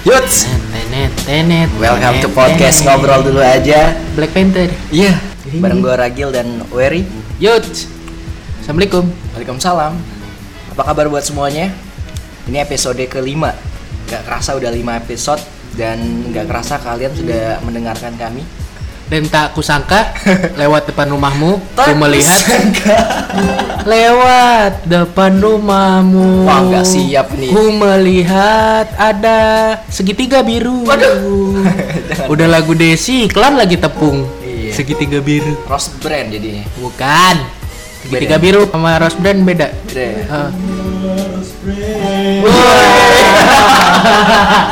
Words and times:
Yuts, 0.00 0.48
Tenet, 0.72 1.12
tenet. 1.28 1.68
welcome 1.76 2.24
to 2.24 2.32
podcast 2.32 2.80
ngobrol 2.88 3.20
dulu 3.20 3.44
aja. 3.44 3.92
Black 4.16 4.32
Panther. 4.32 4.72
Iya, 4.88 5.12
bareng 5.60 5.84
gue 5.84 5.92
Ragil 5.92 6.32
dan 6.32 6.64
Wery. 6.72 7.04
Yut. 7.36 7.68
Assalamualaikum. 8.64 9.04
Waalaikumsalam. 9.36 9.92
Apa 10.72 10.82
kabar 10.88 11.04
buat 11.12 11.20
semuanya? 11.20 11.68
Ini 12.48 12.64
episode 12.64 13.04
kelima. 13.12 13.52
Gak 14.08 14.24
kerasa 14.24 14.56
udah 14.56 14.72
lima 14.72 14.96
episode 14.96 15.44
dan 15.76 16.00
gak 16.32 16.48
kerasa 16.48 16.80
kalian 16.80 17.12
sudah 17.12 17.60
mendengarkan 17.60 18.16
kami. 18.16 18.40
Dan 19.10 19.26
tak 19.26 19.52
kusangka 19.52 20.14
lewat 20.60 20.86
depan 20.86 21.10
rumahmu 21.10 21.58
ku 21.58 21.74
Tak 21.74 21.98
melihat 21.98 22.30
kusangka. 22.30 22.98
lewat 23.82 24.86
depan 24.86 25.34
rumahmu. 25.36 26.46
Wah, 26.46 26.62
nggak 26.62 26.86
siap 26.86 27.34
nih. 27.34 27.50
Ku 27.50 27.74
melihat 27.74 28.86
ada 28.94 29.38
segitiga 29.90 30.40
biru. 30.40 30.86
Waduh. 30.86 31.58
Udah 32.32 32.46
lagu 32.46 32.70
Desi, 32.72 33.26
iklan 33.26 33.58
lagi 33.58 33.74
tepung. 33.76 34.22
Iya. 34.40 34.70
Segitiga 34.72 35.18
biru. 35.18 35.58
Rose 35.66 35.90
brand 35.98 36.30
jadinya. 36.30 36.62
Bukan. 36.78 37.36
Segitiga 38.00 38.38
Beda. 38.38 38.46
biru 38.46 38.62
sama 38.64 38.96
Rose 38.96 39.18
Brand 39.18 39.44
beda. 39.44 39.68
Beda 39.84 40.00
ya? 40.00 40.22
Ah. 40.30 40.48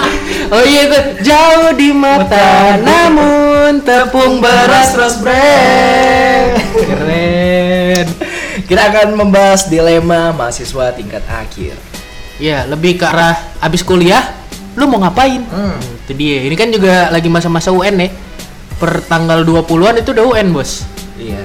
oh 0.49 0.65
iya 0.65 0.81
itu 0.89 1.01
jauh 1.29 1.71
di 1.77 1.93
mata 1.93 2.81
namun 2.81 3.81
tepung 3.85 4.41
beras 4.41 4.97
Rose 4.97 5.21
Brand. 5.21 6.57
Keren. 6.73 8.07
Kita 8.69 8.93
akan 8.93 9.17
membahas 9.17 9.69
dilema 9.73 10.33
mahasiswa 10.37 10.93
tingkat 10.93 11.25
akhir. 11.25 11.73
Ya, 12.39 12.69
lebih 12.69 13.01
ke 13.01 13.05
arah 13.09 13.35
abis 13.65 13.83
kuliah, 13.83 14.23
lu 14.77 14.87
mau 14.87 15.01
ngapain? 15.03 15.43
Hmm. 15.49 15.81
Itu 16.05 16.13
dia. 16.15 16.45
Ini 16.45 16.55
kan 16.55 16.69
juga 16.71 17.09
lagi 17.09 17.27
masa-masa 17.33 17.73
UN 17.73 17.97
ya. 17.97 18.09
Per 18.79 19.03
tanggal 19.09 19.43
20-an 19.43 20.05
itu 20.05 20.13
udah 20.15 20.25
UN, 20.37 20.55
Bos. 20.55 20.87
Iya. 21.19 21.43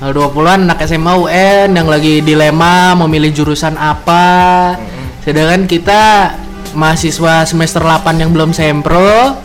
Tanggal 0.00 0.32
20-an 0.32 0.60
anak 0.70 0.80
SMA 0.88 1.12
UN 1.18 1.68
yang 1.76 1.86
lagi 1.90 2.24
dilema 2.24 2.96
mau 2.96 3.10
milih 3.10 3.34
jurusan 3.34 3.76
apa. 3.76 4.78
Sedangkan 5.26 5.68
kita 5.68 6.32
mahasiswa 6.72 7.44
semester 7.44 7.80
8 7.80 8.20
yang 8.20 8.30
belum 8.32 8.50
sempro 8.50 9.36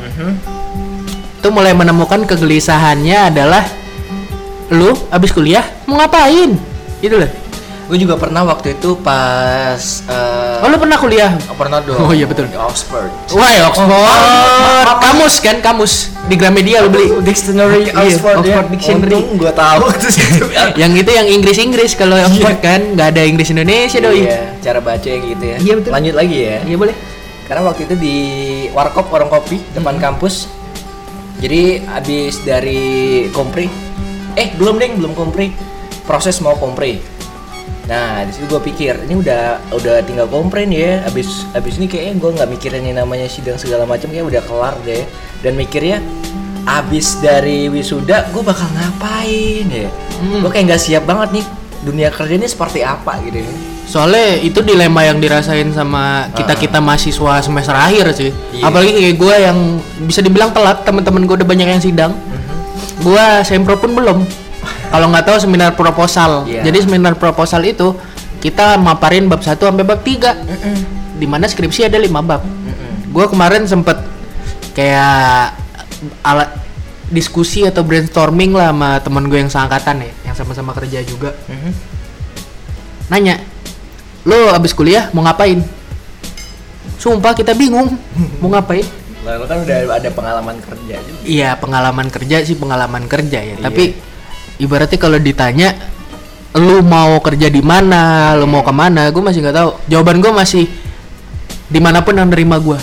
itu 1.38 1.47
mulai 1.53 1.72
menemukan 1.72 2.25
kegelisahannya 2.25 3.31
adalah 3.31 3.64
lu 4.67 4.92
abis 5.08 5.31
kuliah 5.31 5.64
mau 5.86 5.95
ngapain? 5.95 6.58
Gitu 7.00 7.16
loh. 7.16 7.30
Gue 7.88 7.95
juga 7.95 8.19
pernah 8.19 8.44
waktu 8.44 8.75
itu 8.75 9.00
pas 9.00 9.80
eh, 10.11 10.59
Oh, 10.59 10.67
lu 10.67 10.75
pernah 10.75 11.00
kuliah? 11.00 11.31
pernah 11.56 11.80
dong. 11.80 11.95
Oh, 11.95 12.11
iya, 12.11 12.28
betul. 12.28 12.52
Di 12.52 12.59
Oxford. 12.59 13.08
Wah, 13.31 13.47
ya, 13.47 13.72
Oxford. 13.72 13.88
Kamus 15.00 15.36
kan, 15.39 15.64
kamus 15.64 16.12
di 16.28 16.36
Gramedia 16.36 16.84
lu 16.84 16.91
beli. 16.91 17.16
Dictionary 17.23 17.88
Iya, 17.88 17.95
Oxford, 17.95 18.44
ya. 18.44 18.59
Oxford 18.59 18.67
Dictionary. 18.75 19.16
Untung 19.16 19.39
gue 19.39 19.52
tahu 19.56 19.84
gitu. 20.03 20.45
yang 20.84 20.91
itu 21.00 21.12
yang 21.16 21.28
Inggris-Inggris 21.31 21.95
kalau 21.95 22.19
Oxford 22.19 22.59
kan 22.59 22.91
nggak 22.91 23.08
ada 23.16 23.22
Inggris 23.23 23.56
Indonesia 23.56 24.03
doi. 24.03 24.28
Iya, 24.28 24.59
cara 24.59 24.80
baca 24.84 25.08
gitu 25.08 25.44
ya. 25.47 25.58
Iya, 25.64 25.73
betul. 25.80 25.91
Lanjut 25.95 26.16
lagi 26.19 26.38
ya. 26.44 26.58
Iya 26.67 26.75
boleh. 26.75 26.95
Karena 27.48 27.64
waktu 27.64 27.88
itu 27.88 27.95
di 27.95 28.16
warkop 28.76 29.08
warung 29.08 29.31
kopi 29.31 29.64
depan 29.72 29.95
kampus. 29.98 30.52
Jadi 31.40 31.80
abis 31.88 32.44
dari 32.44 33.30
kompre, 33.31 33.70
eh 34.36 34.52
belum 34.58 34.81
deng 34.81 35.00
belum 35.00 35.14
kompre, 35.16 35.53
proses 36.03 36.44
mau 36.44 36.59
kompre. 36.59 37.00
Nah 37.88 38.28
di 38.28 38.36
situ 38.36 38.52
gue 38.52 38.62
pikir 38.68 39.08
ini 39.08 39.16
udah 39.23 39.72
udah 39.72 40.03
tinggal 40.03 40.28
kompre 40.28 40.68
nih 40.68 40.80
ya. 40.81 40.94
Abis 41.08 41.48
abis 41.56 41.80
ini 41.80 41.88
kayaknya 41.88 42.14
gue 42.20 42.30
nggak 42.36 42.50
mikirin 42.52 42.84
yang 42.84 43.06
namanya 43.06 43.31
sidang 43.31 43.56
segala 43.56 43.88
macam 43.88 44.12
kayak 44.12 44.28
udah 44.28 44.42
kelar 44.44 44.75
deh. 44.84 45.08
Dan 45.40 45.56
mikirnya 45.56 46.03
abis 46.68 47.22
dari 47.23 47.72
wisuda 47.72 48.28
gue 48.34 48.44
bakal 48.44 48.68
ngapain 48.75 49.66
ya? 49.72 49.88
Hmm. 50.20 50.42
Gue 50.44 50.52
kayak 50.52 50.73
nggak 50.73 50.84
siap 50.84 51.08
banget 51.08 51.40
nih 51.40 51.45
dunia 51.85 52.09
kerja 52.12 52.34
ini 52.35 52.50
seperti 52.50 52.84
apa 52.84 53.22
gitu 53.24 53.40
ya. 53.46 53.77
Soalnya 53.88 54.44
itu 54.44 54.59
dilema 54.59 55.08
yang 55.08 55.24
dirasain 55.24 55.72
sama 55.72 56.28
kita 56.36 56.59
kita 56.59 56.84
mahasiswa 56.84 57.40
semester 57.40 57.72
akhir 57.72 58.12
sih. 58.14 58.36
Iya. 58.52 58.68
Apalagi 58.68 58.92
kayak 58.92 59.16
gue 59.16 59.36
yang 59.40 59.58
bisa 60.03 60.20
dibilang 60.20 60.52
telat, 60.52 60.84
teman-teman 60.84 61.24
gue 61.24 61.36
udah 61.40 61.48
banyak 61.48 61.68
yang 61.72 61.80
sidang. 61.80 62.12
Gue 63.00 63.24
sempro 63.47 63.80
pun 63.80 63.96
belum. 63.96 64.28
Kalau 64.92 65.08
nggak 65.08 65.26
tahu 65.31 65.38
seminar 65.40 65.72
proposal. 65.80 66.44
Iya. 66.44 66.68
Jadi 66.68 66.84
seminar 66.84 67.16
proposal 67.16 67.64
itu 67.64 67.96
kita 68.44 68.76
maparin 68.76 69.31
bab 69.31 69.40
1 69.40 69.56
sampai 69.56 69.88
bab 69.88 70.03
3. 70.03 70.36
Di 71.16 71.26
mana 71.26 71.47
skripsi 71.47 71.88
ada 71.88 71.96
5 71.96 72.12
bab. 72.22 72.44
Gue 73.08 73.26
kemarin 73.31 73.64
sempet 73.64 73.97
kayak 74.76 75.56
alat 76.22 76.53
diskusi 77.08 77.64
atau 77.64 77.88
brainstorming 77.88 78.52
lah 78.52 78.76
sama 78.76 78.90
temen 79.00 79.31
gue 79.31 79.40
yang 79.40 79.47
seangkatan 79.47 80.03
ya, 80.03 80.12
yang 80.28 80.36
sama-sama 80.36 80.76
kerja 80.76 81.00
juga. 81.08 81.31
Mhm. 81.47 81.72
Nanya, 83.08 83.40
lo 84.28 84.52
abis 84.52 84.76
kuliah 84.76 85.08
mau 85.12 85.24
ngapain? 85.24 85.64
Sumpah 86.98 87.32
kita 87.32 87.54
bingung 87.54 87.96
mau 88.38 88.50
ngapain. 88.50 88.84
Lalu 89.24 89.44
kan 89.46 89.58
udah 89.60 89.78
ada 89.94 90.10
pengalaman 90.10 90.56
kerja 90.60 90.96
juga. 91.00 91.20
Iya 91.24 91.50
pengalaman 91.56 92.08
kerja 92.08 92.44
sih 92.44 92.56
pengalaman 92.56 93.04
kerja 93.06 93.40
ya. 93.40 93.56
Iya. 93.56 93.64
Tapi 93.64 93.84
ibaratnya 94.58 94.98
kalau 94.98 95.16
ditanya, 95.18 95.76
lu 96.54 96.80
mau 96.82 97.20
kerja 97.20 97.48
di 97.48 97.60
mana, 97.60 98.34
lu 98.34 98.44
mau 98.46 98.64
ke 98.64 98.72
mana, 98.72 99.08
gue 99.08 99.20
masih 99.20 99.44
nggak 99.44 99.58
tahu. 99.58 99.70
Jawaban 99.88 100.20
gue 100.20 100.32
masih 100.32 100.64
di 101.68 101.80
mana 101.80 102.00
pun 102.02 102.16
yang 102.16 102.28
nerima 102.28 102.56
gue. 102.58 102.80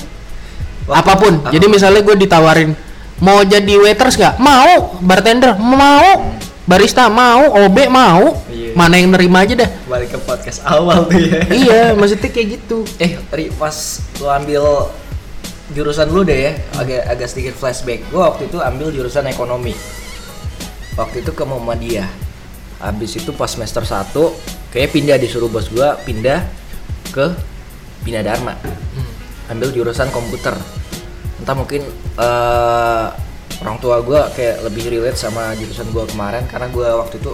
Apa 0.85 1.17
pun. 1.17 1.41
apa- 1.41 1.49
Jadi 1.49 1.65
misalnya 1.67 2.01
gue 2.01 2.17
ditawarin 2.19 2.77
mau 3.17 3.41
jadi 3.41 3.73
waiters 3.81 4.17
gak? 4.17 4.37
Mau. 4.37 5.01
Bartender 5.01 5.57
mau. 5.57 6.29
Barista 6.65 7.13
mau. 7.13 7.53
OB 7.61 7.77
mau. 7.93 8.41
Iya. 8.49 8.73
Mana 8.73 8.97
yang 8.97 9.13
nerima 9.13 9.45
aja 9.45 9.53
dah. 9.53 9.71
Balik 9.85 10.17
ke 10.17 10.19
podcast 10.25 10.65
awal 10.65 11.05
tuh 11.07 11.21
ya. 11.21 11.45
iya, 11.63 11.83
maksudnya 11.93 12.33
kayak 12.33 12.49
gitu. 12.61 12.89
Eh, 12.97 13.21
Ri, 13.31 13.53
pas 13.53 14.01
lu 14.17 14.27
ambil 14.33 14.65
jurusan 15.77 16.09
lu 16.09 16.25
deh 16.25 16.51
ya, 16.51 16.53
agak 16.81 17.05
agak 17.05 17.29
sedikit 17.29 17.55
flashback. 17.61 18.09
Gua 18.09 18.33
waktu 18.33 18.49
itu 18.49 18.59
ambil 18.65 18.89
jurusan 18.91 19.29
ekonomi. 19.29 19.77
Waktu 20.97 21.21
itu 21.21 21.33
ke 21.37 21.45
Muhammadiyah. 21.45 22.09
Habis 22.81 23.17
itu 23.17 23.33
pas 23.33 23.49
semester 23.49 23.81
1, 23.81 24.13
kayak 24.73 24.93
pindah 24.93 25.17
disuruh 25.17 25.49
bos 25.49 25.69
gua 25.73 25.97
pindah 26.05 26.45
ke 27.13 27.33
Bina 28.05 28.25
Dharma. 28.25 28.57
Ambil 29.53 29.69
jurusan 29.73 30.09
komputer. 30.09 30.57
Entah 31.41 31.57
mungkin 31.57 31.85
eh, 32.17 33.07
orang 33.61 33.77
tua 33.77 34.01
gua 34.01 34.27
kayak 34.31 34.63
lebih 34.63 34.89
relate 34.89 35.17
sama 35.17 35.53
jurusan 35.53 35.87
gua 35.91 36.05
kemarin 36.05 36.43
karena 36.45 36.67
gua 36.69 36.99
waktu 36.99 37.19
itu 37.19 37.33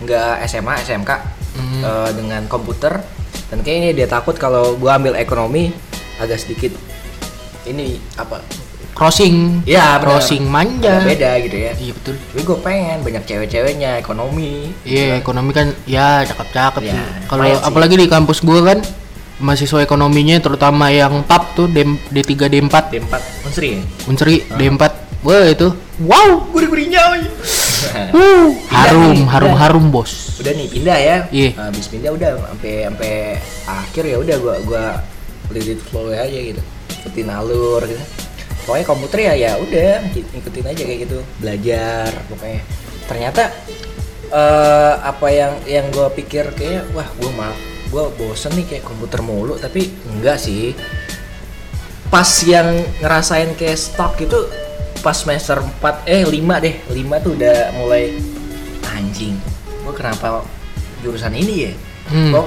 nggak 0.00 0.42
SMA, 0.44 0.74
SMK 0.80 1.10
Hmm. 1.54 1.80
eh, 1.80 2.10
dengan 2.12 2.42
komputer 2.44 2.98
dan 3.46 3.58
kayaknya 3.60 3.90
dia 3.94 4.08
takut 4.08 4.34
kalau 4.34 4.74
gua 4.74 4.98
ambil 4.98 5.14
ekonomi 5.14 5.70
agak 6.16 6.36
sedikit 6.36 6.74
ini 7.64 7.96
apa 8.16 8.42
Crossing. 8.92 9.62
ya 9.64 9.98
benar. 9.98 10.18
Crossing 10.18 10.46
manja. 10.46 10.98
Agak 10.98 11.06
beda 11.08 11.30
gitu 11.40 11.56
ya 11.56 11.72
Iya 11.72 11.92
betul. 11.92 12.14
tapi 12.14 12.40
gue 12.40 12.58
pengen 12.60 12.98
banyak 13.00 13.22
cewek-ceweknya 13.24 13.90
ekonomi 13.98 14.70
Iya, 14.82 15.18
ekonomi 15.18 15.50
kan 15.50 15.74
ya 15.84 16.22
cakep-cakep 16.22 16.82
Ya, 16.84 16.92
sih. 16.92 17.02
Kalau 17.26 17.42
sih. 17.44 17.58
apalagi 17.60 17.94
di 17.96 18.06
kampus 18.06 18.38
gua 18.40 18.62
kan 18.64 18.78
mahasiswa 19.36 19.78
ekonominya 19.80 20.38
terutama 20.38 20.90
yang 20.90 21.22
TAP 21.24 21.42
tuh 21.54 21.66
D, 21.66 21.82
D3 22.08 22.46
D4 22.46 22.74
D4 22.88 23.14
Unsri 23.44 23.68
ya 23.72 23.80
Unsri 24.06 24.34
Ah. 24.44 24.54
D4 24.56 24.82
wah 25.24 25.48
itu. 25.48 25.68
Wow 26.04 26.52
gurih-gurihnya 26.52 27.00
uh, 28.14 28.48
harum 28.70 29.14
nih, 29.14 29.26
harum 29.28 29.52
udah. 29.52 29.60
harum 29.60 29.84
bos. 29.92 30.40
Udah 30.40 30.52
nih 30.54 30.66
pindah 30.70 30.98
ya. 30.98 31.16
Iya. 31.30 31.50
habis 31.58 31.86
pindah 31.88 32.10
udah 32.14 32.30
sampai 32.38 32.74
sampai 32.90 33.12
akhir 33.68 34.04
ya 34.04 34.16
udah 34.20 34.36
gua 34.40 34.56
gua 34.64 34.84
let 35.52 35.66
it 35.68 35.80
flow 35.90 36.10
aja 36.10 36.28
gitu. 36.28 36.62
Ikutin 37.02 37.28
alur 37.30 37.82
gitu. 37.84 38.02
Pokoknya 38.64 38.86
komputer 38.88 39.18
ya 39.20 39.34
ya 39.36 39.52
udah 39.60 40.08
ikutin 40.14 40.64
aja 40.64 40.82
kayak 40.82 41.00
gitu. 41.06 41.18
Belajar 41.38 42.08
pokoknya. 42.30 42.60
Ternyata 43.04 43.42
eh 44.34 44.94
apa 45.04 45.28
yang 45.30 45.52
yang 45.68 45.86
gua 45.92 46.08
pikir 46.10 46.50
kayak 46.56 46.90
wah 46.96 47.06
gua 47.20 47.30
mah 47.36 47.54
gua 47.92 48.10
bosen 48.16 48.50
nih 48.58 48.66
kayak 48.66 48.84
komputer 48.84 49.20
mulu 49.20 49.60
tapi 49.60 49.92
enggak 50.16 50.40
sih. 50.40 50.72
Pas 52.08 52.30
yang 52.46 52.78
ngerasain 53.02 53.58
kayak 53.58 53.74
stock 53.74 54.14
itu 54.22 54.63
pas 55.04 55.12
semester 55.12 55.60
4 55.60 56.08
eh 56.08 56.24
5 56.24 56.64
deh. 56.64 56.74
5 56.88 57.24
tuh 57.24 57.36
udah 57.36 57.56
mulai 57.76 58.16
anjing 58.96 59.36
gua 59.84 59.92
kenapa 59.92 60.40
jurusan 61.04 61.36
ini 61.36 61.68
ya? 61.68 61.72
Hmm. 62.04 62.32
kok 62.32 62.46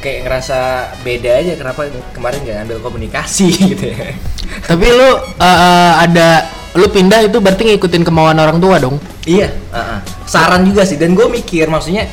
kayak 0.00 0.20
ngerasa 0.24 0.58
beda 1.00 1.30
aja 1.42 1.52
kenapa 1.56 1.88
kemarin 2.16 2.44
gak 2.44 2.56
ngambil 2.64 2.78
komunikasi 2.80 3.52
gitu 3.76 3.92
ya. 3.92 4.16
Tapi 4.64 4.86
lu 4.88 5.10
uh, 5.36 5.92
ada 6.00 6.48
lu 6.76 6.86
pindah 6.88 7.24
itu 7.24 7.40
berarti 7.40 7.68
ngikutin 7.68 8.04
kemauan 8.04 8.38
orang 8.38 8.56
tua 8.60 8.78
dong? 8.80 8.96
Iya 9.28 9.52
uh-uh. 9.72 10.00
saran 10.28 10.64
juga 10.64 10.84
sih. 10.88 10.96
Dan 11.00 11.16
gue 11.16 11.26
mikir 11.26 11.66
maksudnya 11.66 12.06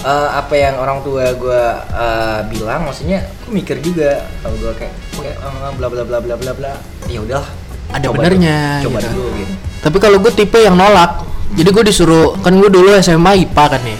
eh, 0.00 0.28
apa 0.32 0.56
yang 0.56 0.80
orang 0.80 1.04
tua 1.04 1.30
gue 1.36 1.62
eh, 1.92 2.40
bilang 2.48 2.88
maksudnya 2.88 3.22
gue 3.46 3.52
mikir 3.52 3.78
juga. 3.84 4.24
Kalau 4.40 4.56
gue 4.56 4.72
kayak 4.74 4.94
kayak 5.20 5.36
bla 5.76 5.88
bla 5.92 6.02
bla 6.02 6.18
bla 6.18 6.34
bla 6.34 6.52
bla. 6.56 6.72
Ya 7.06 7.20
udah 7.20 7.44
Ada 7.90 8.06
benernya, 8.14 8.86
coba 8.86 8.98
gitu. 9.02 9.10
dulu 9.10 9.28
gitu 9.38 9.54
Tapi 9.80 9.96
kalau 9.98 10.16
gue 10.20 10.32
tipe 10.34 10.58
yang 10.60 10.76
nolak. 10.76 11.26
Jadi 11.50 11.68
gue 11.74 11.84
disuruh 11.90 12.38
kan 12.38 12.54
gue 12.54 12.70
dulu 12.70 12.94
SMA 13.02 13.48
IPA 13.48 13.64
kan 13.66 13.82
ya. 13.82 13.96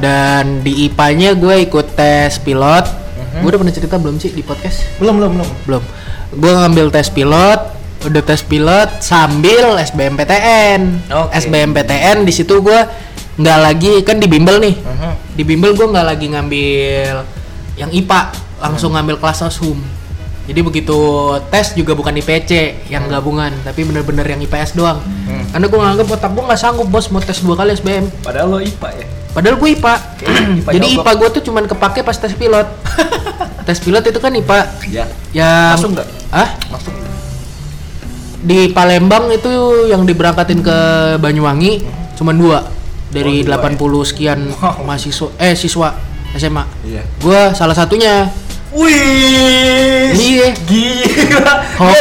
Dan 0.00 0.44
di 0.64 0.88
IPA-nya 0.88 1.36
gue 1.36 1.54
ikut 1.68 1.92
tes 1.92 2.40
pilot. 2.40 2.86
Gue 3.32 3.48
udah 3.48 3.60
pernah 3.60 3.74
cerita 3.74 3.96
belum 3.96 4.16
sih 4.20 4.32
di 4.32 4.44
podcast? 4.44 4.84
belum 5.00 5.16
belum 5.20 5.30
belum 5.36 5.48
Belum. 5.68 5.82
Gue 6.32 6.52
ngambil 6.52 6.88
tes 6.88 7.12
pilot, 7.12 7.60
udah 8.08 8.22
tes 8.24 8.40
pilot 8.44 8.88
sambil 9.04 9.76
SBMPTN. 9.76 10.80
Oke. 11.12 11.30
SBMPTN 11.36 12.24
di 12.24 12.32
situ 12.32 12.60
gue 12.64 12.80
nggak 13.32 13.58
lagi 13.60 13.92
kan 14.04 14.20
di 14.20 14.28
bimbel 14.28 14.60
nih. 14.60 14.76
Mhm. 14.76 15.12
Di 15.36 15.42
bimbel 15.44 15.72
gue 15.72 15.86
nggak 15.88 16.06
lagi 16.06 16.26
ngambil 16.32 17.24
yang 17.80 17.90
IPA, 17.92 18.20
langsung 18.60 18.92
ngambil 18.96 19.16
kelas 19.20 19.44
sosum. 19.44 19.80
Jadi 20.42 20.60
begitu 20.60 20.98
tes 21.48 21.70
juga 21.72 21.94
bukan 21.94 22.12
IPC 22.14 22.50
yang 22.86 23.06
gabungan, 23.06 23.54
tapi 23.62 23.86
bener-bener 23.86 24.26
yang 24.26 24.42
IPS 24.42 24.74
doang. 24.74 24.98
Hmm. 24.98 25.46
Karena 25.48 25.66
gue 25.66 25.78
nganggap 25.78 26.06
otak 26.10 26.30
gue 26.30 26.44
nggak 26.44 26.58
sanggup 26.58 26.88
bos 26.88 27.06
mau 27.08 27.18
tes 27.18 27.38
dua 27.38 27.54
kali 27.54 27.72
SBM. 27.72 28.10
padahal 28.20 28.48
lo 28.48 28.58
IPA 28.58 28.88
ya 28.92 29.06
Padahal 29.32 29.56
gue 29.56 29.68
IPA. 29.70 29.94
IPA 30.60 30.70
Jadi 30.72 30.86
nyogok. 30.88 31.00
IPA 31.00 31.12
gue 31.14 31.28
tuh 31.30 31.42
cuman 31.42 31.64
kepake 31.64 32.00
pas 32.02 32.16
tes 32.16 32.32
pilot. 32.32 32.66
tes 33.66 33.78
pilot 33.78 34.02
itu 34.04 34.18
kan 34.18 34.32
IPA 34.32 34.58
ya 34.90 35.04
yang 35.30 35.78
Masuk 35.78 35.94
nggak? 35.94 36.08
Ah, 36.28 36.48
masuk 36.68 36.92
di 38.42 38.66
Palembang 38.68 39.30
itu 39.30 39.52
yang 39.86 40.02
diberangkatin 40.02 40.60
ke 40.60 40.78
Banyuwangi 41.16 41.86
cuman 42.12 42.34
dua 42.34 42.58
dari 43.08 43.46
Oh, 43.46 43.54
dua 43.54 43.62
80 43.62 44.02
sekian 44.02 44.38
Wow. 44.52 44.82
mahasiswa 44.82 45.30
eh 45.38 45.54
siswa 45.54 45.94
SMA. 46.34 46.64
iya 46.82 47.06
Gua 47.20 47.52
salah 47.52 47.76
satunya. 47.76 48.26
Wih, 48.72 50.12
Iya. 50.12 50.48
gila. 50.64 51.52
Oh. 51.76 51.92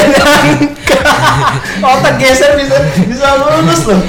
Otak 1.83 2.13
geser 2.15 2.55
bisa 2.55 2.75
bisa 3.01 3.27
lulus 3.35 3.81
loh. 3.85 3.99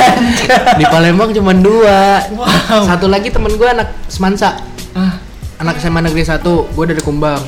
Di 0.80 0.84
Palembang 0.84 1.30
cuman 1.30 1.56
dua. 1.60 2.18
Wow. 2.32 2.82
Satu 2.82 3.06
lagi 3.06 3.30
temen 3.30 3.54
gua 3.54 3.72
anak 3.72 3.88
Semansa. 4.06 4.58
Ah, 4.90 5.16
Anak 5.56 5.78
SMA 5.78 6.00
Negeri 6.00 6.24
1, 6.24 6.40
gue 6.42 6.84
dari 6.88 6.98
Kumbang. 6.98 7.38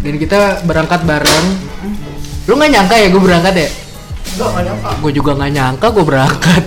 Dan 0.00 0.14
kita 0.16 0.62
berangkat 0.62 1.02
bareng. 1.02 1.44
Lu 2.46 2.54
nggak 2.54 2.70
nyangka 2.70 2.94
ya 2.94 3.06
gue 3.08 3.18
berangkat 3.18 3.54
ya? 3.54 3.68
Enggak 4.34 4.62
nyangka. 4.64 4.88
gue 4.98 5.12
juga 5.12 5.30
nggak 5.34 5.50
nyangka 5.52 5.86
gue 5.90 6.04
berangkat 6.04 6.62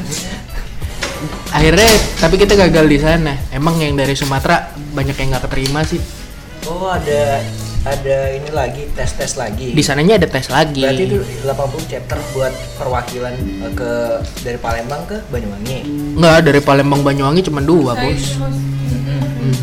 akhirnya 1.47 1.87
tapi 2.17 2.35
kita 2.35 2.53
gagal 2.55 2.85
di 2.85 2.95
sana 2.95 3.33
emang 3.49 3.75
yang 3.75 3.91
dari 3.91 4.13
Sumatera 4.13 4.71
banyak 4.93 5.15
yang 5.15 5.27
nggak 5.31 5.43
keterima 5.47 5.79
sih 5.81 5.97
Oh, 6.67 6.87
ada 6.87 7.39
ada 7.81 8.17
ini 8.29 8.51
lagi 8.51 8.83
tes-tes 8.91 9.35
lagi. 9.35 9.71
di 9.71 9.79
sananya 9.79 10.19
ada 10.19 10.27
tes 10.27 10.49
lagi 10.49 10.83
Berarti 10.83 11.03
itu 11.07 11.23
80 11.41 11.87
chapter 11.87 12.19
buat 12.33 12.51
perwakilan 12.75 13.31
eh, 13.63 13.71
ke 13.71 13.91
dari 14.43 14.59
Palembang 14.59 15.07
ke 15.07 15.23
Banyuwangi. 15.25 15.77
nggak 16.13 16.37
dari 16.43 16.59
Palembang 16.59 16.99
Banyuwangi 17.01 17.41
cuma 17.41 17.61
dua 17.61 17.95
bos 17.95 18.35
Hmm. 19.37 19.53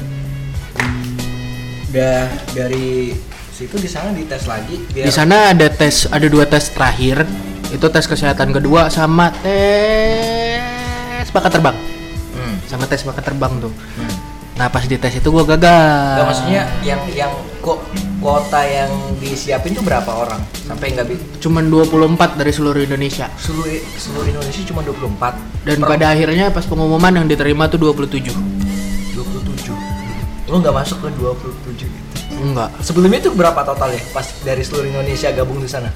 Udah 1.90 2.24
dari 2.50 3.12
situ 3.50 3.76
di 3.76 3.86
sana 3.86 4.08
dites 4.10 4.46
lagi 4.46 4.80
biar 4.88 5.04
di 5.04 5.12
sana 5.12 5.52
ada 5.52 5.68
tes 5.68 6.08
ada 6.08 6.24
dua 6.24 6.42
tes 6.42 6.64
terakhir 6.68 7.28
itu 7.68 7.84
tes 7.84 8.04
kesehatan 8.04 8.50
kedua 8.50 8.88
sama 8.88 9.28
tes 9.36 10.58
bakat 11.28 11.52
terbang 11.52 11.76
Hmm. 12.32 12.56
sama 12.64 12.84
tes 12.84 13.02
bakat 13.02 13.24
terbang 13.24 13.52
tuh 13.60 13.72
Hmm. 13.94 14.13
Nah 14.54 14.70
pas 14.70 14.86
di 14.86 14.94
tes 14.94 15.10
itu 15.18 15.28
gue 15.28 15.44
gagal. 15.44 16.14
Nggak, 16.14 16.26
maksudnya 16.30 16.62
yang 16.86 17.00
yang 17.10 17.32
kok 17.58 17.82
kuota 18.22 18.62
yang 18.62 18.86
disiapin 19.18 19.74
tuh 19.74 19.82
berapa 19.82 20.06
orang? 20.06 20.38
Sampai 20.62 20.94
nggak 20.94 21.06
bi 21.10 21.18
cuman 21.42 21.66
24 21.66 22.38
dari 22.38 22.52
seluruh 22.54 22.86
Indonesia. 22.86 23.26
Seluruh 23.34 23.66
seluruh 23.98 24.30
Indonesia 24.30 24.62
cuma 24.62 24.86
24 24.86 25.66
dan 25.66 25.78
Per- 25.82 25.90
pada 25.90 26.06
akhirnya 26.14 26.54
pas 26.54 26.62
pengumuman 26.64 27.10
yang 27.10 27.26
diterima 27.26 27.66
tuh 27.66 27.82
27 27.82 28.30
27 28.30 29.74
lo 30.44 30.60
nggak 30.60 30.76
masuk 30.76 30.98
ke 31.00 31.08
27 31.18 31.88
gitu. 31.88 32.34
enggak 32.36 32.68
sebelumnya 32.78 33.18
itu 33.24 33.32
berapa 33.32 33.64
total 33.64 33.90
ya 33.90 34.00
pas 34.12 34.28
dari 34.44 34.60
seluruh 34.60 34.86
Indonesia 34.86 35.32
gabung 35.32 35.58
di 35.58 35.66
sana? 35.66 35.88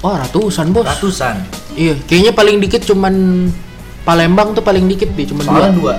Oh 0.00 0.12
ratusan 0.12 0.72
bos. 0.72 0.84
ratusan? 0.84 1.46
Iya, 1.76 1.94
kayaknya 2.04 2.32
paling 2.32 2.58
dikit 2.58 2.84
cuman 2.84 3.14
Palembang 4.02 4.54
tuh 4.54 4.62
paling 4.62 4.86
dikit 4.86 5.10
deh, 5.12 5.26
cuman 5.26 5.74
dua 5.74 5.94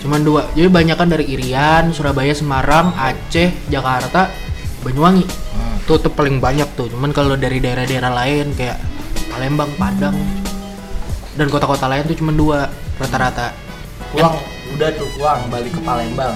Cuman 0.00 0.20
dua. 0.24 0.48
Jadi 0.56 0.68
banyak 0.68 0.96
kan 0.96 1.08
dari 1.12 1.28
Irian, 1.28 1.92
Surabaya, 1.92 2.32
Semarang, 2.32 2.96
Aceh, 2.96 3.52
Jakarta, 3.68 4.32
Banyuwangi. 4.80 5.24
Hmm. 5.28 5.76
Tuh 5.84 6.00
tuh 6.00 6.12
paling 6.12 6.40
banyak 6.40 6.68
tuh. 6.72 6.88
Cuman 6.88 7.12
kalau 7.12 7.36
dari 7.36 7.60
daerah-daerah 7.60 8.10
lain 8.12 8.56
kayak 8.56 8.80
Palembang, 9.28 9.70
Padang 9.76 10.16
dan 11.38 11.46
kota-kota 11.46 11.86
lain 11.86 12.04
tuh 12.04 12.16
cuman 12.18 12.34
dua 12.34 12.58
rata-rata. 13.00 13.54
pulang 14.10 14.34
udah 14.74 14.90
tuh 14.98 15.06
pulang 15.14 15.40
balik 15.54 15.70
ke 15.70 15.80
Palembang 15.86 16.34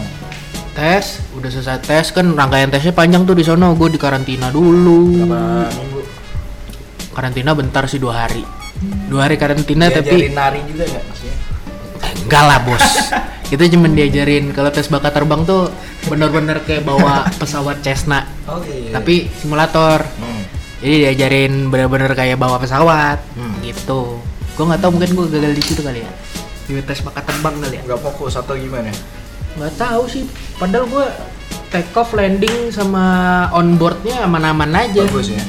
Tes, 0.74 1.22
udah 1.34 1.50
selesai 1.50 1.86
tes 1.86 2.10
kan 2.10 2.26
rangkaian 2.34 2.66
tesnya 2.66 2.90
panjang 2.90 3.22
tuh 3.22 3.38
di 3.38 3.46
sono. 3.46 3.78
Gue 3.78 3.94
di 3.94 3.98
karantina 3.98 4.50
dulu. 4.50 5.22
berapa 5.22 5.70
minggu 5.70 6.02
Karantina 7.14 7.54
bentar 7.54 7.86
sih 7.86 8.02
dua 8.02 8.26
hari. 8.26 8.42
Dua 9.06 9.30
hari 9.30 9.38
karantina 9.38 9.86
Diajarin 9.86 10.34
tapi 10.34 10.34
nari 10.34 10.60
juga 10.66 10.82
nggak 10.90 11.04
maksudnya 11.06 11.36
Eh, 12.04 12.12
enggak 12.26 12.42
lah 12.42 12.58
bos 12.66 12.84
kita 13.48 13.68
cuma 13.70 13.86
diajarin. 13.88 14.50
Kalau 14.56 14.70
tes 14.72 14.88
bakat 14.88 15.12
terbang 15.12 15.44
tuh 15.44 15.68
bener-bener 16.08 16.60
kayak 16.64 16.84
bawa 16.84 17.28
pesawat 17.40 17.80
Cessna. 17.84 18.24
Oh 18.48 18.60
iya 18.64 18.92
tapi 18.94 19.28
simulator. 19.40 20.04
Hmm. 20.20 20.42
jadi 20.84 21.08
diajarin 21.08 21.72
bener-bener 21.72 22.12
kayak 22.12 22.36
bawa 22.36 22.60
pesawat. 22.60 23.20
Hmm. 23.36 23.56
gitu. 23.64 24.20
Gue 24.54 24.64
nggak 24.68 24.80
tahu 24.84 24.90
mungkin 24.96 25.10
gue 25.16 25.26
gagal 25.32 25.52
di 25.56 25.62
situ 25.64 25.80
kali 25.80 26.00
ya. 26.04 26.10
Di 26.68 26.80
tes 26.84 27.00
bakat 27.04 27.24
terbang 27.24 27.54
kali 27.60 27.76
ya. 27.80 27.82
Nggak 27.88 28.00
fokus 28.04 28.36
atau 28.36 28.54
gimana? 28.56 28.92
Nggak 29.56 29.74
tahu 29.80 30.02
sih. 30.08 30.24
Padahal 30.60 30.86
gue 30.88 31.06
take 31.74 31.90
off 31.98 32.14
landing 32.14 32.70
sama 32.70 33.04
onboardnya 33.50 34.22
aman-aman 34.24 34.70
aja. 34.76 35.02
Bagus 35.08 35.34
ya. 35.34 35.42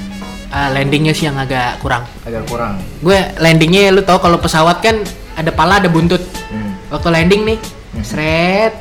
Ah, 0.50 0.71
landingnya 0.71 1.12
sih 1.12 1.27
yang 1.27 1.36
agak 1.36 1.83
kurang. 1.83 2.07
Agak 2.24 2.48
kurang. 2.48 2.80
Gue 3.03 3.19
landingnya 3.38 3.91
lu 3.91 4.01
tau 4.07 4.24
kalau 4.24 4.39
pesawat 4.39 4.80
kan 4.80 5.03
ada 5.36 5.51
pala 5.51 5.83
ada 5.83 5.91
buntut. 5.91 6.21
Hmm. 6.50 6.77
waktu 6.94 7.09
landing 7.12 7.41
nih 7.44 7.57
Hmm. 7.95 8.03
seret 8.03 8.74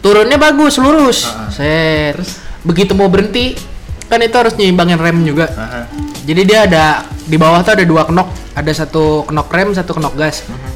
turunnya 0.00 0.40
bagus 0.40 0.80
lurus. 0.80 1.28
Ah, 1.28 1.46
ah. 1.46 1.48
set 1.52 2.16
begitu 2.64 2.96
mau 2.96 3.10
berhenti 3.12 3.58
kan 4.08 4.20
itu 4.20 4.36
harus 4.36 4.56
nyimbangin 4.56 5.00
rem 5.00 5.24
juga. 5.24 5.48
Aha. 5.52 5.88
jadi 6.22 6.42
dia 6.44 6.58
ada 6.68 6.84
di 7.24 7.36
bawah 7.36 7.60
tuh 7.60 7.76
ada 7.76 7.84
dua 7.84 8.08
knok. 8.08 8.28
Ada 8.56 8.84
satu 8.84 9.28
knok 9.28 9.48
rem 9.52 9.70
satu 9.76 9.92
knok 9.96 10.14
gas. 10.16 10.44
Mhm. 10.48 10.70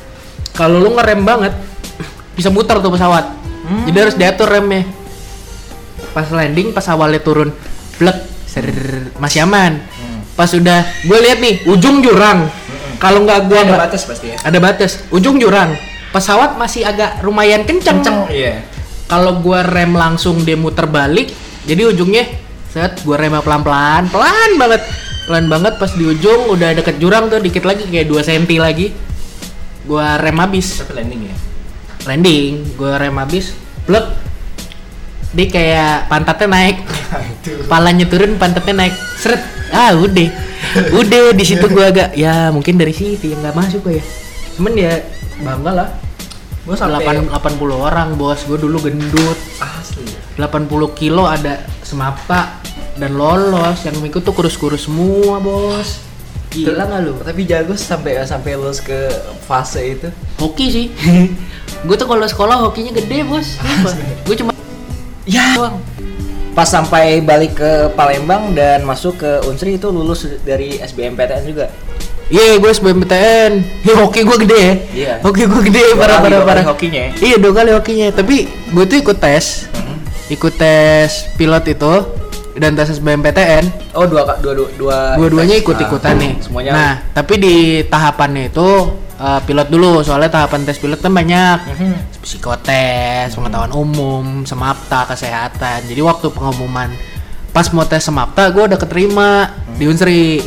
kalau 0.56 0.80
lu 0.80 0.96
ngerem 0.96 1.20
banget 1.20 1.52
bisa 2.36 2.48
muter 2.52 2.80
tuh 2.80 2.92
pesawat. 2.92 3.32
Hmm. 3.66 3.84
jadi 3.88 4.08
harus 4.08 4.16
diatur 4.16 4.48
remnya. 4.48 4.84
Pas 6.12 6.28
landing 6.28 6.72
pas 6.76 6.86
awalnya 6.92 7.20
turun 7.20 7.50
blek 7.96 8.16
ser 8.44 8.68
masih 9.16 9.44
aman. 9.44 9.80
Hmm. 9.80 10.20
pas 10.36 10.48
udah 10.52 10.84
gue 11.04 11.18
lihat 11.24 11.38
nih 11.40 11.64
ujung 11.64 12.04
jurang. 12.04 12.48
Kalau 12.96 13.28
nggak 13.28 13.52
gua 13.52 13.60
ada 13.60 13.76
batas 13.76 14.08
pasti 14.08 14.32
ya? 14.32 14.36
Ada 14.40 14.56
batas 14.56 15.04
ujung 15.12 15.36
jurang 15.36 15.76
pesawat 16.16 16.56
masih 16.56 16.88
agak 16.88 17.20
lumayan 17.20 17.68
kenceng, 17.68 18.24
iya. 18.32 18.64
Kalau 19.04 19.44
gua 19.44 19.60
rem 19.60 19.92
langsung 19.92 20.40
dia 20.48 20.56
muter 20.56 20.88
balik 20.88 21.28
jadi 21.68 21.92
ujungnya 21.92 22.24
set 22.72 23.04
gua 23.04 23.20
rem 23.20 23.36
pelan 23.44 23.60
pelan 23.62 24.52
banget. 24.56 24.82
Pelan 25.26 25.50
banget 25.50 25.74
pas 25.82 25.90
di 25.90 26.06
ujung 26.06 26.54
udah 26.54 26.70
deket 26.78 27.02
jurang 27.02 27.26
tuh 27.26 27.42
dikit 27.42 27.66
lagi 27.66 27.82
kayak 27.90 28.06
2 28.06 28.22
cm 28.22 28.46
lagi. 28.62 28.94
Gua 29.82 30.14
rem 30.22 30.38
habis. 30.38 30.78
Tapi 30.78 30.94
landing 30.94 31.26
ya? 31.26 31.36
Landing 32.06 32.78
gua 32.78 32.94
rem 32.94 33.18
habis 33.18 33.50
blek. 33.90 34.06
Dia 35.34 35.46
kayak 35.50 36.06
pantatnya 36.06 36.46
naik. 36.46 36.78
Palanya 37.66 38.06
turun 38.06 38.38
pantatnya 38.38 38.86
naik. 38.86 38.94
Seret. 39.18 39.42
Ah 39.74 39.98
udah. 39.98 40.30
Udah 40.94 41.34
di 41.34 41.42
situ 41.42 41.66
gua 41.74 41.90
agak 41.90 42.14
ya 42.14 42.54
mungkin 42.54 42.78
dari 42.78 42.94
situ 42.94 43.34
yang 43.34 43.42
nggak 43.42 43.58
masuk 43.58 43.82
gua 43.82 43.98
ya. 43.98 44.04
Cuman 44.54 44.72
ya 44.78 44.94
bangga 45.42 45.72
lah 45.74 45.88
gue 46.66 46.74
sampai 46.74 47.22
8, 47.22 47.30
80 47.30 47.78
orang 47.78 48.08
bos. 48.18 48.42
Gue 48.42 48.58
dulu 48.58 48.82
gendut. 48.82 49.38
Asli 49.62 50.02
80 50.36 50.68
kilo 50.98 51.24
ada 51.24 51.62
semapa 51.86 52.58
dan 52.98 53.14
lolos. 53.14 53.86
Yang 53.86 54.02
ikut 54.10 54.22
tuh 54.26 54.34
kurus-kurus 54.34 54.90
semua 54.90 55.38
bos. 55.38 56.02
Gila 56.50 56.90
nggak 56.90 57.00
lu? 57.06 57.14
Tapi 57.22 57.46
jago 57.46 57.78
sampai 57.78 58.18
sampai 58.26 58.58
lulus 58.58 58.82
ke 58.82 59.06
fase 59.46 59.94
itu. 59.94 60.08
Hoki 60.42 60.66
sih. 60.68 60.86
Gue 61.86 61.94
tuh 61.94 62.08
kalau 62.10 62.26
sekolah 62.26 62.58
hokinya 62.58 62.92
gede 62.98 63.22
bos. 63.22 63.56
Gue 64.26 64.34
cuma 64.34 64.50
ya. 65.22 65.54
doang. 65.54 65.78
Pas 66.56 66.64
sampai 66.64 67.20
balik 67.20 67.60
ke 67.60 67.92
Palembang 67.92 68.56
dan 68.56 68.80
masuk 68.82 69.20
ke 69.20 69.44
Unsri 69.44 69.76
itu 69.76 69.92
lulus 69.92 70.24
dari 70.40 70.80
SBMPTN 70.80 71.44
juga 71.44 71.68
Iya, 72.26 72.58
gue 72.58 72.66
SBMPTN. 72.68 73.52
Ya 73.86 73.94
hoki 73.96 74.26
gue 74.26 74.36
gede 74.42 74.58
ya. 74.58 74.74
Iya. 74.90 75.12
Hoki 75.22 75.46
gue 75.46 75.60
gede 75.62 75.82
Dua 75.86 75.98
parah 76.00 76.18
kali, 76.18 76.36
parah 76.42 76.64
hokinya 76.66 77.00
ya? 77.00 77.10
Iya, 77.22 77.36
dua 77.38 77.52
kali 77.54 77.70
hokinya. 77.70 78.08
Tapi 78.10 78.36
gue 78.50 78.84
tuh 78.84 78.98
ikut 78.98 79.16
tes. 79.16 79.70
Mhm. 79.70 79.96
Ikut 80.28 80.52
tes 80.58 81.08
pilot 81.36 81.64
itu 81.68 81.92
dan 82.58 82.74
tes 82.74 82.90
SBMPTN. 82.90 83.94
Oh 83.94 84.10
dua 84.10 84.26
dua 84.42 84.52
dua, 84.58 84.68
dua 84.74 84.96
Dua-duanya 85.14 85.54
ikut-ikutan 85.56 86.12
Ah, 86.12 86.18
nih. 86.18 86.32
Semuanya. 86.42 86.70
Nah, 86.74 86.92
tapi 87.14 87.38
di 87.38 87.54
tahapannya 87.86 88.50
itu 88.50 88.68
eh, 89.16 89.40
pilot 89.46 89.68
dulu. 89.70 90.02
Soalnya 90.02 90.26
tahapan 90.28 90.66
tes 90.66 90.82
pilot 90.82 90.98
kan 90.98 91.14
banyak. 91.14 91.58
Mhm. 91.78 91.94
Psikotes, 92.26 93.38
pengetahuan 93.38 93.70
umum, 93.70 94.42
semapta, 94.42 95.06
kesehatan. 95.06 95.86
Jadi 95.86 96.02
waktu 96.02 96.26
pengumuman 96.28 96.90
pas 97.54 97.70
mau 97.70 97.86
tes 97.86 98.02
semapta, 98.02 98.50
gue 98.50 98.66
udah 98.66 98.76
keterima 98.76 99.48
di 99.78 99.86
Unsri. 99.86 100.42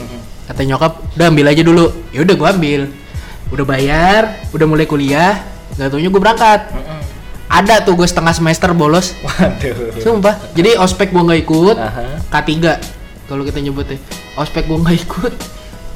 Kata 0.49 0.65
nyokap, 0.65 1.13
udah 1.13 1.25
ambil 1.29 1.45
aja 1.45 1.61
dulu. 1.61 1.85
Ya 2.09 2.25
udah 2.25 2.33
gue 2.33 2.47
ambil. 2.49 2.81
Udah 3.53 3.65
bayar, 3.69 4.21
udah 4.49 4.65
mulai 4.65 4.89
kuliah. 4.89 5.45
Gak 5.77 5.93
taunya 5.93 6.09
gue 6.09 6.17
berangkat. 6.17 6.73
Ada 7.49 7.85
tuh 7.85 7.93
gue 7.93 8.09
setengah 8.09 8.33
semester 8.33 8.73
bolos. 8.73 9.13
Waduh. 9.21 10.01
Sumpah. 10.01 10.41
Jadi 10.53 10.73
ospek 10.73 11.13
gue 11.13 11.21
nggak 11.21 11.41
ikut. 11.45 11.77
Aha. 11.77 12.17
K3 12.33 12.53
kalau 13.25 13.45
kita 13.45 13.61
nyebutnya. 13.61 14.01
Ospek 14.37 14.65
gue 14.65 14.77
nggak 14.77 14.97
ikut. 15.05 15.33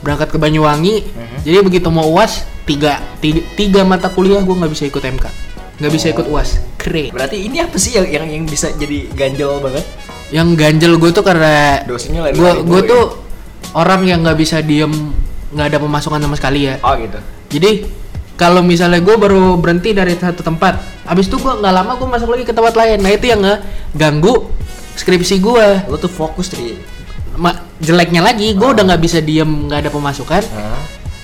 Berangkat 0.06 0.30
ke 0.30 0.38
Banyuwangi. 0.38 1.02
Mhm. 1.02 1.38
Jadi 1.46 1.58
begitu 1.66 1.88
mau 1.90 2.06
UAS, 2.10 2.46
tiga, 2.66 3.02
tiga, 3.18 3.42
tiga 3.58 3.82
mata 3.82 4.10
kuliah 4.10 4.42
gue 4.42 4.54
nggak 4.54 4.70
bisa 4.70 4.86
ikut 4.86 5.02
MK. 5.02 5.26
Nggak 5.82 5.92
bisa 5.94 6.06
ikut 6.14 6.26
UAS. 6.30 6.62
Keren. 6.78 7.10
Berarti 7.10 7.38
ini 7.42 7.58
apa 7.58 7.78
sih 7.82 7.98
yang 7.98 8.06
yang, 8.06 8.26
yang 8.30 8.46
bisa 8.46 8.70
jadi 8.74 9.10
ganjel 9.18 9.58
banget? 9.62 9.86
Yang 10.30 10.48
ganjel 10.58 10.94
gue 10.98 11.10
tuh 11.10 11.22
karena 11.22 11.86
Dosennya 11.86 12.30
gue 12.30 12.34
gue 12.34 12.52
gue 12.66 12.82
tuh 12.86 13.04
orang 13.74 14.02
yang 14.04 14.22
nggak 14.22 14.36
bisa 14.36 14.60
diem 14.60 14.92
nggak 15.50 15.68
ada 15.68 15.78
pemasukan 15.78 16.18
sama 16.18 16.34
sekali 16.34 16.66
ya. 16.66 16.78
Oh 16.80 16.94
gitu. 16.96 17.18
Jadi 17.50 17.86
kalau 18.34 18.62
misalnya 18.62 18.98
gue 18.98 19.14
baru 19.14 19.54
berhenti 19.56 19.92
dari 19.92 20.14
satu 20.14 20.42
tempat, 20.42 20.78
abis 21.04 21.28
itu 21.28 21.38
gue 21.38 21.54
nggak 21.54 21.70
lama 21.72 21.94
gue 21.94 22.08
masuk 22.08 22.30
lagi 22.30 22.44
ke 22.44 22.52
tempat 22.52 22.74
lain. 22.74 22.98
Nah 22.98 23.10
itu 23.10 23.26
yang 23.28 23.40
ngeganggu 23.40 24.50
skripsi 24.94 25.38
gue. 25.38 25.68
Lo 25.86 25.96
tuh 25.96 26.08
fokus 26.08 26.48
tri. 26.48 26.78
Ma- 27.34 27.58
jeleknya 27.80 28.22
lagi 28.22 28.54
gue 28.54 28.68
udah 28.68 28.84
nggak 28.84 29.02
bisa 29.02 29.18
diem 29.18 29.66
nggak 29.66 29.80
ada 29.82 29.90
pemasukan 29.90 30.46
Hah? 30.46 30.78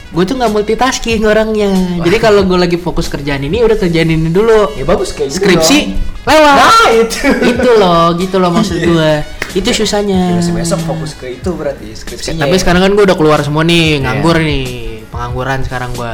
gue 0.09 0.23
tuh 0.25 0.35
nggak 0.35 0.49
multitasking 0.49 1.21
orangnya 1.21 1.69
jadi 2.01 2.17
kalau 2.17 2.41
gue 2.41 2.57
lagi 2.57 2.75
fokus 2.75 3.05
kerjaan 3.05 3.39
ini 3.39 3.61
udah 3.61 3.77
kerjaan 3.77 4.09
ini 4.09 4.27
dulu 4.27 4.73
Ya 4.73 4.83
bagus 4.83 5.13
kayak 5.13 5.29
gitu 5.29 5.37
skripsi 5.39 5.77
dong. 5.85 6.01
lewat 6.25 6.55
Nah 6.57 6.87
itu. 6.89 7.19
itu 7.45 7.69
loh 7.77 8.03
gitu 8.17 8.35
loh 8.35 8.49
maksud 8.49 8.81
gue 8.89 9.11
itu 9.51 9.69
susahnya 9.73 10.35
Besok 10.35 10.55
besok 10.57 10.79
fokus 10.83 11.11
ke 11.13 11.25
itu 11.33 11.49
berarti 11.51 11.89
skripsinya. 11.91 12.43
tapi 12.43 12.55
sekarang 12.55 12.81
kan 12.81 12.91
gue 12.93 13.03
udah 13.03 13.17
keluar 13.17 13.39
semua 13.39 13.61
nih 13.61 13.97
Iya. 13.97 14.03
nganggur 14.03 14.37
nih 14.37 14.65
pengangguran 15.07 15.59
sekarang 15.63 15.91
gue 15.93 16.13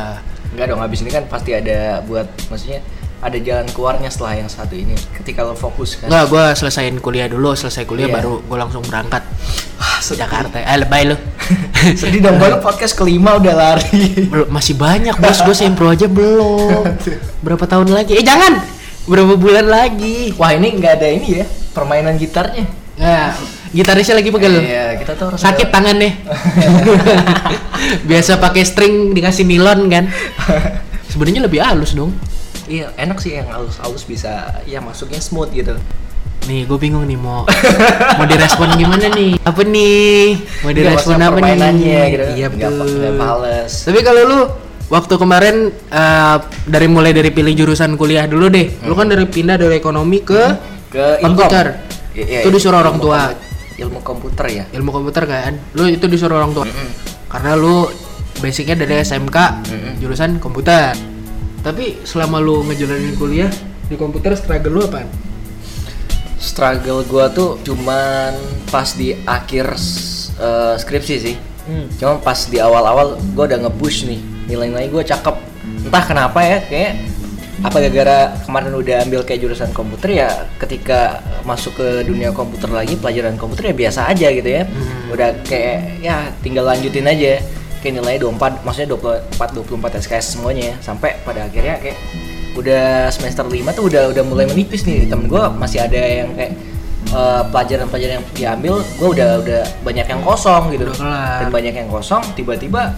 Enggak 0.52 0.72
dong, 0.72 0.80
habis 0.80 1.00
ini 1.00 1.12
kan 1.12 1.28
pasti 1.28 1.52
ada 1.52 2.00
buat 2.02 2.24
maksudnya 2.48 2.80
ada 3.20 3.36
jalan 3.36 3.68
keluarnya 3.68 4.08
setelah 4.08 4.38
yang 4.38 4.48
satu 4.48 4.72
ini. 4.72 4.96
Ketika 5.12 5.42
lo 5.42 5.52
fokus 5.52 5.98
kan. 5.98 6.08
Enggak, 6.08 6.30
gue 6.30 6.44
selesaiin 6.56 6.96
kuliah 6.98 7.28
dulu, 7.28 7.52
selesai 7.52 7.84
kuliah 7.84 8.08
Iya. 8.08 8.16
baru 8.16 8.40
gue 8.40 8.56
langsung 8.56 8.80
berangkat 8.80 9.20
Ah, 9.76 10.00
sedih. 10.00 10.24
Jakarta. 10.24 10.56
Eh 10.56 10.78
lebay 10.78 11.12
lu. 11.12 11.18
Sedih 12.00 12.24
dong, 12.24 12.40
baru 12.40 12.64
podcast 12.64 12.96
kelima 12.96 13.36
udah 13.36 13.52
lari. 13.52 14.16
Belum, 14.26 14.48
masih 14.48 14.80
banyak 14.80 15.12
bos, 15.14 15.44
gue 15.44 15.52
sempro 15.54 15.92
aja 15.92 16.08
belum. 16.08 16.88
Berapa 17.44 17.68
tahun 17.68 17.92
lagi? 17.92 18.16
Eh 18.16 18.24
jangan, 18.24 18.64
berapa 19.06 19.36
bulan 19.36 19.68
lagi? 19.68 20.32
Wah 20.34 20.50
ini 20.50 20.72
nggak 20.72 20.94
ada 20.96 21.08
ini 21.10 21.44
ya 21.44 21.46
permainan 21.70 22.16
gitarnya. 22.16 22.64
Nah, 22.96 23.36
gitarisnya 23.76 24.16
lagi 24.16 24.32
pegel. 24.32 24.56
Iya, 24.64 24.96
kita 24.96 25.20
tuh 25.20 25.26
harus 25.28 25.40
Sakit 25.44 25.68
tangan 25.68 25.96
nih. 26.00 26.14
Biasa 28.10 28.40
pakai 28.40 28.64
string 28.64 29.12
dikasih 29.12 29.44
nilon 29.44 29.92
kan. 29.92 30.08
Sebenarnya 31.12 31.44
lebih 31.44 31.60
halus 31.60 31.92
dong. 31.92 32.16
Iya, 32.66 32.90
enak 32.98 33.22
sih 33.22 33.38
yang 33.38 33.52
halus-halus 33.52 34.08
bisa 34.08 34.64
ya 34.66 34.80
masuknya 34.80 35.22
smooth 35.22 35.52
gitu. 35.54 35.76
Nih, 36.46 36.64
gue 36.64 36.78
bingung 36.78 37.04
nih 37.04 37.18
mau 37.18 37.44
mau 38.16 38.26
direspon 38.26 38.74
gimana 38.78 39.10
nih? 39.12 39.38
Apa 39.44 39.62
nih? 39.62 40.40
Mau 40.62 40.70
Iya, 40.70 40.78
direspon 40.78 41.20
apa 41.20 41.38
nih? 41.42 41.56
gitu. 42.10 42.26
Iya 42.38 42.48
betul. 42.50 42.88
Tapi 43.66 44.00
kalau 44.02 44.22
lu 44.24 44.40
waktu 44.88 45.14
kemarin 45.18 45.56
eh, 45.74 46.38
dari 46.66 46.88
mulai 46.88 47.12
dari 47.12 47.30
pilih 47.30 47.54
jurusan 47.54 47.98
kuliah 47.98 48.26
dulu 48.26 48.50
deh. 48.50 48.82
Lu 48.86 48.94
kan 48.94 49.10
dari 49.10 49.26
pindah 49.26 49.58
dari 49.58 49.76
ekonomi 49.78 50.22
ke 50.22 50.42
Ke 50.90 51.20
komputer. 51.22 51.82
Iya, 52.16 52.26
iya, 52.26 52.40
itu 52.42 52.50
disuruh 52.50 52.80
orang 52.80 52.98
tua. 52.98 53.20
kompu- 53.30 53.54
Ilmu 53.76 54.00
komputer 54.02 54.46
ya. 54.48 54.64
Ilmu 54.72 54.90
komputer 54.90 55.24
kan. 55.26 55.54
Lu 55.74 55.84
itu 55.86 56.08
disuruh 56.08 56.40
orang 56.40 56.52
tua. 56.52 56.64
Mm-mm. 56.64 56.90
Karena 57.28 57.54
lu 57.54 57.92
basicnya 58.38 58.76
dari 58.78 58.96
SMK 58.98 59.38
Mm-mm. 59.68 59.94
jurusan 60.00 60.40
komputer. 60.40 60.96
Tapi 61.60 62.00
selama 62.02 62.40
lu 62.40 62.64
ngejalanin 62.64 63.14
kuliah 63.14 63.52
di 63.86 63.96
komputer 63.96 64.32
struggle 64.34 64.72
lu 64.72 64.82
apaan? 64.82 65.12
Struggle 66.38 67.04
gua 67.04 67.28
tuh 67.28 67.58
cuman 67.62 68.32
pas 68.70 68.88
di 68.92 69.12
akhir 69.18 69.76
eh, 70.38 70.76
skripsi 70.78 71.16
sih. 71.18 71.36
Hmm. 71.66 71.90
Cuma 71.92 72.22
pas 72.22 72.38
di 72.38 72.62
awal-awal 72.62 73.18
gue 73.18 73.44
udah 73.44 73.60
nge-push 73.60 74.06
nih 74.06 74.20
nilai-nilai 74.46 74.86
gue 74.86 75.02
cakep. 75.02 75.36
Entah 75.82 76.04
kenapa 76.04 76.38
ya, 76.40 76.62
kayak 76.62 76.92
apa 77.64 77.78
gara-gara 77.80 78.36
kemarin 78.44 78.74
udah 78.76 78.98
ambil 79.08 79.22
kayak 79.24 79.40
jurusan 79.48 79.72
komputer 79.72 80.10
ya 80.12 80.30
ketika 80.60 81.24
masuk 81.48 81.80
ke 81.80 81.88
dunia 82.04 82.36
komputer 82.36 82.68
lagi 82.68 83.00
pelajaran 83.00 83.40
komputer 83.40 83.72
ya 83.72 83.76
biasa 83.76 84.12
aja 84.12 84.28
gitu 84.34 84.50
ya. 84.50 84.64
Hmm. 84.68 85.14
Udah 85.16 85.30
kayak 85.48 86.04
ya 86.04 86.28
tinggal 86.44 86.68
lanjutin 86.68 87.08
aja. 87.08 87.40
Kayak 87.80 88.02
nilainya 88.02 88.22
24, 88.26 88.66
maksudnya 88.66 88.90
24 88.98 89.62
24 89.62 90.02
SKS 90.02 90.26
semuanya 90.36 90.74
sampai 90.82 91.22
pada 91.22 91.46
akhirnya 91.46 91.78
kayak 91.78 92.02
udah 92.58 93.12
semester 93.14 93.46
5 93.46 93.62
tuh 93.78 93.86
udah 93.92 94.10
udah 94.10 94.24
mulai 94.26 94.50
menipis 94.50 94.88
nih 94.90 95.06
temen 95.06 95.28
gue 95.30 95.44
masih 95.60 95.84
ada 95.86 96.02
yang 96.02 96.34
kayak 96.34 96.56
eh, 97.12 97.44
pelajaran-pelajaran 97.52 98.14
yang 98.18 98.26
diambil 98.34 98.74
gue 98.82 99.10
udah 99.20 99.30
udah 99.44 99.62
banyak 99.86 100.08
yang 100.08 100.22
kosong 100.24 100.72
gitu 100.74 100.88
Udah 100.88 100.98
kelar. 100.98 101.38
dan 101.44 101.48
banyak 101.52 101.74
yang 101.78 101.90
kosong 101.92 102.24
tiba-tiba 102.34 102.96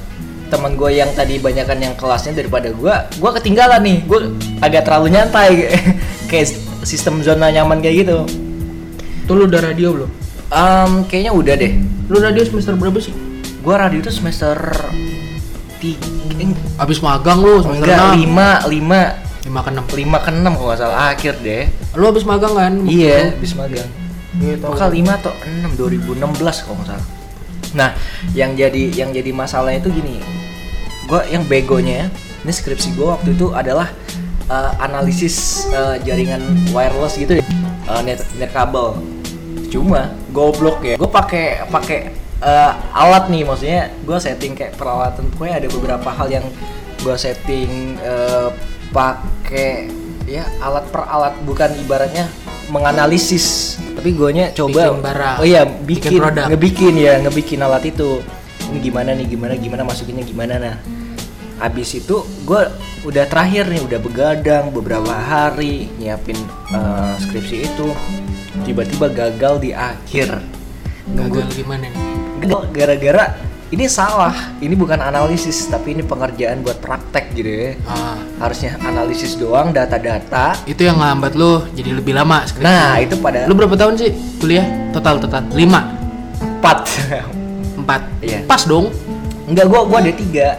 teman 0.48 0.80
gue 0.80 0.89
yang 0.92 1.12
tadi 1.12 1.38
banyakan 1.38 1.80
yang 1.80 1.94
kelasnya 2.00 2.32
daripada 2.34 2.72
gue 2.72 2.96
gue 3.20 3.32
ketinggalan 3.39 3.84
nih 3.84 3.98
gue 4.08 4.20
agak 4.63 4.88
terlalu 4.88 5.12
nyantai 5.13 5.68
kayak 6.32 6.56
sistem 6.84 7.20
zona 7.20 7.51
nyaman 7.51 7.80
kayak 7.80 8.08
gitu 8.08 8.24
Tuh 9.27 9.36
lu 9.36 9.44
udah 9.44 9.60
radio 9.60 9.92
belum? 9.92 10.10
Em, 10.48 10.92
kayaknya 11.04 11.36
udah 11.36 11.56
deh 11.60 11.75
Lu 12.08 12.24
radio 12.24 12.48
semester 12.48 12.80
berapa 12.80 12.96
sih? 12.96 13.12
gue 13.60 13.75
radio 13.75 14.00
itu 14.00 14.08
semester 14.08 14.56
tiga 15.84 16.08
Abis 16.80 17.04
magang 17.04 17.44
lu 17.44 17.60
semester 17.60 17.84
enggak 17.92 18.16
6 18.16 18.24
lima 18.24 18.50
lima 18.72 19.01
5 19.44 19.51
ke 19.51 19.70
6 19.75 20.00
lima 20.00 20.18
ke 20.24 20.30
enam 20.32 20.51
kalau 20.56 20.68
nggak 20.72 20.80
salah 20.80 20.98
akhir 21.12 21.34
deh 21.44 21.68
Lu 22.00 22.08
abis 22.08 22.24
magang 22.24 22.56
kan? 22.56 22.74
iya 22.88 23.36
bis 23.36 23.51
magang 23.51 23.88
Gitu. 24.38 24.62
Maka 24.62 24.86
5 24.94 25.01
atau 25.18 25.34
6 25.34 25.82
2016 25.82 26.62
kalau 26.62 26.75
nggak 26.77 26.89
salah. 26.94 27.06
Nah, 27.74 27.96
yang 28.32 28.54
jadi 28.54 28.94
yang 28.94 29.10
jadi 29.12 29.32
masalahnya 29.34 29.84
itu 29.84 29.92
gini. 30.00 30.22
Gua 31.08 31.24
yang 31.28 31.48
begonya 31.48 32.12
ini 32.44 32.52
skripsi 32.52 32.96
gua 33.00 33.20
waktu 33.20 33.36
itu 33.36 33.52
adalah 33.56 33.92
eh, 34.48 34.72
analisis 34.84 35.68
eh, 35.72 36.00
jaringan 36.04 36.44
wireless 36.72 37.16
gitu 37.20 37.40
ya. 37.40 37.46
Eh, 37.92 38.02
net 38.04 38.20
net 38.38 38.52
kabel. 38.52 39.00
Cuma 39.68 40.16
goblok 40.32 40.80
ya. 40.84 40.96
Gue 40.96 41.12
pakai 41.12 41.68
pakai 41.68 42.00
eh, 42.44 42.72
alat 42.94 43.28
nih 43.32 43.44
maksudnya 43.44 43.92
gua 44.06 44.20
setting 44.22 44.54
kayak 44.54 44.78
peralatan 44.78 45.28
pokoknya 45.34 45.66
ada 45.66 45.68
beberapa 45.72 46.10
hal 46.12 46.28
yang 46.30 46.46
gua 47.02 47.16
setting 47.18 47.98
eh, 48.00 48.50
pakai 48.94 49.92
ya 50.28 50.44
alat 50.60 50.84
per 50.92 51.08
alat 51.08 51.34
bukan 51.48 51.72
ibaratnya 51.80 52.28
menganalisis 52.68 53.76
tapi 53.94 54.14
guanya 54.14 54.52
coba 54.52 54.90
Bikin 54.90 55.02
barang. 55.02 55.36
oh 55.40 55.46
iya 55.46 55.62
Bikin 55.64 55.86
bikin, 55.86 56.20
produk. 56.20 56.46
ngebikin 56.48 56.94
ya 56.96 57.14
ngebikin 57.20 57.60
alat 57.60 57.84
itu 57.86 58.22
ini 58.68 58.80
gimana 58.82 59.10
nih 59.12 59.26
gimana 59.26 59.54
gimana 59.56 59.82
masukinnya 59.84 60.22
gimana 60.22 60.54
nah 60.58 60.76
habis 61.58 61.90
itu 61.92 62.16
gue 62.44 62.62
udah 63.02 63.26
terakhir 63.26 63.66
nih 63.66 63.82
udah 63.82 64.00
begadang 64.00 64.70
beberapa 64.70 65.10
hari 65.10 65.90
nyiapin 65.98 66.38
eh, 66.70 67.14
skripsi 67.20 67.66
itu 67.66 67.88
tiba-tiba 68.62 69.08
gagal 69.08 69.58
di 69.58 69.72
akhir 69.72 70.38
Gagal 71.08 71.48
gimana 71.50 71.88
nih? 71.88 72.04
gagal 72.38 72.62
gara-gara 72.70 73.26
ini 73.68 73.86
salah. 73.86 74.32
Ini 74.58 74.74
bukan 74.74 74.96
analisis 74.98 75.68
tapi 75.68 75.92
ini 75.92 76.02
pengerjaan 76.02 76.62
buat 76.62 76.80
praktek 76.80 77.34
gitu 77.34 77.48
ya. 77.48 77.72
Ah, 77.84 78.16
harusnya 78.40 78.80
analisis 78.80 79.36
doang 79.36 79.70
data-data. 79.70 80.56
Itu 80.64 80.82
yang 80.82 80.96
ngehambat 80.96 81.34
lu 81.34 81.68
jadi 81.72 81.92
lebih 81.92 82.14
lama 82.14 82.42
skripsi. 82.42 82.64
nah 82.64 82.96
itu 82.98 83.16
pada 83.18 83.44
Lu 83.44 83.54
berapa 83.54 83.74
tahun 83.74 83.96
sih 83.96 84.10
kuliah? 84.38 84.64
Total 84.90 85.16
total. 85.18 85.44
5 85.50 85.60
empat. 85.60 86.78
4 87.78 88.02
Iya. 88.20 88.40
Pas 88.44 88.64
dong. 88.64 88.88
Enggak 89.46 89.68
gua 89.68 89.84
gua 89.84 90.00
ada 90.00 90.12
tiga. 90.12 90.56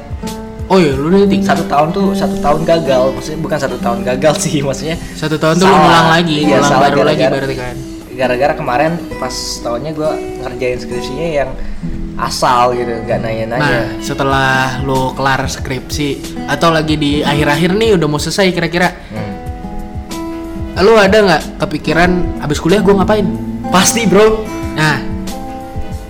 Oh 0.69 0.77
iya 0.77 0.93
lu 0.93 1.09
tiga? 1.25 1.49
Satu 1.49 1.65
tahun 1.65 1.89
tuh 1.91 2.13
satu 2.13 2.37
tahun 2.39 2.61
gagal. 2.63 3.03
Maksudnya 3.15 3.41
bukan 3.41 3.59
satu 3.59 3.77
tahun 3.79 3.99
gagal 4.03 4.35
sih 4.39 4.61
maksudnya 4.67 4.97
Satu 5.13 5.37
tahun 5.37 5.57
tuh 5.57 5.65
lu 5.65 5.71
Salah. 5.71 5.81
ngulang 5.83 6.09
lagi 6.11 6.37
Iya, 6.39 6.49
Ngulang 6.55 6.71
salah 6.71 6.83
baru 6.87 7.01
lagi 7.03 7.17
gara-gara- 7.19 7.41
berarti 7.41 7.57
kan. 7.57 7.77
gara-gara 8.11 8.53
kemarin 8.53 8.91
pas 9.17 9.33
tahunnya 9.63 9.93
gua 9.95 10.11
ngerjain 10.43 10.77
skripsinya 10.77 11.29
yang 11.35 11.51
asal 12.19 12.75
gitu 12.75 12.91
nggak 12.99 13.19
nanya-nanya 13.19 13.63
Nah, 13.63 13.87
setelah 13.99 14.51
lo 14.83 15.15
kelar 15.15 15.47
skripsi 15.47 16.19
atau 16.45 16.69
lagi 16.69 16.95
di 16.95 17.23
akhir-akhir 17.23 17.71
nih 17.73 17.95
udah 17.95 18.07
mau 18.07 18.19
selesai 18.19 18.51
kira-kira, 18.51 18.91
Hmm. 19.09 19.35
lo 20.79 20.95
ada 20.95 21.15
nggak 21.17 21.43
kepikiran 21.59 22.11
abis 22.41 22.59
kuliah 22.59 22.79
gue 22.79 22.93
ngapain? 22.93 23.27
pasti 23.69 24.03
bro 24.05 24.43
Nah, 24.75 24.99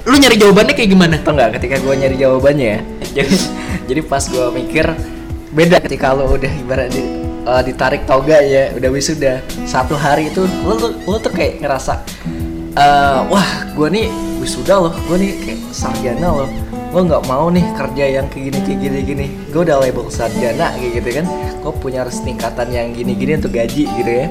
lu 0.05 0.15
nyari 0.15 0.37
jawabannya 0.37 0.73
kayak 0.73 0.91
gimana? 0.91 1.17
atau 1.19 1.33
nggak 1.33 1.57
ketika 1.57 1.77
gue 1.79 1.95
nyari 1.95 2.17
jawabannya 2.17 2.67
ya 2.67 2.81
jadi 3.17 3.37
jadi 3.85 4.01
pas 4.03 4.25
gue 4.25 4.47
mikir 4.55 4.85
beda 5.51 5.81
ketika 5.81 6.13
lo 6.13 6.29
udah 6.31 6.53
ibarat 6.55 6.89
di, 6.89 7.01
eh, 7.43 7.63
ditarik 7.65 8.05
toga 8.05 8.37
ya 8.39 8.73
udah 8.73 8.89
wisuda 8.89 9.41
satu 9.65 9.93
hari 9.93 10.29
itu 10.29 10.45
lo 10.63 10.73
tuh 10.75 10.93
lo 11.03 11.17
tuh 11.17 11.33
kayak 11.33 11.61
ngerasa 11.61 12.05
eh, 12.75 13.19
wah 13.29 13.49
gue 13.73 13.89
nih 13.89 14.09
wisuda 14.39 14.75
loh 14.79 14.95
gue 15.07 15.17
nih 15.19 15.33
kayak 15.45 15.61
sarjana 15.71 16.29
loh 16.31 16.51
gue 16.89 17.03
nggak 17.05 17.25
mau 17.29 17.53
nih 17.53 17.65
kerja 17.77 18.05
yang 18.21 18.27
kayak 18.33 18.49
gini 18.49 18.59
kayak 18.65 18.79
gini 18.81 18.99
gini 19.05 19.27
gue 19.53 19.61
udah 19.61 19.77
label 19.77 20.09
sarjana 20.09 20.73
kayak 20.73 21.01
gitu 21.01 21.11
kan 21.21 21.27
gue 21.59 21.73
punya 21.79 22.01
harus 22.07 22.17
tingkatan 22.25 22.69
yang 22.73 22.97
gini 22.97 23.13
gini 23.13 23.37
untuk 23.37 23.53
gaji 23.53 23.85
gitu 23.85 24.11
ya 24.25 24.27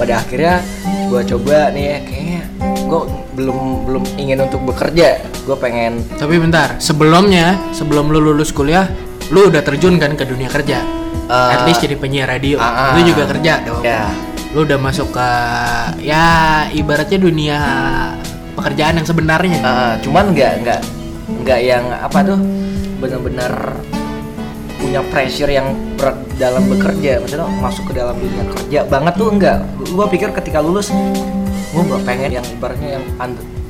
pada 0.00 0.24
akhirnya 0.24 0.64
gue 1.08 1.20
coba 1.36 1.68
nih 1.72 1.84
ya 1.84 1.98
kayaknya 2.04 2.40
gue 2.88 3.00
belum 3.36 3.58
belum 3.84 4.04
ingin 4.16 4.38
untuk 4.40 4.60
bekerja 4.64 5.20
gue 5.44 5.56
pengen 5.56 6.00
Tapi 6.16 6.36
bentar, 6.36 6.76
sebelumnya, 6.76 7.56
sebelum 7.72 8.12
lu 8.12 8.20
lulus 8.20 8.52
kuliah, 8.52 8.84
lu 9.32 9.48
udah 9.48 9.64
terjun 9.64 9.96
kan 9.96 10.12
ke 10.12 10.28
dunia 10.28 10.44
kerja. 10.52 10.84
Eh, 11.24 11.52
At 11.56 11.64
least 11.64 11.80
jadi 11.80 11.96
penyiar 11.96 12.28
radio. 12.28 12.60
ah, 12.60 12.92
ah. 12.92 12.92
Lu 12.92 13.08
juga 13.08 13.24
kerja 13.24 13.64
dong. 13.64 13.80
ya 13.80 14.12
Lu 14.56 14.64
udah 14.64 14.80
masuk 14.80 15.12
ke 15.12 15.30
ya 16.00 16.64
ibaratnya 16.72 17.18
dunia 17.20 17.58
pekerjaan 18.56 18.96
yang 18.96 19.06
sebenarnya. 19.06 19.58
Uh, 19.60 19.94
cuman 20.00 20.32
nggak 20.32 20.52
nggak 20.64 20.80
nggak 21.44 21.60
yang 21.60 21.84
apa 21.92 22.18
tuh 22.24 22.38
benar-benar 22.98 23.76
punya 24.78 25.04
pressure 25.12 25.52
yang 25.52 25.76
berat 26.00 26.16
dalam 26.40 26.64
bekerja. 26.70 27.20
Maksudnya 27.20 27.48
masuk 27.60 27.92
ke 27.92 28.00
dalam 28.00 28.16
dunia 28.16 28.44
kerja 28.56 28.80
banget 28.88 29.14
tuh 29.20 29.28
enggak 29.28 29.58
gua 29.92 30.06
pikir 30.08 30.32
ketika 30.32 30.64
lulus 30.64 30.88
gua 31.76 31.82
nggak 31.84 32.02
pengen 32.08 32.40
yang 32.40 32.46
ibaratnya 32.48 32.96
yang 32.96 33.04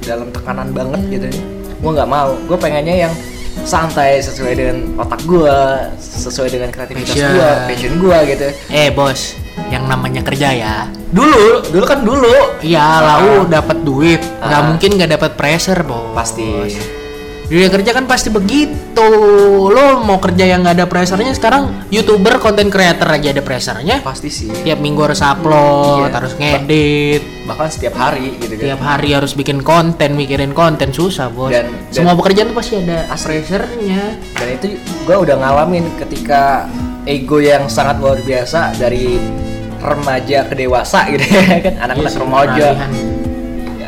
dalam 0.07 0.31
tekanan 0.31 0.71
banget 0.71 1.01
gitu 1.11 1.29
gua 1.83 1.91
nggak 1.99 2.11
mau. 2.11 2.31
Gua 2.47 2.59
pengennya 2.61 3.11
yang 3.11 3.13
santai 3.67 4.23
sesuai 4.23 4.55
dengan 4.55 4.77
otak 5.03 5.19
gua 5.27 5.91
sesuai 5.99 6.55
dengan 6.55 6.71
kreativitas 6.71 7.11
Passion. 7.11 7.35
gua 7.35 7.51
passion 7.67 7.95
gua 7.99 8.19
gitu. 8.23 8.49
Eh, 8.71 8.89
bos, 8.95 9.35
yang 9.69 9.85
namanya 9.85 10.23
kerja 10.23 10.49
ya. 10.51 10.77
dulu 11.09 11.65
dulu 11.65 11.85
kan 11.85 12.01
dulu 12.01 12.35
Iya, 12.61 12.81
Ah. 12.81 12.99
lau 13.17 13.45
dapat 13.45 13.81
duit, 13.81 14.21
nggak 14.21 14.61
Ah. 14.61 14.67
mungkin 14.67 14.91
nggak 14.93 15.11
dapat 15.11 15.31
pressure, 15.35 15.81
bos. 15.83 16.13
pasti 16.13 16.49
Dunia 17.49 17.73
kerja 17.73 17.97
kan 17.97 18.05
pasti 18.05 18.29
begitu. 18.29 19.09
Lo 19.67 20.05
mau 20.05 20.21
kerja 20.21 20.45
yang 20.45 20.61
nggak 20.61 20.75
ada 20.75 20.85
pressernya 20.85 21.33
sekarang 21.33 21.89
youtuber, 21.89 22.37
content 22.37 22.69
creator 22.69 23.09
aja 23.09 23.33
ada 23.33 23.41
pressernya. 23.41 24.05
pasti 24.05 24.29
sih 24.29 24.53
Tiap 24.53 24.77
minggu 24.77 25.01
harus 25.03 25.25
upload, 25.25 26.05
Iya. 26.05 26.13
harus 26.13 26.33
ngedit, 26.37 27.23
bahkan 27.47 27.73
setiap 27.73 27.97
hari 27.97 28.37
gitu 28.37 28.53
kan 28.53 28.65
tiap 28.69 28.83
hari 28.83 29.17
harus 29.17 29.33
bikin 29.33 29.65
konten, 29.65 30.13
mikirin 30.13 30.53
konten 30.53 30.93
susah 30.93 31.33
bos. 31.33 31.49
Dan- 31.49 31.73
Semua 31.89 32.13
pekerjaan 32.13 32.53
tuh 32.53 32.57
pasti 32.61 32.75
ada 32.77 33.09
pressernya. 33.09 34.21
dan 34.37 34.49
itu 34.51 34.67
gue 35.09 35.17
udah 35.17 35.37
ngalamin 35.39 35.89
ketika 35.97 36.69
ego 37.05 37.41
yang 37.41 37.65
sangat 37.65 37.97
luar 37.97 38.21
biasa 38.21 38.77
dari 38.77 39.17
remaja 39.79 40.39
ke 40.45 40.55
dewasa 40.55 41.07
gitu 41.09 41.25
ya 41.25 41.43
kan? 41.65 41.75
Anak-anak 41.87 42.03
Iya 42.03 42.11
sih, 42.11 42.21
remaja. 42.21 42.69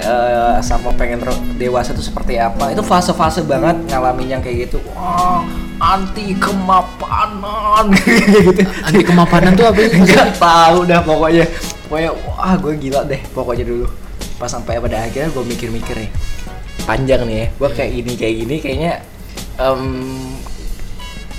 eh, 0.01 0.57
sama 0.63 0.91
pengen 0.95 1.21
dewasa 1.57 1.93
itu 1.93 2.03
seperti 2.03 2.37
apa? 2.37 2.71
Itu 2.71 2.81
fase-fase 2.81 3.45
banget 3.45 3.77
ngalamin 3.89 4.39
yang 4.39 4.43
kayak 4.43 4.71
gitu. 4.71 4.79
Wah 4.93 5.45
anti 5.81 6.37
kemapanan. 6.37 7.89
Gitu. 8.45 8.63
Anti 8.85 9.01
kemapanan 9.01 9.57
tuh 9.57 9.65
apa 9.65 9.81
nggak 10.05 10.37
tahu 10.37 10.79
dah 10.85 11.01
pokoknya. 11.01 11.45
Pokoknya 11.89 12.11
wah 12.29 12.55
gue 12.55 12.73
gila 12.79 13.01
deh 13.05 13.21
pokoknya 13.33 13.65
dulu. 13.65 13.87
Pas 14.37 14.49
sampai 14.49 14.77
pada 14.77 15.05
akhirnya 15.05 15.29
gue 15.29 15.45
mikir-mikir 15.45 15.97
nih. 15.97 16.11
Panjang 16.85 17.25
nih 17.25 17.37
ya 17.37 17.47
gue 17.51 17.69
kayak 17.71 17.91
gini 17.93 18.13
kayak 18.15 18.35
gini 18.41 18.55
kayaknya 18.59 18.93
em, 19.57 19.83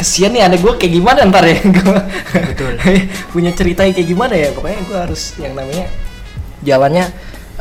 kesian 0.01 0.33
nih 0.33 0.49
ada 0.49 0.57
gue 0.57 0.73
kayak 0.81 0.93
gimana 0.97 1.19
ntar 1.29 1.45
ya? 1.45 1.61
Gue 1.61 1.97
Betul. 2.33 2.73
punya 3.37 3.53
cerita 3.53 3.85
kayak 3.85 4.01
gimana 4.01 4.33
ya? 4.33 4.49
Pokoknya 4.49 4.81
gue 4.89 4.97
harus 4.97 5.37
yang 5.37 5.53
namanya 5.53 5.85
jalannya 6.65 7.05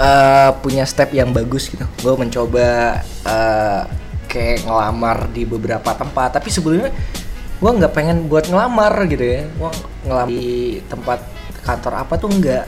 eh, 0.00 0.50
punya 0.64 0.88
step 0.88 1.12
yang 1.12 1.37
bagus 1.37 1.68
gitu. 1.68 1.85
Gue 2.00 2.16
mencoba 2.16 3.00
eh, 3.05 3.81
kayak 4.24 4.64
ngelamar 4.64 5.29
di 5.29 5.44
beberapa 5.44 5.92
tempat. 5.92 6.40
Tapi 6.40 6.48
sebelumnya 6.48 6.88
gue 7.61 7.70
nggak 7.76 7.92
pengen 7.92 8.24
buat 8.24 8.48
ngelamar 8.48 9.05
gitu 9.12 9.20
ya. 9.20 9.44
Gue 9.61 9.70
ngelamar 10.09 10.33
di 10.33 10.81
tempat 10.88 11.20
kantor 11.61 11.92
apa 12.09 12.16
tuh 12.16 12.33
enggak 12.33 12.64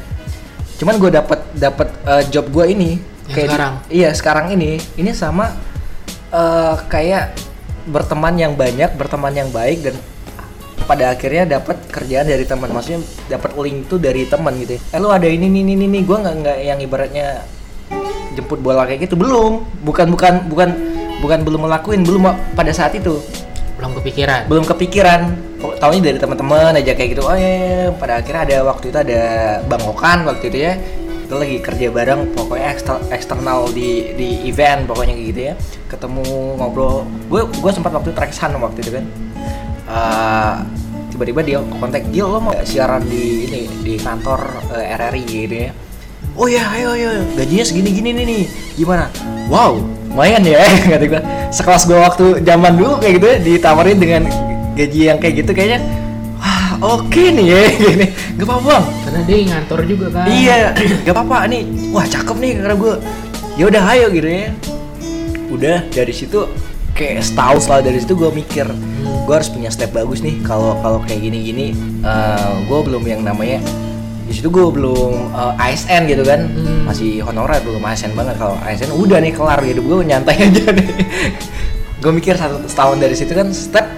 cuman 0.77 0.99
gue 0.99 1.15
dapat 1.15 1.41
dapat 1.57 1.89
eh, 2.05 2.25
job 2.29 2.53
gue 2.53 2.65
ini. 2.69 2.91
Yang 3.01 3.33
kayak 3.33 3.49
di- 3.49 3.53
sekarang? 3.55 3.75
iya 3.89 4.11
sekarang 4.13 4.47
ini. 4.53 4.77
Ini 5.01 5.11
sama 5.17 5.49
eh, 6.29 6.75
kayak 6.93 7.52
berteman 7.87 8.35
yang 8.39 8.53
banyak 8.55 8.95
berteman 8.95 9.35
yang 9.35 9.49
baik 9.51 9.83
dan 9.83 9.95
pada 10.83 11.15
akhirnya 11.15 11.59
dapat 11.59 11.79
kerjaan 11.89 12.27
dari 12.27 12.45
teman. 12.45 12.71
Maksudnya 12.71 13.01
dapat 13.31 13.55
link 13.59 13.87
tuh 13.87 13.99
dari 14.03 14.27
teman 14.27 14.55
gitu 14.59 14.77
eh 14.79 14.99
lu 14.99 15.09
ada 15.11 15.27
ini 15.27 15.47
ini 15.47 15.63
ini, 15.63 15.87
ini. 15.87 16.01
gue 16.03 16.17
nggak 16.17 16.35
nggak 16.43 16.59
yang 16.63 16.79
ibaratnya 16.83 17.27
jemput 18.35 18.59
bola 18.59 18.85
kayak 18.87 19.07
gitu. 19.07 19.15
Belum. 19.15 19.63
Bukan 19.83 20.11
bukan 20.11 20.47
bukan 20.51 20.69
bukan 21.23 21.39
belum 21.47 21.61
ngelakuin. 21.69 22.01
Belum 22.03 22.23
pada 22.55 22.73
saat 22.75 22.95
itu. 22.99 23.23
Belum 23.79 23.99
kepikiran. 23.99 24.47
belum 24.47 24.65
kepikiran. 24.69 25.21
Kok 25.59 25.75
taunya 25.83 26.03
dari 26.13 26.19
teman-teman 26.19 26.75
aja 26.75 26.93
kayak 26.95 27.19
gitu. 27.19 27.23
Oh 27.27 27.35
ya, 27.35 27.51
ya, 27.51 27.67
ya. 27.67 27.85
pada 27.99 28.23
akhirnya 28.23 28.43
ada 28.47 28.57
waktu 28.67 28.85
itu 28.95 28.99
ada 28.99 29.23
bang 29.67 29.85
Okan 29.87 30.19
waktu 30.27 30.45
itu 30.51 30.59
ya 30.59 30.73
kita 31.33 31.49
lagi 31.49 31.65
kerja 31.65 31.89
bareng 31.89 32.37
pokoknya 32.37 32.77
ekster- 32.77 33.09
eksternal 33.09 33.65
di 33.73 34.13
di 34.21 34.45
event 34.53 34.85
pokoknya 34.85 35.17
gitu 35.17 35.41
ya. 35.49 35.55
Ketemu 35.89 36.61
ngobrol. 36.61 37.09
Gue 37.33 37.49
gue 37.49 37.73
sempat 37.73 37.89
waktu 37.89 38.13
track 38.13 38.37
sun 38.37 38.53
waktu 38.61 38.85
itu 38.85 39.01
kan. 39.01 39.05
Eh, 39.89 40.55
tiba-tiba 41.09 41.41
dia 41.41 41.59
kontak 41.81 42.05
Gil 42.13 42.29
lo 42.29 42.37
mau 42.37 42.53
siaran 42.69 43.09
di 43.09 43.49
ini 43.49 43.65
di 43.81 43.97
kantor 43.97 44.45
eh, 44.77 44.93
RRI 44.93 45.25
gitu 45.25 45.57
ya? 45.57 45.73
Oh 46.37 46.53
ya 46.53 46.69
ayo 46.77 47.01
ayo 47.01 47.25
gajinya 47.33 47.65
segini 47.65 47.97
gini 47.97 48.13
nih 48.13 48.25
nih. 48.29 48.45
Gimana? 48.77 49.09
Wow 49.49 49.81
lumayan 50.13 50.45
ya. 50.45 50.61
Kata 50.93 51.05
gue 51.17 51.23
sekelas 51.49 51.89
gue 51.89 51.97
waktu 51.97 52.45
zaman 52.45 52.77
dulu 52.77 53.01
kayak 53.01 53.13
gitu 53.17 53.27
ya 53.33 53.37
ditawarin 53.41 53.97
dengan 53.97 54.29
gaji 54.77 55.01
yang 55.09 55.17
kayak 55.17 55.41
gitu 55.41 55.57
kayaknya 55.57 55.81
oke 56.83 57.23
nih 57.33 57.47
ya 57.47 57.63
gini. 57.81 58.07
Gak 58.35 58.47
apa-apa 58.47 58.63
bang 58.67 58.85
Karena 59.07 59.21
dia 59.23 59.37
ngantor 59.49 59.81
juga 59.87 60.07
kan. 60.11 60.25
iya 60.29 60.57
gak 61.07 61.15
apa-apa. 61.15 61.47
Nih 61.47 61.63
wah 61.91 62.05
cakep 62.05 62.37
nih 62.37 62.53
karena 62.59 62.75
gue 62.75 62.95
ya 63.55 63.65
udah 63.71 63.83
ayo 63.95 64.07
gitu 64.11 64.29
ya. 64.29 64.51
Udah 65.49 65.79
dari 65.89 66.13
situ 66.13 66.49
kayak 66.93 67.25
setahun 67.25 67.65
setelah 67.65 67.83
dari 67.83 67.99
situ 67.99 68.13
gue 68.13 68.29
mikir 68.29 68.67
gue 69.23 69.35
harus 69.35 69.49
punya 69.49 69.71
step 69.71 69.95
bagus 69.95 70.21
nih. 70.21 70.43
Kalau 70.43 70.77
kalau 70.83 70.99
kayak 71.03 71.23
gini-gini 71.23 71.73
gue 72.67 72.81
belum 72.83 73.03
yang 73.07 73.23
namanya 73.23 73.63
di 74.23 74.33
situ 74.35 74.49
gue 74.49 74.65
belum 74.65 75.13
eh, 75.31 75.65
ASN 75.71 76.09
gitu 76.09 76.25
kan. 76.25 76.41
Hmm. 76.49 76.89
masih 76.89 77.23
honorer 77.23 77.61
belum 77.63 77.79
ASN 77.81 78.13
banget. 78.13 78.35
Kalau 78.37 78.57
ASN 78.61 78.91
udah 78.91 79.21
nih 79.21 79.33
kelar 79.33 79.61
gitu. 79.63 79.81
Gue 79.81 80.03
nyantai 80.03 80.37
aja 80.51 80.73
nih. 80.73 80.89
Gue 82.03 82.11
mikir 82.11 82.35
satu 82.35 82.65
setahun 82.67 82.99
dari 82.99 83.15
situ 83.15 83.31
kan 83.31 83.53
step 83.55 83.92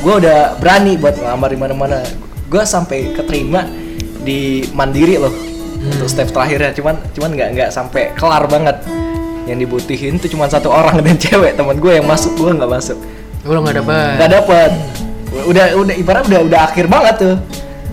gue 0.00 0.14
udah 0.24 0.56
berani 0.56 0.96
buat 0.96 1.16
ngelamar 1.16 1.48
di 1.52 1.58
mana-mana. 1.60 1.98
Gue 2.50 2.62
sampai 2.66 3.14
keterima 3.14 3.68
di 4.20 4.64
mandiri 4.74 5.20
loh 5.20 5.32
untuk 5.80 6.08
step 6.08 6.32
terakhirnya. 6.32 6.72
Cuman 6.74 6.98
cuman 7.12 7.30
nggak 7.36 7.48
nggak 7.56 7.70
sampai 7.70 8.16
kelar 8.16 8.48
banget. 8.48 8.80
Yang 9.48 9.58
dibutuhin 9.66 10.14
tuh 10.16 10.28
cuma 10.32 10.48
satu 10.48 10.72
orang 10.72 11.00
dan 11.06 11.16
cewek. 11.20 11.54
Teman 11.54 11.76
gue 11.78 11.92
yang 12.00 12.06
masuk 12.08 12.32
gue 12.36 12.50
nggak 12.56 12.70
masuk. 12.70 12.98
Gue 13.44 13.56
nggak 13.56 13.76
dapet. 13.84 14.14
nggak 14.18 14.30
dapet. 14.32 14.70
Udah 15.46 15.64
udah 15.78 15.94
ibarat 15.94 16.24
udah 16.26 16.40
udah 16.48 16.60
akhir 16.66 16.84
banget 16.90 17.14
tuh. 17.20 17.36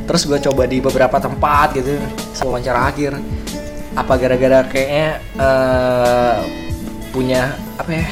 Terus 0.07 0.21
gue 0.23 0.39
coba 0.51 0.63
di 0.65 0.79
beberapa 0.79 1.19
tempat 1.19 1.75
gitu 1.75 1.99
wawancara 2.41 2.87
akhir. 2.89 3.19
Apa 3.97 4.13
gara-gara 4.15 4.61
kayaknya 4.69 5.07
eh, 5.35 6.37
punya 7.11 7.55
apa 7.81 7.91
ya 7.97 8.07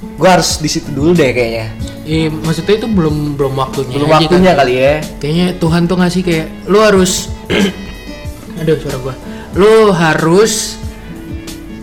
gue 0.00 0.28
harus 0.28 0.56
di 0.60 0.68
situ 0.72 0.88
dulu 0.96 1.12
deh 1.12 1.28
kayaknya 1.28 1.68
Iya, 2.10 2.26
maksudnya 2.26 2.74
itu 2.74 2.88
belum 2.90 3.38
belum 3.38 3.54
waktunya. 3.54 3.94
belum 4.02 4.10
waktunya 4.10 4.50
kan. 4.50 4.60
kali 4.66 4.74
ya 4.74 4.94
Kayaknya 5.22 5.46
Tuhan 5.62 5.82
tuh 5.86 5.96
ngasih 6.02 6.22
kayak 6.26 6.46
lu 6.66 6.78
harus 6.82 7.30
Aduh 8.60 8.76
suara 8.82 8.98
gua. 8.98 9.14
Lu 9.54 9.94
harus 9.94 10.74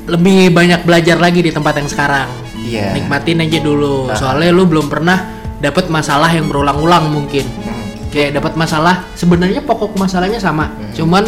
lebih 0.08 0.52
banyak 0.52 0.84
belajar 0.84 1.16
lagi 1.16 1.40
di 1.40 1.52
tempat 1.56 1.80
yang 1.80 1.88
sekarang. 1.88 2.28
Iya. 2.60 2.92
Nikmatin 3.00 3.40
aja 3.48 3.60
dulu. 3.64 4.12
Nah. 4.12 4.20
Soalnya 4.20 4.52
lu 4.52 4.68
belum 4.68 4.92
pernah 4.92 5.40
dapat 5.64 5.88
masalah 5.88 6.28
yang 6.28 6.52
berulang-ulang 6.52 7.08
mungkin. 7.08 7.48
Hmm. 7.64 8.12
Kayak 8.12 8.44
dapat 8.44 8.60
masalah 8.60 9.08
sebenarnya 9.16 9.64
pokok 9.64 9.96
masalahnya 9.96 10.44
sama. 10.44 10.76
Cuman 10.92 11.24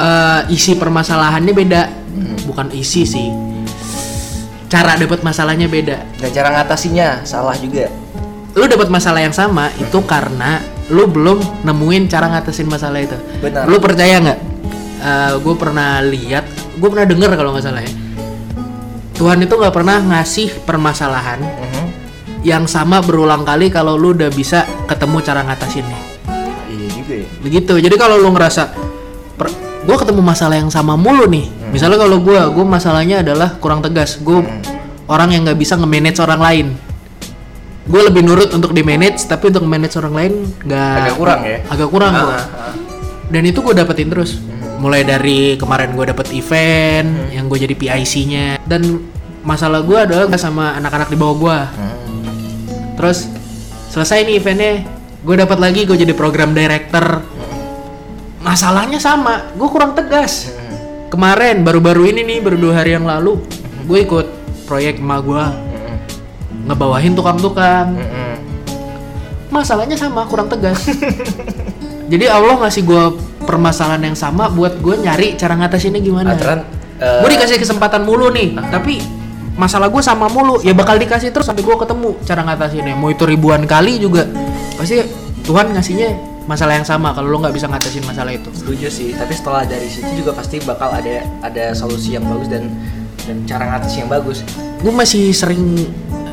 eh, 0.00 0.40
isi 0.56 0.72
permasalahannya 0.80 1.52
beda. 1.52 1.82
Hmm. 1.88 2.36
Bukan 2.48 2.72
isi 2.72 3.04
sih. 3.04 3.51
Cara 4.72 4.96
dapat 4.96 5.20
masalahnya 5.20 5.68
beda. 5.68 6.00
Dan 6.16 6.32
cara 6.32 6.48
ngatasinya 6.56 7.28
salah 7.28 7.52
juga. 7.60 7.92
Lu 8.56 8.64
dapat 8.64 8.88
masalah 8.88 9.20
yang 9.20 9.36
sama 9.36 9.68
itu 9.76 10.00
karena 10.08 10.64
lu 10.88 11.04
belum 11.04 11.64
nemuin 11.64 12.08
cara 12.08 12.32
ngatasin 12.32 12.68
masalah 12.68 13.04
itu. 13.04 13.16
Benar. 13.44 13.68
lu 13.68 13.76
percaya 13.76 14.16
nggak? 14.16 14.40
Gue 15.44 15.54
pernah 15.60 16.00
lihat 16.00 16.48
gue 16.72 16.88
pernah 16.88 17.04
denger 17.04 17.30
kalau 17.36 17.52
nggak 17.52 17.64
salah 17.68 17.84
ya. 17.84 17.92
Tuhan 19.12 19.44
itu 19.44 19.54
nggak 19.54 19.74
pernah 19.76 20.00
ngasih 20.00 20.64
permasalahan 20.64 21.38
Mhm. 21.44 21.84
yang 22.42 22.64
sama 22.64 23.04
berulang 23.04 23.44
kali 23.44 23.68
kalau 23.68 23.94
lu 24.00 24.16
udah 24.16 24.32
bisa 24.32 24.64
ketemu 24.88 25.20
cara 25.20 25.44
ngatasinnya. 25.44 26.00
Iya 26.72 26.86
juga 26.96 27.14
ya. 27.22 27.28
Begitu. 27.44 27.74
Jadi 27.76 27.96
kalau 28.00 28.16
lu 28.16 28.32
ngerasa 28.32 28.72
gue 29.82 29.96
ketemu 29.98 30.22
masalah 30.22 30.56
yang 30.56 30.70
sama 30.70 30.94
mulu 30.94 31.26
nih 31.26 31.50
misalnya 31.72 31.98
kalau 31.98 32.20
gue 32.20 32.36
gue 32.38 32.64
masalahnya 32.64 33.24
adalah 33.24 33.56
kurang 33.56 33.80
tegas. 33.80 34.20
Gue 34.20 34.44
orang 35.08 35.28
yang 35.32 35.42
nggak 35.42 35.58
bisa 35.58 35.74
nge-manage 35.74 36.20
orang 36.20 36.40
lain. 36.40 36.66
Gue 37.82 38.00
lebih 38.06 38.22
nurut 38.22 38.52
untuk 38.54 38.70
di 38.70 38.86
manage 38.86 39.26
tapi 39.26 39.50
untuk 39.50 39.66
manage 39.66 39.98
orang 39.98 40.14
lain 40.14 40.32
nggak 40.62 40.94
Agak 41.02 41.16
kurang 41.18 41.40
ya? 41.42 41.58
agak 41.66 41.88
kurang 41.90 42.12
gua. 42.14 42.30
Ah, 42.30 42.38
ah. 42.38 42.74
dan 43.26 43.42
itu 43.42 43.58
gue 43.58 43.74
dapetin 43.74 44.06
terus. 44.06 44.38
Mulai 44.78 45.02
dari 45.02 45.54
kemarin 45.58 45.94
gue 45.94 46.06
dapet 46.06 46.30
event 46.30 47.06
yang 47.30 47.46
gue 47.46 47.58
jadi 47.58 47.74
PIC-nya 47.74 48.62
dan 48.62 49.02
masalah 49.42 49.82
gue 49.82 49.98
adalah 49.98 50.30
sama 50.38 50.78
anak-anak 50.78 51.10
di 51.10 51.18
bawah 51.18 51.36
gue 51.38 51.58
Hmm. 51.74 51.90
terus 52.94 53.26
selesai 53.90 54.22
nih 54.22 54.38
eventnya 54.38 54.86
gue 55.22 55.34
dapat 55.34 55.58
lagi 55.58 55.82
gue 55.82 55.96
jadi 55.96 56.14
program 56.14 56.54
director. 56.54 57.22
Masalahnya 58.42 58.98
sama 58.98 59.50
gue 59.54 59.68
kurang 59.70 59.94
tegas 59.94 60.50
kemarin 61.12 61.60
baru-baru 61.60 62.08
ini 62.08 62.24
nih 62.24 62.38
baru 62.40 62.56
dua 62.56 62.80
hari 62.80 62.96
yang 62.96 63.04
lalu 63.04 63.36
gue 63.84 63.98
ikut 64.00 64.26
proyek 64.64 64.96
emak 64.96 65.20
gue 65.22 65.44
Mhm. 65.44 65.96
ngebawahin 66.64 67.12
tukang-tukang. 67.12 67.98
Masalahnya 69.52 70.00
sama 70.00 70.24
kurang 70.24 70.48
tegas. 70.48 70.80
Jadi 72.12 72.24
Allah 72.24 72.56
ngasih 72.56 72.82
gue 72.82 73.04
permasalahan 73.44 74.00
yang 74.00 74.16
sama 74.16 74.48
buat 74.48 74.80
gue 74.80 74.96
nyari 74.96 75.36
cara 75.36 75.52
ngatasinnya 75.52 76.00
gimana. 76.00 76.32
Aturan 76.32 76.64
eh, 76.96 77.20
gue 77.20 77.28
dikasih 77.36 77.60
kesempatan 77.60 78.08
mulu 78.08 78.32
nih 78.32 78.56
tapi 78.72 79.04
masalah 79.52 79.92
gue 79.92 80.00
sama 80.00 80.32
mulu. 80.32 80.64
Ya 80.64 80.72
bakal 80.72 80.96
dikasih 80.96 81.28
terus 81.28 81.44
sampai 81.44 81.60
gue 81.60 81.76
ketemu 81.76 82.16
cara 82.24 82.40
ngatasinnya. 82.42 82.96
Mau 82.96 83.12
itu 83.12 83.28
ribuan 83.28 83.68
kali 83.68 84.00
juga 84.00 84.24
pasti 84.72 85.04
Tuhan 85.44 85.76
ngasihnya 85.76 86.31
masalah 86.44 86.74
yang 86.74 86.86
sama 86.86 87.14
kalau 87.14 87.30
lo 87.30 87.38
nggak 87.38 87.54
bisa 87.54 87.66
ngatasin 87.70 88.02
masalah 88.02 88.32
itu. 88.34 88.50
Setuju 88.50 88.86
sih 88.90 89.08
tapi 89.14 89.32
setelah 89.34 89.62
dari 89.62 89.86
situ 89.86 90.10
juga 90.18 90.34
pasti 90.34 90.58
bakal 90.62 90.90
ada 90.90 91.22
ada 91.40 91.64
solusi 91.72 92.14
yang 92.18 92.26
bagus 92.26 92.48
dan 92.50 92.66
dan 93.22 93.36
cara 93.46 93.64
ngatasi 93.70 94.02
yang 94.02 94.10
bagus. 94.10 94.42
Gue 94.82 94.90
masih 94.90 95.30
sering 95.30 95.86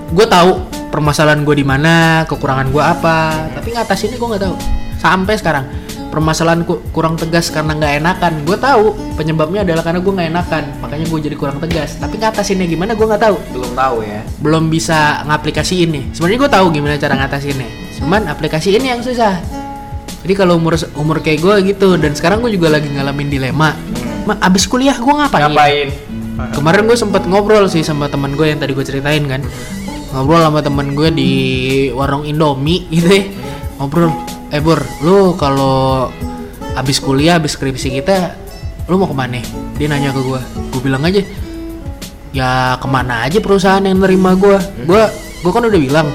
gue 0.10 0.26
tahu 0.26 0.66
permasalahan 0.90 1.46
gue 1.46 1.62
di 1.62 1.66
mana 1.66 2.26
kekurangan 2.26 2.74
gue 2.74 2.82
apa 2.82 3.50
tapi 3.54 3.78
ngatasinnya 3.78 4.18
gue 4.18 4.28
nggak 4.34 4.44
tahu. 4.50 4.56
Sampai 5.00 5.38
sekarang 5.38 5.66
permasalahan 6.10 6.66
ku- 6.66 6.82
kurang 6.90 7.14
tegas 7.14 7.54
karena 7.54 7.78
nggak 7.78 7.94
enakan. 8.02 8.34
Gue 8.42 8.58
tahu 8.58 8.98
penyebabnya 9.14 9.62
adalah 9.62 9.86
karena 9.86 10.02
gue 10.02 10.14
nggak 10.18 10.30
enakan 10.34 10.64
makanya 10.82 11.06
gue 11.06 11.20
jadi 11.30 11.36
kurang 11.38 11.62
tegas. 11.62 12.02
Tapi 12.02 12.18
ngatasinnya 12.18 12.66
gimana 12.66 12.98
gue 12.98 13.06
nggak 13.06 13.22
tahu. 13.22 13.38
Belum 13.54 13.72
tahu 13.78 13.98
ya. 14.02 14.26
Belum 14.42 14.64
bisa 14.74 15.22
ngaplikasiin 15.30 15.90
nih. 15.94 16.04
Sebenarnya 16.18 16.40
gue 16.42 16.52
tahu 16.58 16.66
gimana 16.74 16.98
cara 16.98 17.14
ngatasinnya. 17.22 17.70
Cuman 18.02 18.26
aplikasi 18.26 18.74
ini 18.74 18.90
yang 18.90 19.06
susah 19.06 19.38
jadi 20.20 20.34
kalau 20.36 20.60
umur 20.60 20.76
umur 21.00 21.24
kayak 21.24 21.40
gue 21.40 21.56
gitu 21.74 21.96
dan 21.96 22.12
sekarang 22.12 22.44
gue 22.44 22.52
juga 22.60 22.76
lagi 22.76 22.92
ngalamin 22.92 23.32
dilema. 23.32 23.72
Ma, 24.28 24.36
abis 24.44 24.68
kuliah 24.68 24.96
gue 25.00 25.14
ngapain? 25.14 25.48
Ngapain? 25.48 25.88
Kemarin 26.56 26.84
gue 26.88 26.98
sempet 27.00 27.24
ngobrol 27.28 27.68
sih 27.72 27.84
sama 27.84 28.12
teman 28.12 28.36
gue 28.36 28.48
yang 28.48 28.60
tadi 28.60 28.76
gue 28.76 28.84
ceritain 28.84 29.24
kan. 29.28 29.42
Ngobrol 30.12 30.44
sama 30.44 30.60
teman 30.60 30.92
gue 30.92 31.10
di 31.12 31.32
warung 31.96 32.28
Indomie 32.28 32.84
gitu 32.92 33.08
ya. 33.08 33.24
Ngobrol 33.80 34.12
eh 34.52 34.60
Bur 34.60 34.82
lu 35.06 35.38
kalau 35.40 36.10
abis 36.76 37.00
kuliah 37.00 37.40
abis 37.40 37.56
skripsi 37.56 38.02
kita 38.02 38.36
lu 38.92 39.00
mau 39.00 39.08
ke 39.08 39.16
mana? 39.16 39.40
Dia 39.80 39.88
nanya 39.88 40.12
ke 40.12 40.20
gue 40.20 40.42
gue 40.76 40.82
bilang 40.84 41.04
aja 41.08 41.24
ya 42.30 42.78
ke 42.78 42.88
mana 42.88 43.26
aja 43.26 43.42
perusahaan 43.42 43.82
yang 43.82 43.98
nerima 43.98 44.38
gue 44.38 44.58
gue 44.86 45.04
gue 45.42 45.52
kan 45.52 45.64
udah 45.66 45.82
bilang 45.82 46.08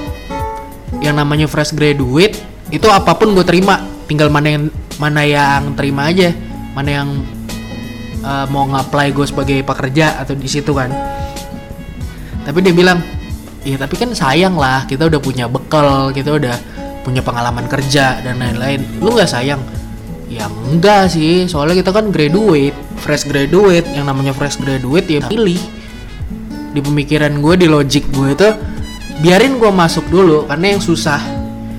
yang 1.03 1.19
namanya 1.19 1.49
fresh 1.49 1.75
graduate 1.75 2.39
itu 2.71 2.87
apa 2.87 3.13
pun 3.19 3.35
gue 3.35 3.43
terima 3.43 3.94
tinggal 4.05 4.29
mana 4.29 4.47
yang 4.57 4.63
mana 4.97 5.21
yang 5.25 5.73
terima 5.77 6.09
aja. 6.09 6.31
Mana 6.75 6.89
yang 6.91 7.09
uh, 8.25 8.45
mau 8.49 8.65
ngapply 8.67 9.13
gue 9.13 9.25
sebagai 9.27 9.59
pekerja 9.61 10.19
atau 10.21 10.33
di 10.33 10.49
situ 10.49 10.71
kan. 10.73 10.91
Tapi 12.45 12.61
dia 12.61 12.73
bilang 12.73 13.01
iya 13.65 13.81
tapi 13.81 13.97
kan 13.97 14.13
sayang 14.13 14.53
lah 14.53 14.85
kita 14.85 15.09
udah 15.09 15.17
punya 15.17 15.49
bekal 15.49 16.13
kita 16.13 16.37
udah 16.37 16.55
punya 17.01 17.21
pengalaman 17.21 17.65
kerja 17.69 18.21
dan 18.21 18.41
lain-lain. 18.41 18.81
Lu 19.01 19.13
nggak 19.13 19.29
sayang? 19.29 19.61
Ya 20.25 20.49
enggak 20.49 21.13
sih 21.13 21.45
soalnya 21.45 21.85
kita 21.85 21.93
kan 21.93 22.09
graduate 22.09 22.73
fresh 22.97 23.29
graduate 23.29 23.85
yang 23.93 24.09
namanya 24.09 24.33
fresh 24.33 24.57
graduate 24.57 25.05
ya 25.05 25.21
pilih. 25.25 25.61
Di 26.75 26.83
pemikiran 26.83 27.39
gue 27.39 27.55
di 27.55 27.67
logic 27.71 28.03
gue 28.11 28.35
itu 28.35 28.49
biarin 29.23 29.55
gue 29.61 29.71
masuk 29.71 30.03
dulu 30.11 30.43
karena 30.43 30.75
yang 30.75 30.81
susah 30.83 31.23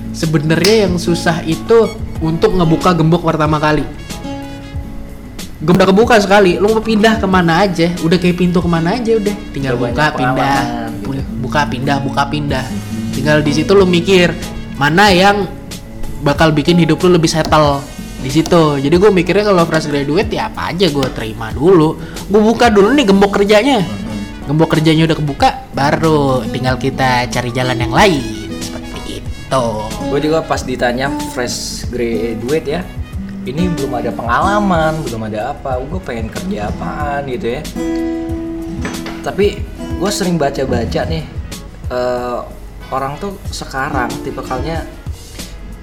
sebenarnya 0.09 0.89
yang 0.89 0.97
susah 0.97 1.45
itu 1.45 1.93
untuk 2.19 2.53
ngebuka 2.53 2.97
gembok 2.97 3.21
pertama 3.23 3.57
kali. 3.57 3.85
Gembok 5.57 5.77
udah 5.81 5.87
kebuka 5.89 6.15
sekali 6.21 6.61
lu 6.61 6.69
mau 6.69 6.81
pindah 6.85 7.17
ke 7.17 7.25
mana 7.25 7.65
aja? 7.65 7.89
Udah 8.05 8.17
kayak 8.21 8.37
pintu 8.37 8.61
ke 8.61 8.69
mana 8.69 8.93
aja 8.93 9.17
udah. 9.17 9.35
Tinggal 9.53 9.73
Udah 9.73 9.89
buka 9.89 10.05
pindah. 10.13 10.59
gitu. 10.61 11.01
Bu- 11.01 11.27
buka 11.49 11.61
pindah 11.65 11.97
buka 11.97 12.23
pindah. 12.29 12.65
Tinggal 13.17 13.41
di 13.41 13.51
situ 13.57 13.73
lu 13.73 13.89
mikir 13.89 14.37
mana 14.77 15.09
yang 15.09 15.49
bakal 16.21 16.53
bikin 16.53 16.77
hidup 16.77 17.01
lu 17.01 17.17
lebih 17.17 17.29
settle? 17.29 17.81
Di 18.21 18.29
situ. 18.29 18.77
Jadi 18.77 18.95
gue 18.97 19.09
mikirnya 19.09 19.49
kalau 19.49 19.65
fresh 19.65 19.89
graduate 19.89 20.29
ya 20.29 20.49
apa 20.53 20.73
aja 20.73 20.85
gue 20.85 21.07
terima 21.17 21.49
dulu. 21.49 21.97
Gue 22.29 22.41
buka 22.41 22.69
dulu 22.69 22.93
nih 22.93 23.05
gembok 23.09 23.41
kerjanya. 23.41 23.81
Gembok 24.45 24.77
kerjanya 24.77 25.09
udah 25.09 25.17
kebuka 25.17 25.49
baru 25.73 26.45
tinggal 26.47 26.77
kita 26.77 27.27
cari 27.27 27.49
jalan 27.51 27.77
yang 27.81 27.91
lain 27.91 28.36
seperti 29.47 29.87
itu 29.87 30.11
gue 30.11 30.19
juga 30.27 30.39
pas 30.43 30.59
ditanya 30.59 31.07
fresh 31.31 31.87
graduate 31.87 32.67
ya 32.67 32.81
ini 33.47 33.71
belum 33.71 33.95
ada 33.95 34.11
pengalaman 34.11 34.99
belum 35.07 35.31
ada 35.31 35.55
apa 35.55 35.79
gue 35.79 35.99
pengen 36.03 36.27
kerja 36.27 36.67
apaan 36.67 37.23
gitu 37.31 37.47
ya. 37.55 37.61
Tapi 39.23 39.59
gue 39.97 40.11
sering 40.11 40.35
baca-baca 40.35 41.01
nih 41.07 41.23
eh, 41.91 42.39
orang 42.91 43.15
tuh 43.23 43.39
sekarang 43.51 44.11
tipikalnya 44.23 44.83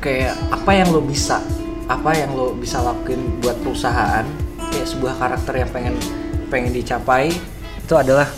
kayak 0.04 0.36
apa 0.52 0.70
yang 0.76 0.92
lo 0.92 1.00
bisa 1.00 1.40
apa 1.88 2.12
yang 2.12 2.36
lo 2.36 2.52
bisa 2.56 2.84
lakuin 2.84 3.40
buat 3.40 3.56
perusahaan 3.64 4.24
kayak 4.72 4.88
sebuah 4.88 5.16
karakter 5.16 5.54
yang 5.64 5.70
pengen 5.72 5.94
pengen 6.52 6.72
dicapai 6.76 7.32
itu 7.80 7.94
adalah 7.96 8.28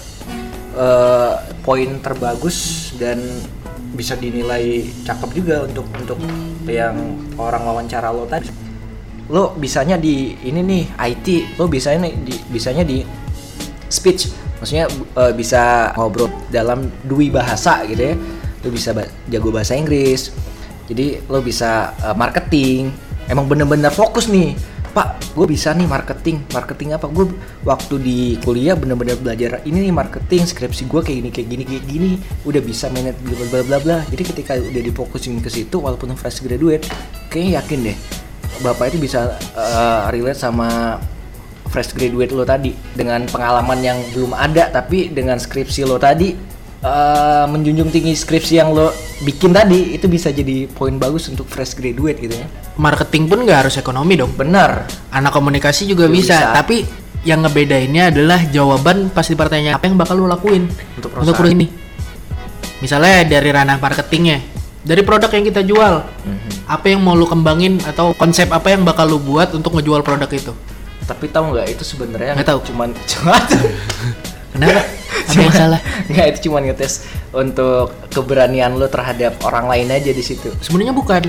eh, 0.79 1.35
poin 1.67 1.99
terbagus 1.99 2.91
dan 2.95 3.19
bisa 3.97 4.15
dinilai 4.15 4.85
cakep 5.03 5.31
juga 5.33 5.57
untuk 5.65 5.87
untuk 5.97 6.19
yang 6.69 6.95
orang 7.41 7.65
wawancara 7.65 8.13
lo 8.13 8.29
tadi. 8.29 8.53
Lo 9.33 9.57
bisanya 9.57 9.97
di 9.97 10.37
ini 10.45 10.61
nih 10.63 10.83
IT 10.93 11.59
lo 11.59 11.67
bisanya 11.67 12.07
di 12.07 12.37
bisanya 12.53 12.85
di 12.85 13.01
speech. 13.89 14.31
Maksudnya 14.61 14.87
eh, 14.93 15.33
bisa 15.33 15.93
ngobrol 15.97 16.29
dalam 16.53 16.93
dui 17.03 17.33
bahasa 17.33 17.83
gitu 17.89 18.13
ya. 18.13 18.15
Lo 18.63 18.69
bisa 18.69 18.93
ba- 18.93 19.11
jago 19.27 19.49
bahasa 19.51 19.73
Inggris. 19.75 20.31
Jadi 20.87 21.25
lo 21.27 21.41
bisa 21.41 21.97
eh, 21.99 22.15
marketing. 22.15 22.93
Emang 23.27 23.51
bener-bener 23.51 23.91
fokus 23.91 24.31
nih 24.31 24.55
pak 24.97 25.21
gue 25.37 25.45
bisa 25.45 25.77
nih 25.77 25.85
marketing. 25.85 26.41
Marketing 26.57 26.97
apa? 26.97 27.05
Gue 27.13 27.29
waktu 27.69 28.01
di 28.01 28.19
kuliah 28.41 28.73
bener-bener 28.73 29.21
belajar 29.21 29.61
ini 29.69 29.85
nih 29.85 29.93
marketing 29.93 30.49
skripsi 30.49 30.89
gue 30.89 31.01
kayak 31.05 31.17
gini 31.21 31.29
kayak 31.29 31.49
gini 31.53 31.65
kayak 31.69 31.85
gini. 31.85 32.11
Udah 32.49 32.65
bisa 32.65 32.89
manage 32.89 33.21
bla 33.21 33.37
bla 33.53 33.61
bla 33.61 33.79
bla. 33.85 33.97
Jadi 34.09 34.23
ketika 34.25 34.57
udah 34.57 34.81
difokusin 34.81 35.45
ke 35.45 35.53
situ 35.53 35.77
walaupun 35.77 36.17
fresh 36.17 36.41
graduate 36.41 36.89
kayaknya 37.29 37.61
yakin 37.61 37.79
deh 37.93 37.99
bapak 38.65 38.97
itu 38.97 39.05
bisa 39.05 39.37
eh, 39.53 40.03
relate 40.17 40.41
sama 40.41 40.97
fresh 41.69 41.93
graduate 41.93 42.33
lo 42.33 42.49
tadi. 42.49 42.73
Dengan 42.97 43.29
pengalaman 43.29 43.85
yang 43.85 44.01
belum 44.17 44.33
ada 44.33 44.73
tapi 44.73 45.13
dengan 45.13 45.37
skripsi 45.37 45.85
lo 45.85 46.01
tadi 46.01 46.33
eh, 46.81 47.45
menjunjung 47.53 47.93
tinggi 47.93 48.17
skripsi 48.17 48.55
yang 48.57 48.73
lo 48.73 48.89
bikin 49.19 49.49
tadi 49.51 49.93
itu 49.93 50.07
bisa 50.07 50.29
jadi 50.29 50.69
poin 50.69 50.93
bagus 50.95 51.27
untuk 51.27 51.47
fresh 51.47 51.73
graduate 51.73 52.21
gitu 52.21 52.35
ya 52.35 52.47
marketing 52.77 53.25
pun 53.27 53.41
nggak 53.41 53.65
harus 53.65 53.75
ekonomi 53.75 54.13
dong 54.15 54.31
benar 54.31 54.85
anak 55.09 55.33
komunikasi 55.33 55.87
juga 55.87 56.05
bisa, 56.05 56.37
bisa. 56.37 56.53
tapi 56.53 56.85
yang 57.23 57.41
ngebedainnya 57.41 58.13
adalah 58.13 58.45
jawaban 58.45 59.09
pasti 59.09 59.33
pertanyaan 59.33 59.75
apa 59.75 59.85
yang 59.85 59.97
bakal 59.97 60.15
lo 60.15 60.27
lakuin 60.27 60.69
Untuk 60.69 60.77
untuk 60.95 61.11
perusahaan. 61.11 61.33
perusahaan 61.35 61.57
ini 61.57 61.67
misalnya 62.77 63.25
dari 63.25 63.49
ranah 63.49 63.77
marketingnya 63.77 64.39
dari 64.83 65.01
produk 65.01 65.27
yang 65.29 65.45
kita 65.45 65.63
jual 65.63 65.95
Mhm. 66.23 66.69
apa 66.69 66.87
yang 66.87 67.01
mau 67.01 67.15
lo 67.15 67.25
kembangin 67.25 67.81
atau 67.83 68.13
konsep 68.13 68.47
apa 68.49 68.69
yang 68.69 68.85
bakal 68.85 69.07
lo 69.07 69.19
buat 69.19 69.51
untuk 69.51 69.73
ngejual 69.73 70.05
produk 70.05 70.29
itu 70.29 70.53
tapi 71.03 71.27
tahu 71.27 71.55
nggak 71.55 71.67
itu 71.71 71.83
sebenarnya 71.83 72.35
Nggak 72.35 72.49
tahu. 72.49 72.61
cuman 72.67 72.91
cuman 73.17 73.43
Kenapa? 74.57 74.81
Ada 75.29 75.39
yang 75.39 75.55
salah? 75.55 75.81
Nggak, 76.09 76.27
itu 76.27 76.39
cuma 76.49 76.59
ngetes 76.61 76.93
untuk 77.31 77.93
keberanian 78.09 78.73
lu 78.73 78.89
terhadap 78.89 79.37
orang 79.45 79.69
lain 79.69 79.93
aja 79.93 80.11
di 80.11 80.25
situ. 80.25 80.49
Sebenarnya 80.59 80.97
bukan. 80.97 81.29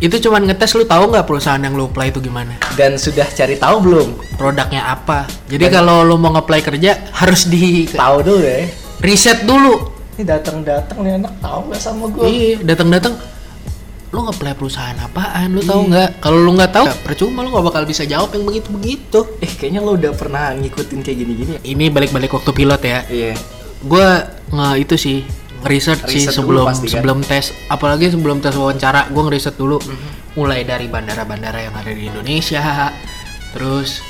Itu 0.00 0.16
cuman 0.16 0.48
ngetes 0.48 0.72
lu 0.72 0.88
tahu 0.88 1.12
nggak 1.12 1.28
perusahaan 1.28 1.60
yang 1.60 1.76
lu 1.76 1.84
apply 1.84 2.08
itu 2.08 2.24
gimana? 2.24 2.56
Dan 2.72 2.96
sudah 2.96 3.28
cari 3.28 3.60
tahu 3.60 3.84
belum? 3.84 4.08
Produknya 4.40 4.88
apa? 4.88 5.28
Jadi 5.44 5.68
kalau 5.68 6.00
lu 6.00 6.16
mau 6.16 6.32
nge-apply 6.32 6.60
kerja 6.64 7.12
harus 7.12 7.44
di 7.44 7.84
Tahu 7.84 8.16
dulu 8.24 8.40
ya. 8.40 8.64
riset 9.00 9.44
dulu. 9.44 9.92
Ini 10.16 10.24
datang-datang 10.24 11.04
nih 11.04 11.20
anak 11.20 11.32
tahu 11.40 11.60
nggak 11.68 11.80
sama 11.80 12.04
gue? 12.08 12.24
Iya, 12.24 12.52
datang-datang 12.64 13.12
lu 14.10 14.18
nge-apply 14.20 14.52
perusahaan 14.54 14.98
apaan? 14.98 15.54
Lu 15.54 15.62
tahu 15.62 15.86
nggak? 15.86 16.18
Kalau 16.18 16.38
lu 16.38 16.50
nggak 16.52 16.72
tahu, 16.72 16.86
percuma 17.00 17.40
lu 17.40 17.50
nggak 17.50 17.62
bakal 17.64 17.82
bisa 17.84 18.02
jawab 18.02 18.34
yang 18.34 18.42
begitu-begitu. 18.42 19.22
Eh 19.38 19.46
kayaknya 19.48 19.80
lo 19.80 19.94
udah 19.94 20.10
pernah 20.12 20.50
ngikutin 20.52 20.98
kayak 21.00 21.16
gini-gini 21.16 21.50
ya? 21.54 21.60
Ini 21.62 21.84
balik-balik 21.88 22.30
waktu 22.30 22.50
pilot 22.50 22.82
ya. 22.82 23.00
Iya. 23.06 23.34
Gua 23.80 24.26
nge 24.50 24.68
itu 24.78 24.94
sih 24.98 25.18
research 25.62 26.08
sih 26.08 26.24
sebelum 26.24 26.66
pasti 26.66 26.88
kan? 26.88 27.04
sebelum 27.04 27.18
tes 27.20 27.52
apalagi 27.68 28.08
sebelum 28.08 28.40
tes 28.40 28.56
wawancara 28.56 29.12
gue 29.12 29.22
ngeriset 29.22 29.54
dulu 29.54 29.76
Mhm. 29.76 30.08
mulai 30.34 30.64
dari 30.64 30.88
bandara-bandara 30.88 31.60
yang 31.60 31.76
ada 31.76 31.92
di 31.92 32.08
Indonesia 32.08 32.88
terus 33.52 34.00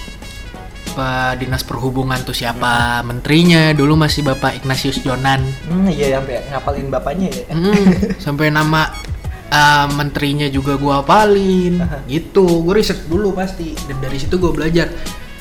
apa, 0.90 1.34
dinas 1.34 1.62
perhubungan 1.62 2.18
tuh 2.22 2.34
siapa 2.34 3.02
menterinya 3.02 3.70
dulu 3.70 3.94
masih 3.94 4.22
bapak 4.22 4.58
Ignatius 4.58 5.02
Jonan 5.02 5.42
Hmm, 5.66 5.86
iya 5.86 6.18
sampai 6.18 6.38
ngapalin 6.50 6.86
bapaknya 6.86 7.28
ya. 7.30 7.44
Mm, 7.50 8.18
sampai 8.18 8.46
nama 8.50 8.90
uh, 9.50 9.86
menterinya 9.92 10.46
juga 10.48 10.78
gua 10.78 11.02
hafalin 11.02 11.82
gitu 12.06 12.62
gue 12.64 12.74
riset 12.74 13.04
dulu 13.10 13.34
pasti 13.34 13.74
dan 13.86 13.98
dari 14.00 14.16
situ 14.16 14.38
gue 14.38 14.50
belajar 14.54 14.88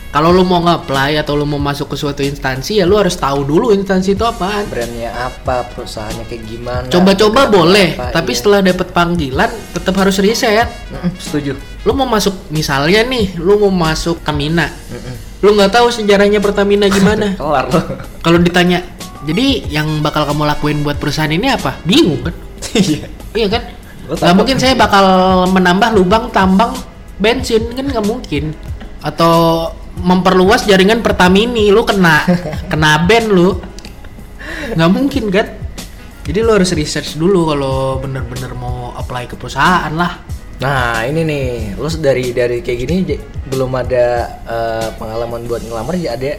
kalau 0.09 0.33
lu 0.33 0.41
mau 0.41 0.57
nge-apply 0.65 1.21
atau 1.21 1.37
lu 1.37 1.45
mau 1.45 1.61
masuk 1.61 1.93
ke 1.93 1.95
suatu 2.01 2.25
instansi 2.25 2.81
ya 2.81 2.89
lu 2.89 2.97
harus 2.97 3.13
tahu 3.13 3.45
dulu 3.45 3.69
instansi 3.69 4.17
itu 4.17 4.25
apaan 4.25 4.65
Brandnya 4.65 5.13
apa, 5.13 5.69
perusahaannya 5.69 6.25
kayak 6.25 6.43
gimana? 6.49 6.85
coba-coba 6.89 7.45
boleh 7.45 7.93
apa, 7.93 8.09
tapi 8.09 8.33
iya. 8.33 8.37
setelah 8.41 8.59
dapet 8.65 8.89
panggilan 8.89 9.49
tetap 9.69 9.93
harus 10.01 10.17
riset 10.17 10.65
Mm-mm, 10.89 11.13
setuju. 11.21 11.53
lu 11.85 11.91
mau 11.93 12.09
masuk 12.09 12.33
misalnya 12.49 13.05
nih 13.05 13.37
lu 13.37 13.61
mau 13.61 13.69
masuk 13.69 14.17
Pertamina 14.25 14.65
Mm-mm. 14.65 15.15
lu 15.45 15.49
nggak 15.53 15.71
tahu 15.77 15.87
sejarahnya 15.93 16.41
Pertamina 16.41 16.89
gimana 16.89 17.33
Kelar 17.39 17.69
lo. 17.69 17.81
kalau 18.25 18.41
ditanya 18.41 18.81
jadi 19.29 19.69
yang 19.69 20.01
bakal 20.01 20.25
kamu 20.25 20.49
lakuin 20.49 20.81
buat 20.81 20.97
perusahaan 20.97 21.29
ini 21.29 21.53
apa 21.53 21.77
bingung 21.85 22.25
kan 22.25 22.33
Iya. 22.69 23.07
Iya 23.29 23.47
kan? 23.49 23.63
Nggak 24.09 24.35
mungkin 24.35 24.57
saya 24.57 24.73
bakal 24.73 25.05
menambah 25.53 25.93
lubang 25.93 26.33
tambang 26.33 26.73
bensin 27.21 27.69
kan 27.77 27.85
nggak 27.85 28.05
mungkin. 28.05 28.57
Atau 29.05 29.69
memperluas 29.99 30.65
jaringan 30.65 31.05
Pertamini, 31.05 31.69
lu 31.69 31.85
kena 31.85 32.25
kena 32.71 33.05
ban 33.05 33.25
lu. 33.29 33.61
Nggak 34.73 34.91
mungkin 34.91 35.23
kan? 35.29 35.47
Jadi 36.25 36.39
lu 36.45 36.51
harus 36.53 36.73
research 36.73 37.17
dulu 37.17 37.53
kalau 37.53 37.97
bener-bener 38.01 38.53
mau 38.53 38.93
apply 38.97 39.29
ke 39.29 39.35
perusahaan 39.37 39.93
lah. 39.93 40.21
Nah 40.59 41.01
ini 41.07 41.23
nih, 41.23 41.47
lo 41.79 41.89
dari 41.97 42.35
dari 42.35 42.59
kayak 42.59 42.79
gini 42.83 42.95
belum 43.49 43.71
ada 43.73 44.05
eh, 44.45 44.87
pengalaman 44.99 45.47
buat 45.49 45.63
ngelamar 45.65 45.95
ya 45.97 46.13
ada 46.13 46.37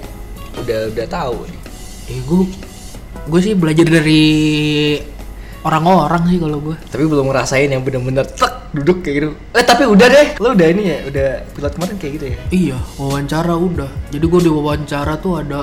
udah 0.62 0.78
udah 0.94 1.06
tahu 1.10 1.36
nih. 1.46 1.60
Eh 2.10 2.20
gue 2.22 2.42
gue 3.30 3.40
sih 3.42 3.54
belajar 3.58 3.86
dari 3.86 4.22
orang-orang 5.60 6.22
sih 6.28 6.38
kalau 6.40 6.58
gue. 6.62 6.76
Tapi 6.88 7.04
belum 7.04 7.26
ngerasain 7.28 7.68
yang 7.68 7.84
bener-bener 7.84 8.24
tek 8.24 8.72
duduk 8.72 9.02
kayak 9.04 9.14
gitu. 9.20 9.28
Eh 9.52 9.64
tapi 9.66 9.84
udah 9.84 10.06
deh, 10.08 10.28
lo 10.38 10.54
udah 10.54 10.68
ini 10.70 10.82
ya, 10.86 10.98
udah 11.10 11.28
pilot 11.52 11.72
kemarin 11.76 11.96
kayak 11.98 12.12
gitu 12.16 12.24
ya. 12.26 12.36
Iya, 12.50 12.78
wawancara 12.96 13.54
udah. 13.54 13.90
Jadi 14.08 14.24
gue 14.24 14.40
di 14.40 14.50
wawancara 14.50 15.18
tuh 15.18 15.42
ada 15.42 15.60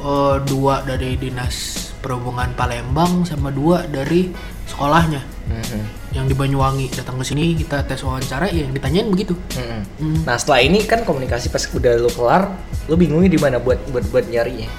eh, 0.00 0.36
dua 0.46 0.84
dari 0.84 1.16
dinas 1.16 1.56
perhubungan 2.00 2.56
Palembang 2.56 3.28
sama 3.28 3.52
dua 3.52 3.84
dari 3.84 4.32
sekolahnya 4.64 5.20
Mhm. 5.50 5.82
yang 6.14 6.24
di 6.24 6.32
Banyuwangi 6.32 6.94
datang 6.94 7.18
ke 7.18 7.26
sini 7.26 7.58
kita 7.58 7.82
tes 7.82 8.00
wawancara 8.00 8.48
ya 8.48 8.64
yang 8.64 8.72
ditanyain 8.72 9.10
begitu. 9.10 9.34
Mhm. 9.34 9.80
Hmm. 9.98 10.18
Nah 10.24 10.38
setelah 10.38 10.62
ini 10.62 10.86
kan 10.86 11.02
komunikasi 11.02 11.50
pas 11.50 11.66
udah 11.66 11.98
lo 11.98 12.08
kelar, 12.08 12.48
lo 12.86 12.94
bingungnya 12.94 13.28
di 13.28 13.36
mana 13.36 13.58
buat 13.58 13.82
buat 13.90 14.06
buat 14.08 14.24
nyarinya? 14.30 14.70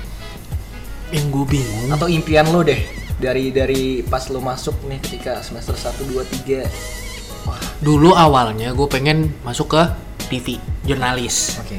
Yang 1.12 1.26
gue 1.28 1.46
bingung. 1.60 1.91
Atau 1.91 2.08
impian 2.08 2.48
lo 2.50 2.63
deh 2.63 2.80
dari 3.21 3.53
dari 3.53 4.01
pas 4.01 4.25
lo 4.34 4.41
masuk 4.41 4.73
nih 4.89 4.97
ketika 4.97 5.45
semester 5.45 5.77
1, 5.77 6.10
2, 6.10 6.25
3 6.49 7.45
Wah, 7.45 7.62
Dulu 7.81 8.17
awalnya 8.17 8.73
gue 8.73 8.88
pengen 8.89 9.29
masuk 9.45 9.77
ke 9.77 9.84
TV 10.34 10.57
jurnalis 10.81 11.62
oke. 11.62 11.77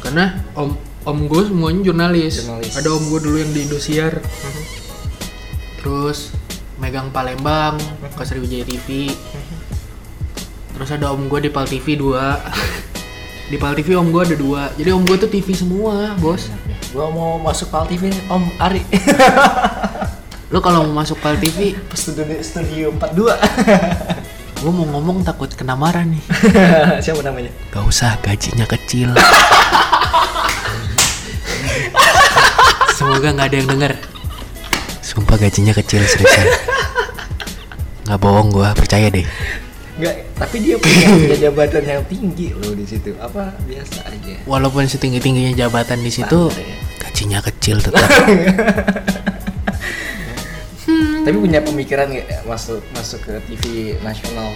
karena 0.00 0.40
om 0.56 0.72
om 1.04 1.18
gue 1.24 1.42
semuanya 1.48 1.88
jurnalis. 1.88 2.44
Jurnalis. 2.44 2.72
Ada 2.76 2.88
om 2.92 3.04
gue 3.08 3.20
dulu 3.24 3.36
yang 3.40 3.50
di 3.56 3.64
Indosiar. 3.64 4.20
Terus 5.80 6.36
megang 6.76 7.08
Palembang 7.08 7.80
ke 8.12 8.22
Sriwijaya 8.28 8.68
TV. 8.68 9.08
Terus 10.76 10.88
ada 10.94 11.10
om 11.10 11.26
gue 11.26 11.40
di 11.42 11.50
Pal 11.50 11.66
TV 11.66 11.98
2 11.98 13.50
Di 13.50 13.56
Pal 13.58 13.74
TV 13.74 13.98
om 13.98 14.14
gue 14.14 14.22
ada 14.22 14.36
dua 14.38 14.70
Jadi 14.78 14.94
om 14.94 15.02
gue 15.02 15.18
tuh 15.18 15.26
TV 15.26 15.50
semua 15.50 16.14
bos 16.22 16.46
Gua 16.88 17.12
mau 17.12 17.36
masuk 17.36 17.68
Pal 17.68 17.84
TV 17.84 18.08
nih, 18.08 18.22
Om 18.32 18.44
Ari. 18.56 18.80
Lo 20.48 20.64
kalau 20.64 20.88
mau 20.88 21.04
masuk 21.04 21.20
Pal 21.20 21.36
TV 21.36 21.76
studio 21.92 22.40
studio 22.40 22.88
42. 22.96 23.36
Gue 24.58 24.72
mau 24.74 24.88
ngomong 24.90 25.22
takut 25.22 25.46
kena 25.54 25.78
marah 25.78 26.02
nih 26.02 26.18
Siapa 27.04 27.22
namanya? 27.22 27.46
Gak 27.70 27.84
usah 27.86 28.18
gajinya 28.18 28.66
kecil 28.66 29.14
Semoga 32.98 33.38
nggak 33.38 33.54
ada 33.54 33.56
yang 33.62 33.70
denger 33.70 33.92
Sumpah 34.98 35.38
gajinya 35.38 35.70
kecil 35.70 36.02
seriusan 36.02 36.50
Nggak 38.10 38.18
bohong 38.18 38.50
gue 38.50 38.66
percaya 38.74 39.06
deh 39.14 39.22
Enggak, 39.94 40.26
tapi 40.34 40.56
dia 40.58 40.74
punya, 40.74 41.06
punya 41.06 41.38
jabatan 41.38 41.82
yang 41.82 42.02
tinggi 42.06 42.54
loh 42.54 42.70
di 42.70 42.86
situ. 42.86 43.10
Apa 43.18 43.50
biasa 43.66 44.06
aja. 44.06 44.34
Walaupun 44.46 44.86
setinggi 44.86 45.18
tingginya 45.18 45.50
jabatan 45.58 46.06
di 46.06 46.10
situ 46.14 46.54
ya. 46.54 46.78
Gajinya 47.02 47.42
kecil 47.42 47.82
tetap 47.82 48.06
Tapi 51.28 51.36
punya 51.38 51.60
pemikiran 51.60 52.08
nggak 52.08 52.42
masuk 52.42 52.80
masuk 52.90 53.20
ke 53.20 53.32
TV 53.46 53.62
nasional? 54.00 54.48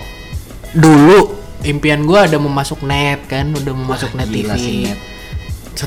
dulu 0.72 1.37
impian 1.62 2.00
gue 2.00 2.16
ada 2.16 2.37
mau 2.37 2.48
masuk 2.48 2.80
net 2.80 3.20
kan 3.26 3.44
udah 3.46 3.70
mau 3.70 3.92
masuk 3.92 4.16
net 4.16 4.24
TV 4.26 4.48
sih, 4.56 4.76
net. 4.82 4.96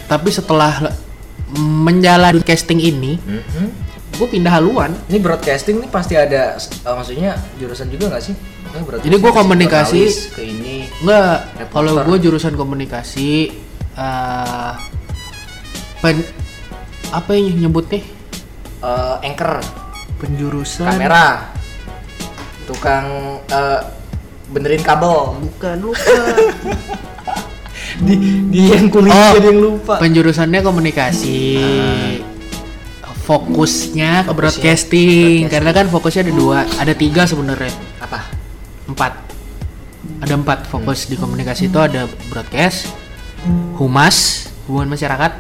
Tapi 0.06 0.30
setelah 0.30 0.94
menjalani 1.52 2.38
casting 2.40 2.78
ini 2.78 3.18
Mhm. 3.18 3.66
gue 4.14 4.28
pindah 4.28 4.54
haluan 4.54 4.94
Ini 5.06 5.18
broadcasting 5.18 5.78
nih 5.78 5.90
pasti 5.90 6.14
ada 6.14 6.54
eh, 6.56 6.94
maksudnya 6.94 7.34
jurusan 7.56 7.90
juga 7.90 8.14
nggak 8.14 8.24
sih? 8.24 8.36
Broadcasting 8.76 9.04
Jadi 9.04 9.16
gua 9.18 9.32
ke 9.32 9.38
komunikasi- 9.38 10.10
ke 10.32 10.42
ini. 10.44 10.86
Reporter. 11.02 11.66
kalau 11.72 11.94
gue 12.04 12.18
jurusan 12.20 12.54
komunikasi 12.54 13.50
eh 13.96 14.74
pen- 15.98 16.30
apa 17.10 17.32
yang 17.34 17.58
nyebutnya 17.60 18.06
Eh, 18.78 19.16
anchor, 19.24 19.66
penjurusan 20.26 20.90
kamera, 20.90 21.54
tukang 22.66 23.06
eh, 23.46 23.82
benerin 24.48 24.82
kabel. 24.82 25.38
bukan 25.40 25.76
lupa 25.80 26.02
Di, 27.96 28.12
dia 28.52 28.76
yang 28.76 28.90
kuliah 28.90 29.14
Oh. 29.16 29.32
jadi 29.40 29.48
yang 29.50 29.62
lupa. 29.62 29.96
penjurusannya 29.98 30.60
komunikasi 30.60 31.40
fokusnya 33.24 34.22
ke 34.22 34.34
broadcasting 34.34 35.48
broadcasting. 35.48 35.48
karena 35.48 35.72
kan 35.72 35.86
fokusnya 35.88 36.22
ada 36.24 36.34
dua 36.34 36.60
ada 36.76 36.94
tiga 36.94 37.24
sebenarnya 37.24 37.72
Apa? 37.98 38.20
empat 38.86 39.14
ada 40.20 40.34
empat 40.36 40.68
fokus 40.68 41.08
di 41.08 41.16
komunikasi 41.16 41.66
itu 41.66 41.80
ada 41.80 42.04
broadcast 42.28 42.92
humas 43.76 44.46
hubungan 44.66 44.92
masyarakat 44.92 45.32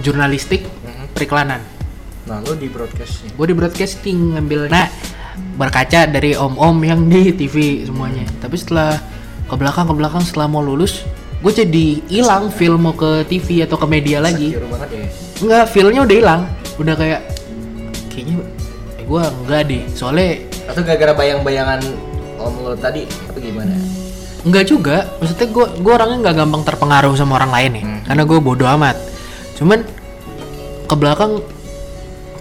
jurnalistik 0.00 0.64
periklanan 1.12 1.60
Nah, 2.22 2.38
lo 2.38 2.54
di 2.54 2.70
broadcastnya. 2.70 3.34
gue 3.34 3.46
di 3.50 3.54
broadcasting 3.54 4.38
ngambilnya 4.38 4.86
berkaca 5.56 6.06
dari 6.06 6.32
om-om 6.32 6.76
yang 6.80 7.08
di 7.08 7.34
TV 7.34 7.82
semuanya 7.82 8.24
tapi 8.38 8.54
setelah 8.54 9.00
ke 9.44 9.54
belakang 9.56 9.90
ke 9.90 9.94
belakang 9.96 10.22
setelah 10.22 10.46
mau 10.46 10.62
lulus 10.62 11.02
gue 11.42 11.52
jadi 11.52 11.86
hilang 12.06 12.48
feel 12.48 12.78
mau 12.78 12.94
ke 12.94 13.26
TV 13.26 13.66
atau 13.66 13.74
ke 13.74 13.86
media 13.90 14.22
lagi 14.22 14.54
banget 14.54 14.90
ya. 14.94 15.06
Enggak, 15.42 15.64
feelnya 15.74 16.00
udah 16.06 16.16
hilang 16.16 16.42
udah 16.78 16.94
kayak 16.94 17.20
kayaknya 18.08 18.34
eh, 18.96 19.04
gue 19.04 19.22
enggak 19.42 19.60
deh 19.66 19.82
soalnya 19.92 20.28
Atau 20.62 20.86
gara-gara 20.86 21.12
bayang-bayangan 21.18 21.80
om 22.38 22.54
lo 22.62 22.78
tadi 22.78 23.02
apa 23.02 23.38
gimana? 23.42 23.74
Enggak 24.42 24.64
juga, 24.66 25.06
maksudnya 25.18 25.48
gue 25.50 25.66
gue 25.82 25.92
orangnya 25.92 26.18
nggak 26.22 26.36
gampang 26.38 26.62
terpengaruh 26.62 27.14
sama 27.14 27.38
orang 27.38 27.50
lain 27.50 27.72
ya, 27.74 27.82
Hmm. 27.82 28.00
karena 28.06 28.22
gue 28.26 28.38
bodoh 28.38 28.68
amat. 28.74 28.96
Cuman 29.58 29.82
ke 30.86 30.94
belakang 30.94 31.42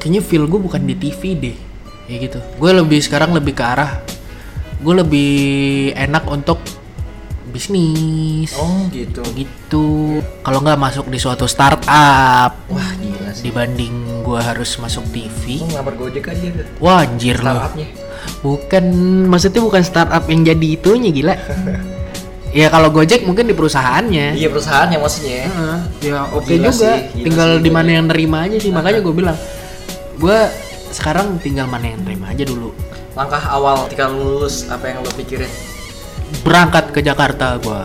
kayaknya 0.01 0.21
feel 0.25 0.49
gue 0.49 0.57
bukan 0.57 0.81
di 0.81 0.97
TV 0.97 1.21
deh, 1.37 1.57
kayak 2.09 2.19
gitu. 2.25 2.39
Gue 2.57 2.73
lebih 2.73 2.97
sekarang 2.97 3.37
lebih 3.37 3.53
ke 3.53 3.61
arah 3.61 4.01
gue 4.81 4.93
lebih 4.97 5.31
enak 5.93 6.25
untuk 6.25 6.57
bisnis. 7.53 8.55
Oh 8.57 8.89
gitu. 8.89 9.21
Gitu. 9.37 9.85
Kalau 10.41 10.59
nggak 10.63 10.79
masuk 10.79 11.05
di 11.11 11.19
suatu 11.21 11.45
startup 11.45 12.55
wah 12.71 12.89
gila 12.97 13.29
sih. 13.35 13.51
dibanding 13.51 14.23
gua 14.23 14.41
harus 14.41 14.79
masuk 14.79 15.03
TV 15.11 15.59
ngelamar 15.67 15.93
gojek 15.99 16.31
aja 16.31 16.47
deh 16.53 16.67
wah 16.79 17.03
anjir 17.03 17.41
lo 17.43 17.73
bukan 18.45 18.85
maksudnya 19.27 19.61
bukan 19.65 19.83
startup 19.83 20.23
yang 20.31 20.41
jadi 20.41 20.67
itunya 20.79 21.11
gila. 21.13 21.35
Ya 22.51 22.67
kalau 22.67 22.91
Gojek 22.91 23.23
mungkin 23.23 23.47
di 23.47 23.55
perusahaannya. 23.55 24.35
Iya 24.35 24.51
perusahaannya 24.51 24.99
maksudnya. 24.99 25.47
Heeh, 25.47 25.79
ya 26.03 26.27
oke 26.35 26.51
Gila 26.51 26.67
juga. 26.67 26.99
sih, 26.99 27.23
tinggal 27.23 27.63
di 27.63 27.71
mana 27.71 27.95
yang 27.95 28.11
nerima 28.11 28.43
aja 28.43 28.59
sih. 28.59 28.75
Makanya 28.75 28.99
gue 28.99 29.13
bilang 29.15 29.39
gue 30.21 30.39
sekarang 30.93 31.41
tinggal 31.41 31.65
mana 31.65 31.89
yang 31.89 32.01
nerima 32.05 32.29
aja 32.29 32.45
dulu. 32.45 32.69
Langkah 33.17 33.41
awal 33.41 33.89
ketika 33.89 34.05
lulus 34.07 34.69
apa 34.69 34.93
yang 34.93 35.01
lo 35.01 35.09
pikirin? 35.17 35.49
Berangkat 36.45 36.93
ke 36.93 37.01
Jakarta 37.01 37.57
gue 37.57 37.81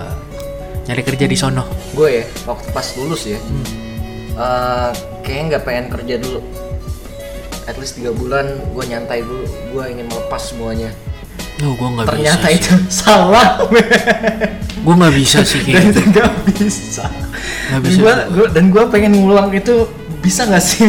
nyari 0.86 1.02
kerja 1.02 1.24
di 1.24 1.34
sono. 1.34 1.64
Gue 1.96 2.22
ya 2.22 2.24
waktu 2.44 2.68
pas 2.70 2.86
lulus 2.94 3.24
ya 3.26 3.40
Hmm. 3.40 3.64
eh, 4.36 4.90
kayaknya 5.24 5.44
nggak 5.56 5.64
pengen 5.64 5.86
kerja 5.90 6.14
dulu. 6.20 6.40
At 7.66 7.74
least 7.80 7.98
tiga 7.98 8.12
bulan 8.12 8.46
gue 8.70 8.84
nyantai 8.84 9.24
dulu. 9.24 9.42
Gue 9.72 9.82
ingin 9.90 10.06
melepas 10.06 10.52
semuanya. 10.52 10.92
Duh, 11.56 11.72
gue 11.72 11.88
nggak 11.88 12.04
bisa 12.04 12.12
ternyata 12.12 12.46
sih. 12.46 12.56
itu 12.60 12.72
salah. 12.92 13.48
Gue 14.84 14.94
nggak 14.94 15.14
bisa 15.16 15.38
sih 15.40 15.60
kayak 15.64 15.88
gitu. 15.88 16.00
nggak 16.12 16.30
bisa. 16.52 17.08
Dan 17.72 17.80
bisa. 17.82 18.28
gue 18.28 18.44
dan 18.52 18.64
gue 18.70 18.84
pengen 18.92 19.12
ngulang 19.18 19.48
itu 19.50 19.88
bisa 20.20 20.44
nggak 20.46 20.62
sih 20.62 20.86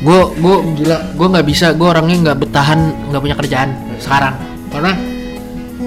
gue 0.00 0.20
gue 0.40 0.56
gila 0.80 1.12
gue 1.12 1.26
nggak 1.28 1.46
bisa 1.46 1.76
gue 1.76 1.84
orangnya 1.84 2.16
nggak 2.30 2.38
bertahan 2.48 2.80
nggak 3.12 3.20
punya 3.20 3.36
kerjaan 3.36 3.70
sekarang. 4.00 4.34
Karena 4.72 4.92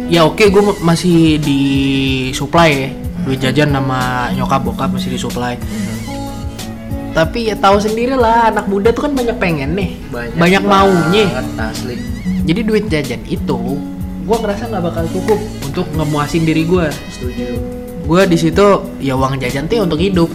ya 0.10 0.30
oke 0.30 0.44
gue 0.46 0.64
masih 0.86 1.42
di 1.42 1.62
supply 2.34 2.70
ya. 2.70 2.90
Duit 3.24 3.40
jajan 3.40 3.72
sama 3.72 4.30
nyokap 4.36 4.62
bokap 4.62 4.90
masih 4.94 5.16
di 5.16 5.20
supply. 5.20 5.58
Tapi 7.14 7.54
ya 7.54 7.56
tahu 7.58 7.78
sendiri 7.78 8.18
lah 8.18 8.50
anak 8.50 8.66
muda 8.66 8.90
tuh 8.90 9.06
kan 9.06 9.14
banyak 9.14 9.38
pengen 9.38 9.78
nih. 9.78 10.02
Banyak, 10.10 10.66
maunya. 10.66 11.30
banget, 11.30 11.48
asli. 11.62 11.96
Jadi 12.44 12.62
duit 12.66 12.86
jajan 12.90 13.22
itu 13.30 13.78
gue 14.24 14.38
ngerasa 14.40 14.72
nggak 14.72 14.84
bakal 14.84 15.06
cukup 15.12 15.40
untuk 15.62 15.86
ngemuasin 15.94 16.44
diri 16.44 16.66
gue 16.66 16.90
setuju. 17.14 17.46
Gue 18.04 18.22
di 18.28 18.36
situ 18.36 18.66
ya 19.00 19.16
uang 19.16 19.40
jajan 19.40 19.70
tuh 19.70 19.86
untuk 19.86 20.02
hidup 20.02 20.28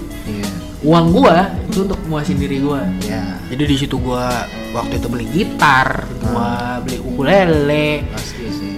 uang 0.79 1.07
gue 1.11 1.37
itu 1.75 1.79
untuk 1.87 2.01
muasin 2.07 2.39
diri 2.39 2.63
gue 2.63 2.81
ya. 3.07 3.39
Jadi 3.49 3.63
di 3.65 3.77
situ 3.81 3.97
gua 3.97 4.45
waktu 4.77 5.01
itu 5.01 5.09
beli 5.09 5.27
gitar 5.33 6.05
gua 6.21 6.79
beli 6.85 7.01
ukulele. 7.01 8.05
Pasti 8.13 8.45
sih. 8.53 8.73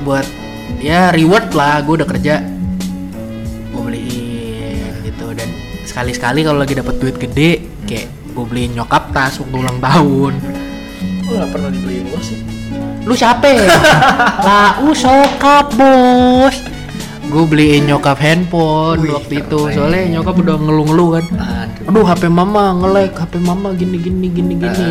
Buat 0.00 0.24
ya 0.80 1.12
reward 1.12 1.52
lah 1.52 1.84
gua 1.84 2.00
udah 2.00 2.08
kerja. 2.08 2.40
Gua 3.68 3.82
beliin 3.84 5.04
gitu. 5.04 5.28
Dan 5.36 5.48
sekali 5.84 6.16
sekali 6.16 6.40
kalau 6.40 6.64
lagi 6.64 6.72
dapat 6.72 6.96
duit 6.96 7.20
gede 7.20 7.84
kayak 7.84 8.08
gua 8.32 8.48
beliin 8.48 8.72
nyokap 8.72 9.12
tas 9.12 9.36
waktu 9.36 9.56
ulang 9.60 9.76
tahun. 9.84 10.32
Gue 11.24 11.34
nggak 11.36 11.50
pernah 11.52 11.68
dibeliin 11.72 12.04
gue 12.08 12.22
sih. 12.24 12.40
Lu 13.04 13.12
siapa? 13.12 13.48
Lah 14.48 14.80
u 14.80 14.96
sokap 14.96 15.72
bos 15.76 16.73
gue 17.24 17.44
beliin 17.44 17.82
nyokap 17.84 18.16
handphone 18.16 19.00
Wih, 19.00 19.12
waktu 19.12 19.34
itu. 19.40 19.58
Keren. 19.60 19.74
soalnya 19.74 20.02
nyokap 20.14 20.34
udah 20.36 20.56
ngeluh-ngeluh 20.56 21.08
kan. 21.12 21.24
Aduh. 21.34 21.88
Aduh 21.90 22.04
HP 22.04 22.22
mama 22.28 22.64
nge-lag 22.74 23.10
HP 23.12 23.34
mama 23.38 23.68
gini 23.72 23.96
gini 23.98 24.26
gini 24.28 24.54
gini. 24.54 24.90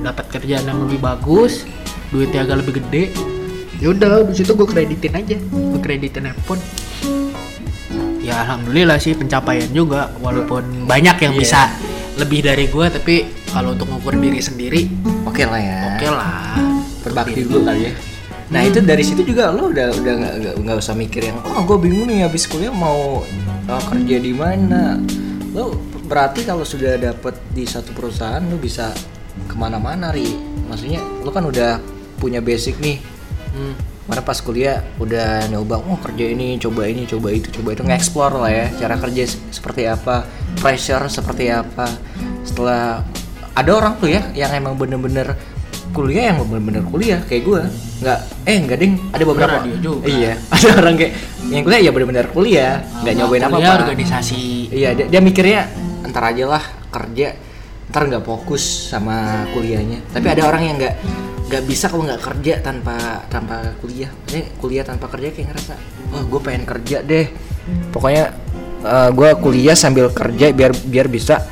Dapat 0.00 0.26
kerjaan 0.28 0.64
yang 0.64 0.78
lebih 0.84 0.98
bagus 0.98 1.64
duitnya 2.08 2.44
agak 2.44 2.62
lebih 2.62 2.78
gede. 2.78 3.04
Ya 3.78 3.88
udah 3.88 4.26
di 4.26 4.34
situ 4.34 4.52
gue 4.52 4.66
kreditin 4.66 5.12
aja. 5.14 5.36
Gue 5.48 5.80
kreditin 5.80 6.26
handphone. 6.26 6.60
Ya 8.20 8.44
alhamdulillah 8.44 8.98
sih 8.98 9.14
pencapaian 9.14 9.70
juga. 9.70 10.12
Walaupun 10.18 10.84
banyak 10.84 11.16
yang 11.18 11.32
Iya. 11.32 11.40
bisa 11.40 11.60
lebih 12.14 12.42
dari 12.42 12.66
gue 12.66 12.86
tapi 12.90 13.14
kalau 13.48 13.72
untuk 13.72 13.86
ngukur 13.86 14.12
diri 14.12 14.42
sendiri 14.42 14.90
oke 15.22 15.38
lah 15.40 15.54
ya. 15.56 15.78
oke 15.88 16.08
lah. 16.10 16.58
Berbakti 17.00 17.46
dulu 17.46 17.62
kali 17.62 17.86
ya 17.86 17.92
nah 18.48 18.64
itu 18.64 18.80
dari 18.80 19.04
situ 19.04 19.20
juga 19.28 19.52
lo 19.52 19.68
udah 19.68 19.92
udah 19.92 20.14
nggak 20.56 20.76
usah 20.80 20.96
mikir 20.96 21.28
yang 21.28 21.36
oh 21.44 21.60
gue 21.68 21.76
bingung 21.84 22.08
nih 22.08 22.24
habis 22.24 22.48
kuliah 22.48 22.72
mau 22.72 23.20
uh, 23.68 23.82
kerja 23.92 24.16
di 24.16 24.32
mana. 24.32 24.96
Lo 25.52 25.76
berarti 26.08 26.48
kalau 26.48 26.64
sudah 26.64 26.96
dapet 26.96 27.36
di 27.52 27.68
satu 27.68 27.92
perusahaan 27.92 28.40
lo 28.40 28.56
bisa 28.56 28.88
ke 29.44 29.54
mana-mana 29.54 30.08
ri. 30.08 30.24
Maksudnya 30.64 31.04
lo 31.20 31.28
kan 31.28 31.44
udah 31.44 31.76
punya 32.16 32.40
basic 32.40 32.80
nih. 32.80 32.98
Hmm. 33.48 33.74
mana 34.08 34.24
pas 34.24 34.40
kuliah 34.40 34.80
udah 34.96 35.52
nyoba 35.52 35.84
oh 35.84 36.00
kerja 36.00 36.32
ini 36.32 36.56
coba 36.56 36.88
ini 36.88 37.04
coba 37.04 37.28
itu 37.28 37.52
coba 37.60 37.76
itu. 37.76 37.84
Nge-explore 37.84 38.40
lah 38.40 38.48
ya 38.48 38.66
cara 38.80 38.96
kerja 38.96 39.28
se- 39.28 39.40
seperti 39.52 39.84
apa 39.84 40.24
pressure 40.56 41.04
seperti 41.12 41.52
apa. 41.52 41.84
Setelah 42.40 43.04
ada 43.52 43.70
orang 43.76 44.00
tuh 44.00 44.08
ya 44.08 44.24
yang 44.32 44.48
emang 44.56 44.80
bener-bener 44.80 45.36
kuliah 45.92 46.32
yang 46.32 46.44
bener-bener 46.44 46.84
kuliah 46.86 47.20
kayak 47.24 47.42
gue 47.44 47.60
nggak 47.98 48.18
eh 48.46 48.56
nggak 48.62 48.78
ding. 48.78 48.94
Ada 49.10 49.24
beberapa. 49.26 49.56
Radio 49.62 49.76
juga. 49.82 50.04
iya 50.06 50.32
ada 50.54 50.68
orang 50.78 50.94
kayak 50.94 51.12
yang 51.50 51.62
kuliah 51.66 51.80
ya 51.80 51.90
bener-bener 51.90 52.26
kuliah 52.30 52.72
nggak 53.02 53.14
nyobain 53.18 53.44
apa 53.44 53.56
apa 53.58 53.72
organisasi. 53.88 54.42
Iya 54.70 54.88
dia, 54.94 55.06
dia 55.10 55.20
mikirnya 55.20 55.60
ntar 56.08 56.32
aja 56.32 56.44
lah 56.46 56.64
kerja 56.88 57.34
ntar 57.88 58.02
nggak 58.06 58.24
fokus 58.24 58.92
sama 58.92 59.48
kuliahnya. 59.56 60.04
Tapi 60.12 60.26
ada 60.28 60.42
orang 60.46 60.62
yang 60.64 60.76
nggak 60.78 60.94
nggak 61.48 61.62
bisa 61.64 61.88
kalau 61.88 62.04
nggak 62.04 62.22
kerja 62.22 62.54
tanpa 62.60 63.24
tanpa 63.32 63.74
kuliah. 63.80 64.10
Maksudnya 64.12 64.46
kuliah 64.60 64.84
tanpa 64.84 65.06
kerja 65.08 65.28
kayak 65.32 65.46
ngerasa 65.52 65.74
oh 66.14 66.22
gue 66.28 66.40
pengen 66.44 66.64
kerja 66.68 67.00
deh. 67.02 67.26
Pokoknya 67.92 68.32
gue 68.86 69.30
kuliah 69.42 69.74
sambil 69.74 70.10
kerja 70.14 70.54
biar 70.54 70.70
biar 70.70 71.10
bisa 71.10 71.42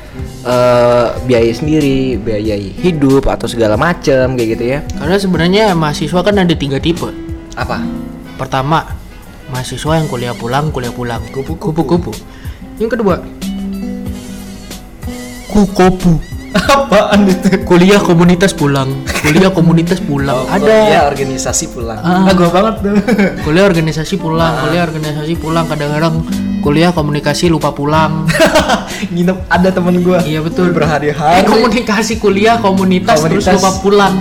eh, 0.47 1.07
biaya 1.27 1.51
sendiri 1.51 2.15
biayai 2.15 2.71
hidup 2.79 3.27
atau 3.27 3.51
segala 3.51 3.75
macem 3.75 4.39
kayak 4.39 4.49
gitu 4.55 4.63
ya 4.63 4.79
karena 4.95 5.17
sebenarnya 5.19 5.63
mahasiswa 5.75 6.23
kan 6.23 6.39
ada 6.39 6.55
tiga 6.55 6.79
tipe 6.79 7.11
apa 7.57 7.83
Pertama, 8.37 8.85
mahasiswa 9.49 9.97
yang 9.97 10.05
kuliah 10.05 10.37
pulang, 10.37 10.69
kuliah 10.69 10.93
pulang. 10.93 11.25
Kupu-kupu. 11.33 11.73
Kupu-kupu. 11.73 12.13
Yang 12.77 12.89
kedua, 12.93 13.15
kukopu. 15.49 16.36
Apaan 16.53 17.27
itu 17.27 17.59
Kuliah 17.63 17.99
komunitas 17.99 18.51
pulang, 18.51 19.03
kuliah 19.19 19.51
komunitas 19.51 19.99
pulang. 19.99 20.47
ada 20.47 20.63
Ada. 20.63 20.99
organisasi 21.07 21.69
pulang 21.69 21.99
Ah. 21.99 22.31
gue 22.31 22.47
banget 22.47 22.75
tuh 22.79 22.95
Kuliah 23.43 23.65
organisasi 23.65 24.15
pulang, 24.15 24.53
kuliah 24.63 24.83
organisasi 24.83 25.33
pulang. 25.35 25.65
Kadang-kadang 25.67 26.23
kuliah 26.59 26.91
komunikasi 26.91 27.47
lupa 27.47 27.71
pulang. 27.71 28.23
nginep 29.13 29.37
ada 29.47 29.69
temen 29.69 29.99
gue 29.99 30.17
iya 30.25 30.39
betul. 30.39 30.71
Eh, 30.71 30.73
berhari-hari 30.73 31.43
komunikasi 31.45 32.17
kuliah 32.17 32.57
komunitas, 32.57 33.19
terus 33.19 33.43
Komunitas. 33.43 33.53
lupa 33.59 33.71
pulang. 33.79 34.15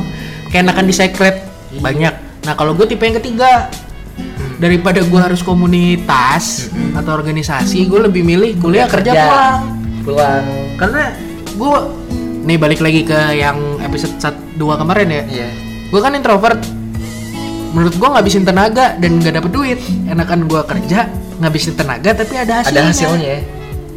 Kayak 0.49 0.63
enakan 0.67 0.85
di 0.85 0.95
secret. 0.95 1.37
Banyak. 1.77 2.15
Nah, 2.45 2.55
kalau 2.55 2.73
gue 2.73 2.87
tipe 2.87 3.03
yang 3.03 3.17
ketiga 3.17 3.67
daripada 4.57 5.01
gue 5.01 5.21
harus 5.21 5.41
komunitas 5.41 6.69
atau 6.93 7.13
organisasi, 7.13 7.85
gue 7.85 8.01
lebih 8.03 8.23
milih 8.23 8.57
kuliah 8.57 8.87
kerja, 8.87 9.13
pulang. 9.13 9.61
pulang 10.03 10.45
Karena 10.77 11.03
gue 11.57 11.79
nih 12.47 12.59
balik 12.61 12.79
lagi 12.79 13.03
ke 13.03 13.19
yang 13.35 13.59
episode 13.83 14.15
1 14.21 14.61
2 14.61 14.81
kemarin 14.81 15.09
ya. 15.11 15.23
iya 15.27 15.49
Gue 15.87 16.01
kan 16.03 16.13
introvert. 16.13 16.59
Menurut 17.73 17.95
gue 17.95 18.09
ngabisin 18.09 18.43
tenaga 18.43 18.97
dan 18.97 19.21
gak 19.21 19.35
dapet 19.37 19.51
duit. 19.53 19.79
Enakan 20.07 20.47
gue 20.47 20.61
kerja 20.65 21.11
ngabisin 21.37 21.75
tenaga 21.77 22.17
tapi 22.17 22.35
ada 22.39 22.65
hasilnya. 22.65 22.81
ada 22.81 22.89
hasilnya 22.89 23.29
ya 23.29 23.41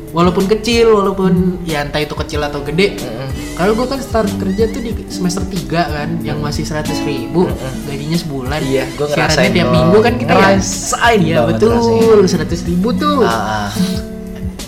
Walaupun 0.09 0.49
kecil, 0.49 0.89
walaupun 0.97 1.61
ya 1.69 1.85
entah 1.85 2.01
itu 2.01 2.17
kecil 2.17 2.41
atau 2.41 2.65
gede. 2.65 2.97
Mm-mm. 2.97 3.29
Kalau 3.53 3.77
gue 3.77 3.85
kan 3.85 4.01
start 4.01 4.25
kerja 4.41 4.65
tuh 4.73 4.81
di 4.81 4.91
semester 5.05 5.45
3 5.45 5.69
kan, 5.69 6.09
yang 6.25 6.41
masih 6.41 6.65
100 6.65 6.89
ribu, 7.05 7.45
gajinya 7.85 8.17
sebulan. 8.17 8.57
Iya, 8.57 8.89
Siarannya 8.89 9.05
ngerasain 9.13 9.51
tiap 9.53 9.69
minggu 9.69 9.97
kan 10.01 10.13
kita 10.17 10.31
ya. 10.33 10.37
Ngerasain 10.57 11.19
Iya 11.21 11.37
banget 11.45 11.55
betul, 11.61 12.19
100 12.25 12.69
ribu 12.73 12.89
tuh. 12.97 13.21
Ah, 13.21 13.69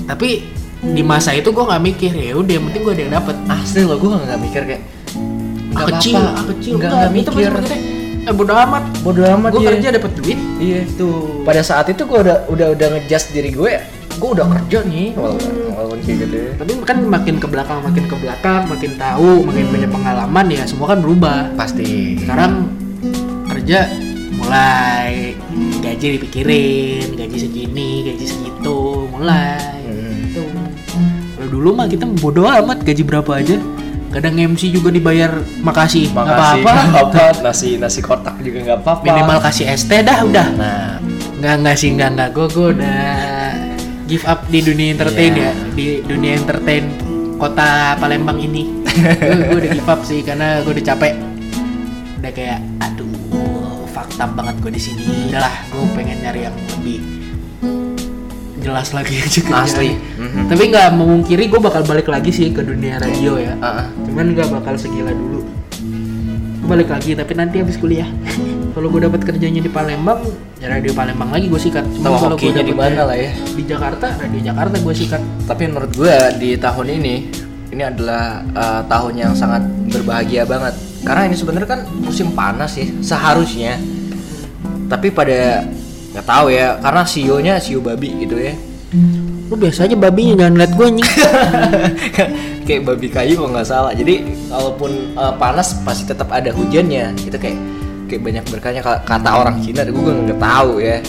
Tapi 0.05 0.60
di 0.83 1.01
masa 1.01 1.31
itu 1.31 1.47
gue 1.47 1.61
nggak 1.61 1.77
mikir 1.79 2.11
ya 2.11 2.33
udah 2.33 2.51
yang 2.51 2.65
penting 2.67 2.81
gue 2.81 2.93
ada 2.93 3.01
yang 3.01 3.13
dapet. 3.15 3.35
asli 3.47 3.81
loh 3.83 3.97
gue 3.97 4.09
nggak 4.09 4.41
mikir 4.41 4.61
kayak 4.65 4.83
Ah, 5.71 5.87
kecil, 5.87 6.19
apa-apa. 6.19 6.35
ah, 6.35 6.45
kecil, 6.51 6.73
nggak 6.75 6.89
nggak 6.89 7.07
itu 7.07 7.15
mikir 7.31 7.51
mikirnya, 7.53 7.77
Eh 8.21 8.33
bodo 8.35 8.53
amat. 8.53 8.83
bodoh 9.01 9.25
amat 9.25 9.49
Gue 9.49 9.61
iya. 9.61 9.69
kerja 9.71 9.87
dapet 9.95 10.11
duit. 10.13 10.39
iya 10.59 10.79
Tuh. 10.93 11.41
pada 11.41 11.61
saat 11.61 11.87
itu 11.87 12.03
gue 12.03 12.19
udah 12.19 12.37
udah 12.47 12.67
udah 12.71 12.87
ngejudge 12.91 13.27
diri 13.31 13.49
gue 13.49 13.73
gue 14.11 14.29
udah 14.29 14.45
kerja 14.51 14.83
nih 14.83 15.15
walaupun 15.15 15.51
walaupun 15.71 15.97
kayak 16.01 16.17
gitu 16.19 16.35
ya. 16.35 16.51
Tapi 16.55 16.71
kan 16.83 16.97
makin 17.01 17.35
ke 17.37 17.47
belakang, 17.47 17.79
makin 17.81 18.03
ke 18.05 18.15
belakang, 18.15 18.61
makin 18.67 18.91
tahu, 18.95 19.31
makin 19.41 19.65
banyak 19.69 19.89
pengalaman 19.89 20.45
ya 20.49 20.63
semua 20.65 20.87
kan 20.87 20.99
berubah. 20.99 21.39
pasti 21.55 21.87
sekarang 22.19 22.67
kerja 23.47 23.79
mulai 24.33 25.33
gaji 25.79 26.07
dipikirin 26.17 27.15
gaji 27.15 27.37
segini 27.39 27.89
gaji 28.05 28.25
segitu 28.27 28.77
mulai 29.07 29.57
Hmm. 29.81 30.00
Dulu 31.51 31.75
mah 31.75 31.91
kita 31.91 32.07
bodo 32.07 32.47
amat 32.47 32.81
gaji 32.81 33.03
berapa 33.03 33.31
aja 33.35 33.59
kadang 34.11 34.39
MC 34.39 34.71
juga 34.71 34.91
dibayar 34.91 35.35
makasih 35.59 36.11
nggak 36.11 36.25
makasih 36.25 36.63
apa-apa 36.63 36.99
apa 36.99 37.23
nasi 37.43 37.69
nasi 37.75 37.99
kotak 37.99 38.35
juga 38.39 38.59
nggak 38.63 38.79
apa-apa 38.83 39.03
minimal 39.07 39.39
kasih 39.43 39.67
ST 39.71 39.91
dah 40.03 40.23
udah 40.23 40.47
nah 40.55 40.91
Nggak 41.41 41.55
nggak 41.65 41.75
sih 41.81 41.89
nggak 41.97 42.09
nggak. 42.13 42.29
Gue 42.37 42.47
gue 42.53 42.67
udah 42.77 43.01
give 44.05 44.25
up 44.29 44.45
di 44.53 44.61
dunia 44.61 44.93
entertain 44.93 45.33
Iya. 45.33 45.49
ya, 45.49 45.53
di 45.73 45.85
dunia 46.05 46.37
entertain 46.37 46.85
kota 47.41 47.97
Palembang 47.97 48.37
ini. 48.37 48.69
gue 49.17 49.49
gue 49.49 49.57
udah 49.65 49.71
give 49.73 49.89
up 49.89 50.05
sih 50.05 50.21
karena 50.21 50.61
gue 50.61 50.69
udah 50.77 50.85
capek. 50.93 51.17
Udah 52.21 52.31
kayak 52.37 52.61
aduh 52.77 53.09
fakta 53.89 54.29
banget 54.37 54.55
gue 54.61 54.71
di 54.77 54.81
sini. 54.85 55.01
Udahlah, 55.33 55.65
gue 55.73 55.81
pengen 55.97 56.21
nyari 56.21 56.45
yang 56.45 56.53
lebih 56.77 57.20
jelas 58.61 58.93
lagi 58.93 59.17
aja 59.17 59.41
kerjaan. 59.41 59.65
Asli. 59.65 59.89
Mhm. 59.97 60.47
Tapi 60.47 60.63
nggak 60.69 60.87
memungkiri 60.93 61.43
gue 61.49 61.59
bakal 61.59 61.81
balik 61.83 62.07
lagi 62.07 62.29
sih 62.29 62.53
ke 62.53 62.61
dunia 62.61 63.01
radio 63.01 63.35
ya. 63.41 63.57
Ah. 63.59 63.89
Cuman 64.05 64.37
nggak 64.37 64.47
bakal 64.53 64.77
segila 64.77 65.11
dulu. 65.11 65.41
Gua 66.61 66.77
balik 66.77 66.93
lagi 66.93 67.17
tapi 67.17 67.33
nanti 67.33 67.59
habis 67.59 67.75
kuliah. 67.81 68.07
kalau 68.77 68.87
gue 68.87 69.01
dapat 69.03 69.21
kerjanya 69.25 69.59
di 69.59 69.67
Palembang, 69.67 70.23
ya 70.61 70.71
radio 70.71 70.93
Palembang 70.93 71.33
lagi 71.33 71.49
gue 71.49 71.59
sikat. 71.59 71.83
Tahu 71.83 72.15
kalau 72.15 72.37
hokinya 72.37 72.63
di 72.63 72.75
mana 72.77 73.01
lah 73.09 73.17
ya. 73.17 73.33
Di 73.33 73.63
Jakarta, 73.65 74.15
radio 74.15 74.39
Jakarta 74.39 74.75
gue 74.79 74.93
sikat. 74.95 75.21
Tapi 75.49 75.61
menurut 75.67 75.91
gue 75.97 76.15
di 76.39 76.55
tahun 76.55 76.87
ini 77.01 77.15
ini 77.71 77.83
adalah 77.87 78.43
uh, 78.51 78.81
tahun 78.85 79.13
yang 79.17 79.33
sangat 79.33 79.65
berbahagia 79.89 80.45
banget. 80.45 80.77
Karena 81.01 81.27
ini 81.27 81.35
sebenarnya 81.35 81.69
kan 81.69 81.81
musim 81.97 82.31
panas 82.37 82.77
sih 82.77 82.93
seharusnya. 83.01 83.79
Tapi 84.91 85.07
pada 85.09 85.65
nggak 86.11 86.25
tahu 86.27 86.51
ya 86.51 86.75
karena 86.79 87.01
sionya 87.03 87.53
sio 87.57 87.79
babi 87.79 88.23
gitu 88.23 88.35
ya. 88.35 88.53
Lu 89.47 89.55
biasa 89.55 89.87
aja 89.87 89.95
babinya 89.95 90.43
jangan 90.43 90.55
liat 90.59 90.71
gue 90.75 90.87
nih. 90.99 91.07
kayak 92.67 92.81
babi 92.83 93.07
kayu 93.07 93.39
kalau 93.39 93.49
nggak 93.55 93.67
salah. 93.67 93.91
Jadi 93.95 94.27
kalaupun 94.47 95.15
uh, 95.15 95.33
panas 95.35 95.75
pasti 95.83 96.03
tetap 96.03 96.27
ada 96.31 96.51
hujannya. 96.51 97.15
Itu 97.15 97.35
kayak 97.35 97.57
kayak 98.07 98.21
banyak 98.21 98.43
berkahnya 98.51 98.81
Ka- 98.83 99.03
kata 99.07 99.29
orang 99.31 99.63
Cina. 99.63 99.87
Gue 99.87 100.11
nggak 100.11 100.39
tahu 100.39 100.83
ya. 100.83 100.99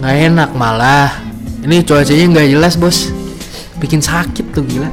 Nggak 0.00 0.16
enak 0.32 0.50
malah. 0.52 1.08
Ini 1.60 1.84
cuacanya 1.84 2.24
nggak 2.36 2.48
jelas 2.52 2.74
bos. 2.76 3.08
Bikin 3.80 4.00
sakit 4.00 4.52
tuh 4.52 4.64
gila. 4.64 4.88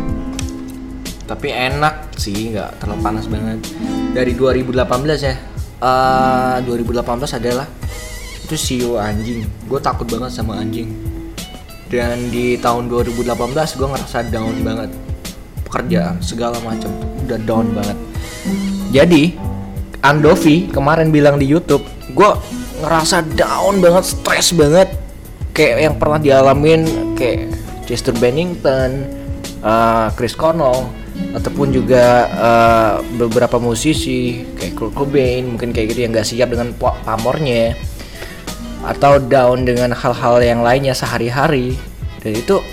tapi 1.27 1.51
enak 1.51 2.15
sih 2.15 2.55
nggak 2.55 2.79
terlalu 2.79 3.03
panas 3.03 3.27
banget 3.27 3.59
dari 4.15 4.31
2018 4.31 4.79
ya 5.27 5.35
Eh 5.77 6.57
2018 6.63 7.03
adalah 7.35 7.67
itu 8.47 8.55
siu 8.55 8.95
anjing. 8.95 9.43
Gue 9.67 9.83
takut 9.83 10.07
banget 10.07 10.31
sama 10.31 10.55
anjing. 10.63 10.87
Dan 11.91 12.31
di 12.31 12.55
tahun 12.55 12.87
2018 12.87 13.27
gue 13.75 13.87
ngerasa 13.91 14.17
down 14.31 14.55
banget. 14.63 14.89
Pekerjaan 15.67 16.23
segala 16.23 16.55
macam. 16.63 16.87
Udah 17.27 17.39
down 17.43 17.75
banget. 17.75 17.97
Jadi 18.95 19.35
Andovi 19.99 20.71
kemarin 20.71 21.11
bilang 21.11 21.35
di 21.35 21.43
YouTube 21.43 21.83
gue 22.15 22.29
ngerasa 22.79 23.27
down 23.35 23.83
banget 23.83 24.15
stres 24.15 24.55
banget. 24.55 24.95
Kayak 25.51 25.91
yang 25.91 25.95
pernah 25.99 26.19
dialamin 26.23 26.81
kayak 27.19 27.51
Chester 27.83 28.15
Bennington 28.15 29.11
eh, 29.59 30.07
Chris 30.15 30.39
Cornell 30.39 30.87
ataupun 31.35 31.75
juga 31.75 32.05
eh, 32.31 32.95
beberapa 33.19 33.59
musisi 33.59 34.47
kayak 34.55 34.73
Kurt 34.77 34.93
Cobain 34.95 35.43
mungkin 35.43 35.75
kayak 35.75 35.91
gitu 35.91 36.07
yang 36.07 36.15
gak 36.15 36.29
siap 36.29 36.47
dengan 36.53 36.71
pa- 36.77 36.95
pamornya 37.03 37.75
atau 38.87 39.19
down 39.19 39.67
dengan 39.67 39.91
hal-hal 39.91 40.39
yang 40.39 40.63
lainnya 40.63 40.95
sehari-hari 40.95 41.75
dan 42.23 42.31
itu 42.31 42.63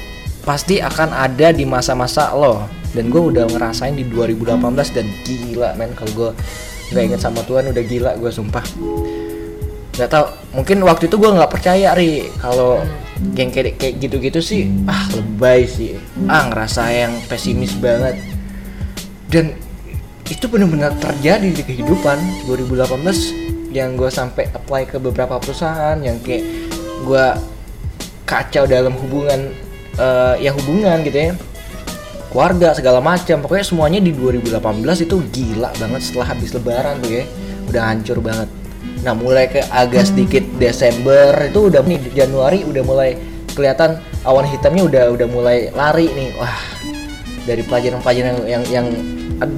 pasti 0.47 0.79
akan 0.79 1.11
ada 1.11 1.51
di 1.51 1.67
masa-masa 1.67 2.31
lo. 2.37 2.63
Dan 2.95 3.11
gue 3.11 3.19
udah 3.19 3.51
ngerasain 3.51 3.99
di 3.99 4.07
2018 4.07 4.95
dan 4.95 5.07
gila 5.27 5.75
men 5.75 5.91
kalau 5.99 6.13
gue 6.15 6.31
nggak 6.95 7.05
inget 7.11 7.21
sama 7.21 7.43
Tuhan 7.43 7.75
udah 7.75 7.83
gila 7.83 8.15
gue 8.23 8.31
sumpah. 8.31 8.63
Nggak 9.99 10.11
tahu 10.15 10.27
mungkin 10.55 10.79
waktu 10.87 11.11
itu 11.11 11.17
gue 11.19 11.31
nggak 11.35 11.51
percaya 11.51 11.91
ri. 11.99 12.31
Kalau 12.39 12.79
yang 13.35 13.51
kayak 13.51 13.83
kayak 13.83 13.99
gitu-gitu 13.99 14.39
sih 14.39 14.71
ah 14.87 15.11
lebay 15.11 15.67
sih. 15.67 15.99
Ah 16.31 16.47
ngerasa 16.47 16.87
yang 16.95 17.19
pesimis 17.27 17.75
banget. 17.83 18.15
Dan 19.27 19.59
itu 20.31 20.47
benar-benar 20.47 20.95
terjadi 21.03 21.51
di 21.51 21.63
kehidupan 21.67 22.47
2018 22.47 23.44
yang 23.75 23.99
gue 23.99 24.07
sampai 24.07 24.47
apply 24.55 24.87
ke 24.87 25.03
beberapa 25.03 25.43
perusahaan 25.43 25.99
yang 25.99 26.23
kayak 26.23 26.47
gue 27.03 27.27
kacau 28.23 28.65
dalam 28.65 28.95
hubungan 28.95 29.51
eh, 29.99 30.35
ya 30.39 30.55
hubungan 30.55 31.03
gitu 31.03 31.19
ya. 31.19 31.33
Keluarga 32.31 32.75
segala 32.75 32.99
macam. 33.03 33.43
Pokoknya 33.43 33.67
semuanya 33.67 34.01
di 34.03 34.11
2018 34.15 35.07
itu 35.07 35.17
gila 35.35 35.71
banget 35.79 36.01
setelah 36.03 36.27
habis 36.31 36.51
lebaran 36.55 37.03
tuh 37.03 37.11
ya. 37.11 37.25
Udah 37.67 37.83
hancur 37.91 38.19
banget. 38.23 38.47
Nah 39.03 39.13
mulai 39.13 39.51
ke 39.51 39.61
agak 39.69 40.09
sedikit 40.09 40.43
Desember 40.57 41.35
itu 41.45 41.69
udah 41.69 41.83
nih 41.83 42.01
Januari 42.15 42.63
udah 42.65 42.83
mulai 42.87 43.19
kelihatan 43.55 44.03
awan 44.27 44.47
hitamnya 44.49 44.83
udah 44.87 45.03
udah 45.15 45.27
mulai 45.31 45.69
lari 45.75 46.11
nih. 46.15 46.31
Wah 46.39 46.59
dari 47.45 47.61
pelajaran-pelajaran 47.61 48.49
yang, 48.49 48.65
yang 48.73 48.87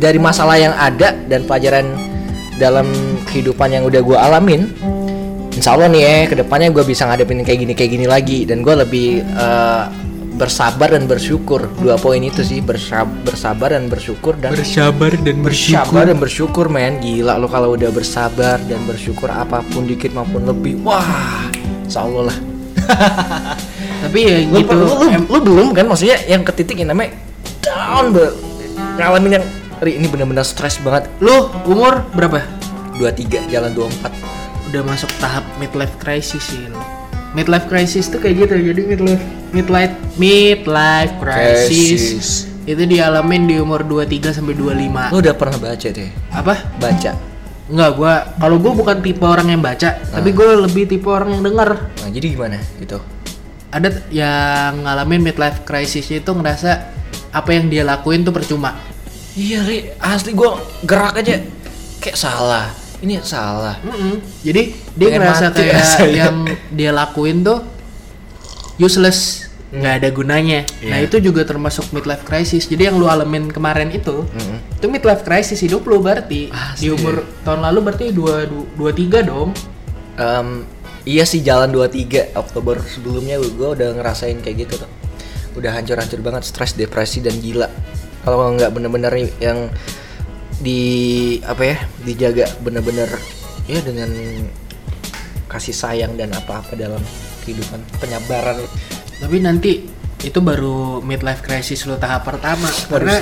dari 0.03 0.19
masalah 0.19 0.59
yang 0.59 0.75
ada 0.75 1.14
dan 1.31 1.47
pelajaran 1.47 2.16
dalam 2.57 2.89
kehidupan 3.29 3.69
yang 3.71 3.85
udah 3.85 4.01
gue 4.01 4.17
alamin 4.17 4.63
Insya 5.57 5.73
Allah 5.73 5.89
nih 5.89 6.03
ya 6.05 6.17
ke 6.29 6.37
depannya 6.37 6.69
gue 6.69 6.85
bisa 6.85 7.09
ngadepin 7.09 7.41
kayak 7.41 7.65
gini 7.65 7.73
kayak 7.73 7.91
gini 7.97 8.05
lagi. 8.05 8.45
Dan 8.45 8.61
gue 8.61 8.77
lebih 8.77 9.25
eh, 9.25 9.85
bersabar 10.37 10.93
dan 10.93 11.09
bersyukur. 11.09 11.65
Dua 11.81 11.97
poin 11.97 12.21
itu 12.21 12.45
sih 12.45 12.61
bersab- 12.61 13.25
bersabar 13.25 13.73
dan 13.73 13.89
bersyukur 13.89 14.37
dan 14.37 14.53
Bersabar 14.53 15.17
dan 15.17 15.41
bersabar 15.41 16.05
dan 16.13 16.21
bersyukur 16.21 16.69
men. 16.69 17.01
Gila 17.01 17.41
lo 17.41 17.49
kalau 17.49 17.73
udah 17.73 17.89
bersabar 17.89 18.61
dan 18.69 18.85
bersyukur 18.85 19.33
apa 19.33 19.65
pun 19.73 19.89
dikit 19.89 20.13
maupun 20.13 20.45
lebih 20.45 20.77
wah 20.85 21.49
Insya 21.89 22.05
Allah 22.05 22.29
lah. 22.29 22.39
Tapi 24.05 24.19
ya 24.29 24.37
lu, 24.45 24.61
gitu. 24.61 24.77
lu, 24.77 24.93
lu, 24.93 25.07
lu 25.25 25.39
belum 25.41 25.69
kan? 25.73 25.89
Maksudnya 25.89 26.21
yang 26.29 26.45
ke 26.45 26.53
titik 26.53 26.77
yang 26.77 26.93
namanya 26.93 27.17
down 27.65 28.13
be 28.13 28.29
ngalamin 29.01 29.41
yang 29.41 29.47
Ri, 29.77 30.01
ini 30.01 30.09
bener-bener 30.09 30.41
stres 30.41 30.81
banget 30.81 31.05
Lu 31.20 31.53
umur 31.68 32.01
berapa? 32.16 32.41
23 32.97 33.53
jalan 33.53 33.77
24 33.77 34.09
Udah 34.72 34.83
masuk 34.83 35.12
tahap 35.22 35.45
midlife 35.62 35.95
crisis 36.01 36.43
sih 36.43 36.66
lu. 36.66 36.81
Midlife 37.39 37.68
crisis 37.70 38.09
tuh 38.11 38.18
kayak 38.18 38.49
gitu. 38.49 38.72
Jadi 38.72 38.83
midlife 38.83 39.24
midlife 39.55 39.95
midlife 40.18 41.14
crisis, 41.22 41.70
Crisis. 41.70 42.29
itu 42.66 42.83
dialamin 42.83 43.47
di 43.47 43.61
umur 43.62 43.87
23 43.87 44.35
sampai 44.35 44.59
25. 44.59 45.14
lu 45.14 45.18
udah 45.22 45.35
pernah 45.39 45.59
baca 45.61 45.87
deh 45.87 46.11
Apa? 46.35 46.55
baca 46.83 47.12
Enggak, 47.66 47.91
gua 47.95 48.12
kalau 48.39 48.57
gua 48.59 48.72
bukan 48.74 48.97
tipe 49.03 49.22
orang 49.22 49.51
yang 49.51 49.62
baca, 49.62 49.99
tapi 50.03 50.31
gua 50.31 50.55
lebih 50.66 50.87
tipe 50.87 51.07
orang 51.07 51.35
yang 51.39 51.43
denger. 51.47 51.70
nah 51.99 52.09
jadi 52.11 52.27
gimana 52.27 52.59
gitu 52.79 52.99
Ada 53.70 54.07
yang 54.11 54.83
ngalamin 54.83 55.22
midlife 55.22 55.62
crisis 55.62 56.11
itu 56.11 56.31
ngerasa 56.31 56.70
apa 57.31 57.51
yang 57.55 57.70
dia 57.70 57.83
lakuin 57.87 58.22
tuh 58.22 58.35
percuma. 58.35 58.74
Iya 59.37 59.61
Ri 59.61 59.93
asli 59.95 60.32
gua 60.32 60.57
gerak 60.82 61.14
aja 61.16 61.45
kayak 61.99 62.16
salah 62.16 62.72
ini 62.97 63.20
salah 63.20 63.76
Mm-mm. 63.78 64.24
Jadi 64.41 64.62
dia 64.91 65.07
Pengen 65.07 65.20
ngerasa 65.20 65.45
mati 65.47 65.59
kayak 65.62 65.74
rasanya. 65.78 66.16
yang 66.24 66.37
dia 66.70 66.91
lakuin 66.91 67.45
tuh 67.45 67.61
useless, 68.76 69.49
nggak 69.68 69.95
ada 69.95 70.09
gunanya. 70.11 70.61
Nah 70.82 70.99
Iya. 70.99 71.07
itu 71.07 71.16
juga 71.22 71.43
termasuk 71.43 71.91
midlife 71.91 72.22
crisis. 72.22 72.64
Jadi 72.64 72.87
yang 72.87 72.97
lu 72.97 73.07
alamin 73.07 73.49
kemarin 73.49 73.89
itu, 73.91 74.24
Mm-mm. 74.26 74.59
itu 74.72 74.87
midlife 74.87 75.22
crisis 75.22 75.61
hidup 75.61 75.84
lu 75.84 75.99
berarti 75.99 76.49
Asli. 76.49 76.76
di 76.78 76.89
umur 76.91 77.20
tahun 77.43 77.61
lalu 77.62 77.78
berarti 77.82 78.07
dua 78.11 78.45
du- 78.45 78.68
dua 78.70 78.91
tiga 78.91 79.20
dong. 79.20 79.53
Em, 80.14 80.64
iya 81.05 81.22
sih 81.22 81.41
jalan 81.41 81.68
23 81.68 81.93
Oktober 82.34 82.80
sebelumnya 82.82 83.37
gue 83.37 83.68
udah 83.70 83.93
ngerasain 83.93 84.41
kayak 84.41 84.64
gitu 84.64 84.74
tuh 84.78 84.91
udah 85.55 85.70
hancur-hancur 85.70 86.18
banget 86.18 86.43
stres 86.43 86.72
depresi 86.72 87.20
dan 87.20 87.37
gila 87.37 87.68
kalau 88.27 88.51
nggak 88.59 88.74
bener-bener 88.74 89.31
yang 89.39 89.70
di 90.59 90.83
apa 91.47 91.62
ya 91.62 91.77
dijaga 92.03 92.51
bener-bener 92.59 93.07
ya 93.70 93.79
dengan 93.87 94.11
kasih 95.47 95.77
sayang 95.77 96.18
dan 96.18 96.35
apa-apa 96.35 96.74
dalam 96.74 96.99
kehidupan 97.47 97.79
penyabaran 98.03 98.59
Tapi 99.16 99.37
nanti 99.41 99.72
itu 100.20 100.39
baru 100.45 101.01
midlife 101.01 101.41
crisis 101.41 101.89
lu 101.89 101.97
tahap 101.97 102.29
pertama. 102.29 102.68
Karena 102.91 103.16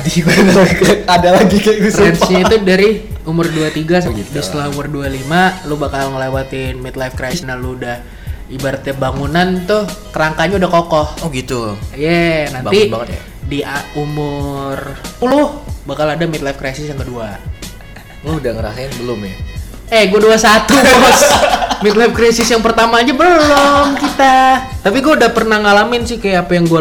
ada 1.14 1.28
lagi 1.38 1.62
kayak 1.62 1.78
gitu 1.86 2.02
range-nya 2.02 2.40
itu 2.50 2.57
dari 2.66 2.88
umur 3.28 3.46
23 3.46 4.09
sampai 4.09 4.26
gitu. 4.26 4.42
setelah 4.42 4.74
umur 4.74 4.90
25 4.90 5.70
lu 5.70 5.74
bakal 5.78 6.11
ngelewatin 6.16 6.82
midlife 6.82 7.14
crisis 7.14 7.46
nah 7.46 7.55
lu 7.55 7.78
udah 7.78 8.02
ibaratnya 8.50 8.94
bangunan 8.98 9.62
tuh 9.68 9.86
kerangkanya 10.11 10.59
udah 10.59 10.70
kokoh. 10.70 11.07
oh 11.22 11.28
gitu 11.30 11.78
Iya, 11.94 12.50
nanti 12.50 12.90
Bangun 12.90 13.07
banget 13.07 13.09
ya. 13.14 13.20
Di 13.55 13.62
umur 13.94 14.74
10 15.22 15.86
bakal 15.86 16.11
ada 16.11 16.26
midlife 16.26 16.59
crisis 16.59 16.90
yang 16.90 16.98
kedua. 16.98 17.38
lu 18.26 18.42
udah 18.42 18.50
ngerasain 18.50 18.90
belum 18.98 19.20
ya 19.22 19.36
Eh, 19.92 20.11
gue 20.11 20.16
21 20.16 20.64
bos. 21.05 21.20
midlife 21.84 22.14
crisis 22.16 22.48
yang 22.48 22.59
pertama 22.59 22.98
aja 22.98 23.12
belum 23.12 23.94
kita. 23.94 24.64
Tapi 24.80 24.98
gue 24.98 25.12
udah 25.12 25.30
pernah 25.30 25.61
ngalamin 25.61 26.02
sih 26.02 26.16
kayak 26.18 26.48
apa 26.48 26.57
yang 26.57 26.66
gue 26.66 26.80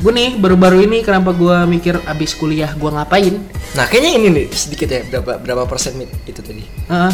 gue 0.00 0.12
nih 0.12 0.38
baru-baru 0.38 0.86
ini 0.86 1.02
kenapa 1.02 1.34
gue 1.34 1.56
mikir 1.66 1.98
abis 2.04 2.32
kuliah 2.34 2.72
gue 2.72 2.88
ngapain? 2.88 3.36
nah 3.74 3.84
kayaknya 3.84 4.10
ini 4.16 4.28
nih 4.30 4.46
sedikit 4.48 4.86
ya 4.86 5.02
berapa 5.04 5.42
berapa 5.42 5.62
persen 5.66 5.98
itu 6.24 6.40
tadi 6.40 6.62
Heeh. 6.62 7.12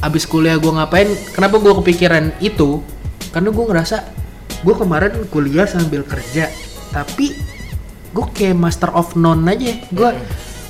abis 0.00 0.24
kuliah 0.24 0.56
gue 0.56 0.70
ngapain? 0.70 1.10
Kenapa 1.34 1.58
gue 1.58 1.72
kepikiran 1.74 2.32
itu? 2.38 2.80
Karena 3.28 3.50
gue 3.50 3.64
ngerasa 3.66 3.96
gue 4.62 4.74
kemarin 4.74 5.26
kuliah 5.28 5.66
sambil 5.66 6.00
kerja 6.02 6.48
tapi 6.88 7.34
gue 8.12 8.26
kayak 8.32 8.56
master 8.56 8.90
of 8.92 9.14
none 9.14 9.44
aja. 9.48 9.76
Gue 9.92 10.10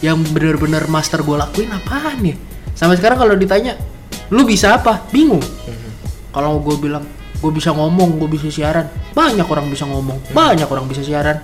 yang 0.05 0.22
bener-bener 0.30 0.86
master 0.86 1.22
gue 1.22 1.36
lakuin 1.36 1.70
apaan 1.74 2.18
ya? 2.22 2.36
Sampai 2.74 2.99
sekarang 2.99 3.18
kalau 3.18 3.34
ditanya 3.34 3.74
lu 4.30 4.47
bisa 4.47 4.78
apa? 4.78 5.07
Bingung. 5.11 5.43
Kalau 6.30 6.61
gue 6.62 6.76
bilang 6.78 7.05
gue 7.39 7.53
bisa 7.55 7.70
ngomong 7.74 8.18
gue 8.18 8.28
bisa 8.30 8.51
siaran. 8.51 8.86
Banyak 9.14 9.47
orang 9.47 9.66
bisa 9.70 9.86
ngomong 9.86 10.32
banyak 10.34 10.66
orang 10.66 10.86
bisa 10.86 11.03
siaran. 11.03 11.43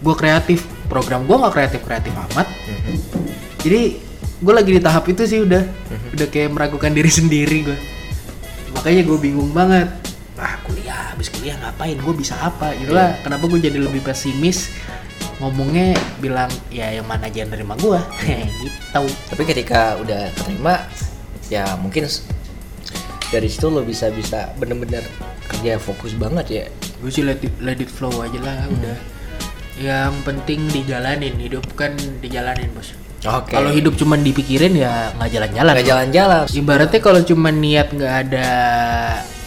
Gue 0.00 0.14
kreatif. 0.16 0.64
Program 0.84 1.24
gue 1.24 1.36
nggak 1.36 1.52
kreatif 1.52 1.80
kreatif 1.84 2.12
amat. 2.32 2.48
Jadi 3.64 3.82
gue 4.44 4.52
lagi 4.52 4.70
di 4.76 4.80
tahap 4.80 5.08
itu 5.08 5.24
sih 5.24 5.40
udah. 5.44 5.62
Udah 6.12 6.26
kayak 6.28 6.52
meragukan 6.52 6.92
diri 6.92 7.10
sendiri 7.10 7.58
gue 7.64 7.78
makanya 8.74 9.02
gue 9.08 9.16
bingung 9.16 9.48
banget. 9.54 9.88
Ah 10.36 10.60
kuliah 10.66 11.14
habis 11.14 11.32
kuliah 11.32 11.56
ngapain? 11.56 11.96
Gue 11.96 12.12
bisa 12.12 12.36
apa? 12.36 12.76
Gitu 12.76 12.92
lah 12.92 13.16
kenapa 13.24 13.48
gue 13.48 13.56
jadi 13.56 13.80
lebih 13.80 14.04
pesimis 14.04 14.74
ngomongnya 15.44 15.92
bilang 16.18 16.48
ya 16.72 16.88
yang 16.88 17.04
mana 17.04 17.28
aja 17.28 17.44
yang 17.44 17.52
nerima 17.52 17.76
gue 17.76 18.00
gitu. 18.64 18.78
Tapi 19.28 19.42
ketika 19.44 20.00
udah 20.00 20.32
keterima 20.32 20.88
ya 21.52 21.76
mungkin 21.76 22.08
dari 23.28 23.48
situ 23.50 23.68
lo 23.68 23.84
bisa 23.84 24.08
bisa 24.08 24.48
bener-bener 24.56 25.04
kerja 25.44 25.76
fokus 25.76 26.16
banget 26.16 26.46
ya. 26.48 26.64
Gue 26.98 27.12
sih 27.12 27.20
let 27.20 27.44
it, 27.44 27.52
let 27.60 27.76
it 27.76 27.90
flow 27.90 28.24
aja 28.24 28.40
lah 28.40 28.64
udah. 28.72 28.96
Yang 29.74 30.12
penting 30.22 30.60
dijalanin 30.70 31.34
hidup 31.36 31.66
kan 31.76 31.92
dijalanin 32.22 32.72
bos. 32.72 32.94
Oke. 33.24 33.56
Kalau 33.56 33.72
hidup 33.72 33.96
cuman 33.96 34.20
dipikirin 34.20 34.76
ya 34.76 35.12
nggak 35.16 35.30
jalan-jalan. 35.32 35.72
Nggak 35.76 35.88
jalan-jalan. 35.88 36.42
Ibaratnya 36.48 37.00
kalau 37.00 37.20
cuma 37.24 37.48
niat 37.50 37.88
nggak 37.92 38.14
ada 38.28 38.48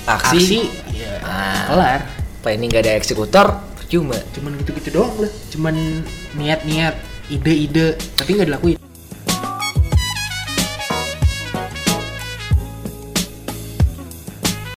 Aksi. 0.05 0.67
ya 0.93 1.21
Ah. 1.25 1.65
kelar. 1.71 1.99
Planning 2.43 2.69
nggak 2.69 2.83
ada 2.85 2.93
eksekutor 2.97 3.47
cuma. 3.87 4.15
Cuman 4.35 4.51
gitu-gitu 4.61 4.89
doang 4.95 5.15
lah. 5.19 5.31
Cuman 5.51 5.75
niat-niat 6.37 6.95
ide-ide 7.27 7.99
tapi 8.15 8.39
nggak 8.39 8.47
dilakuin 8.47 8.86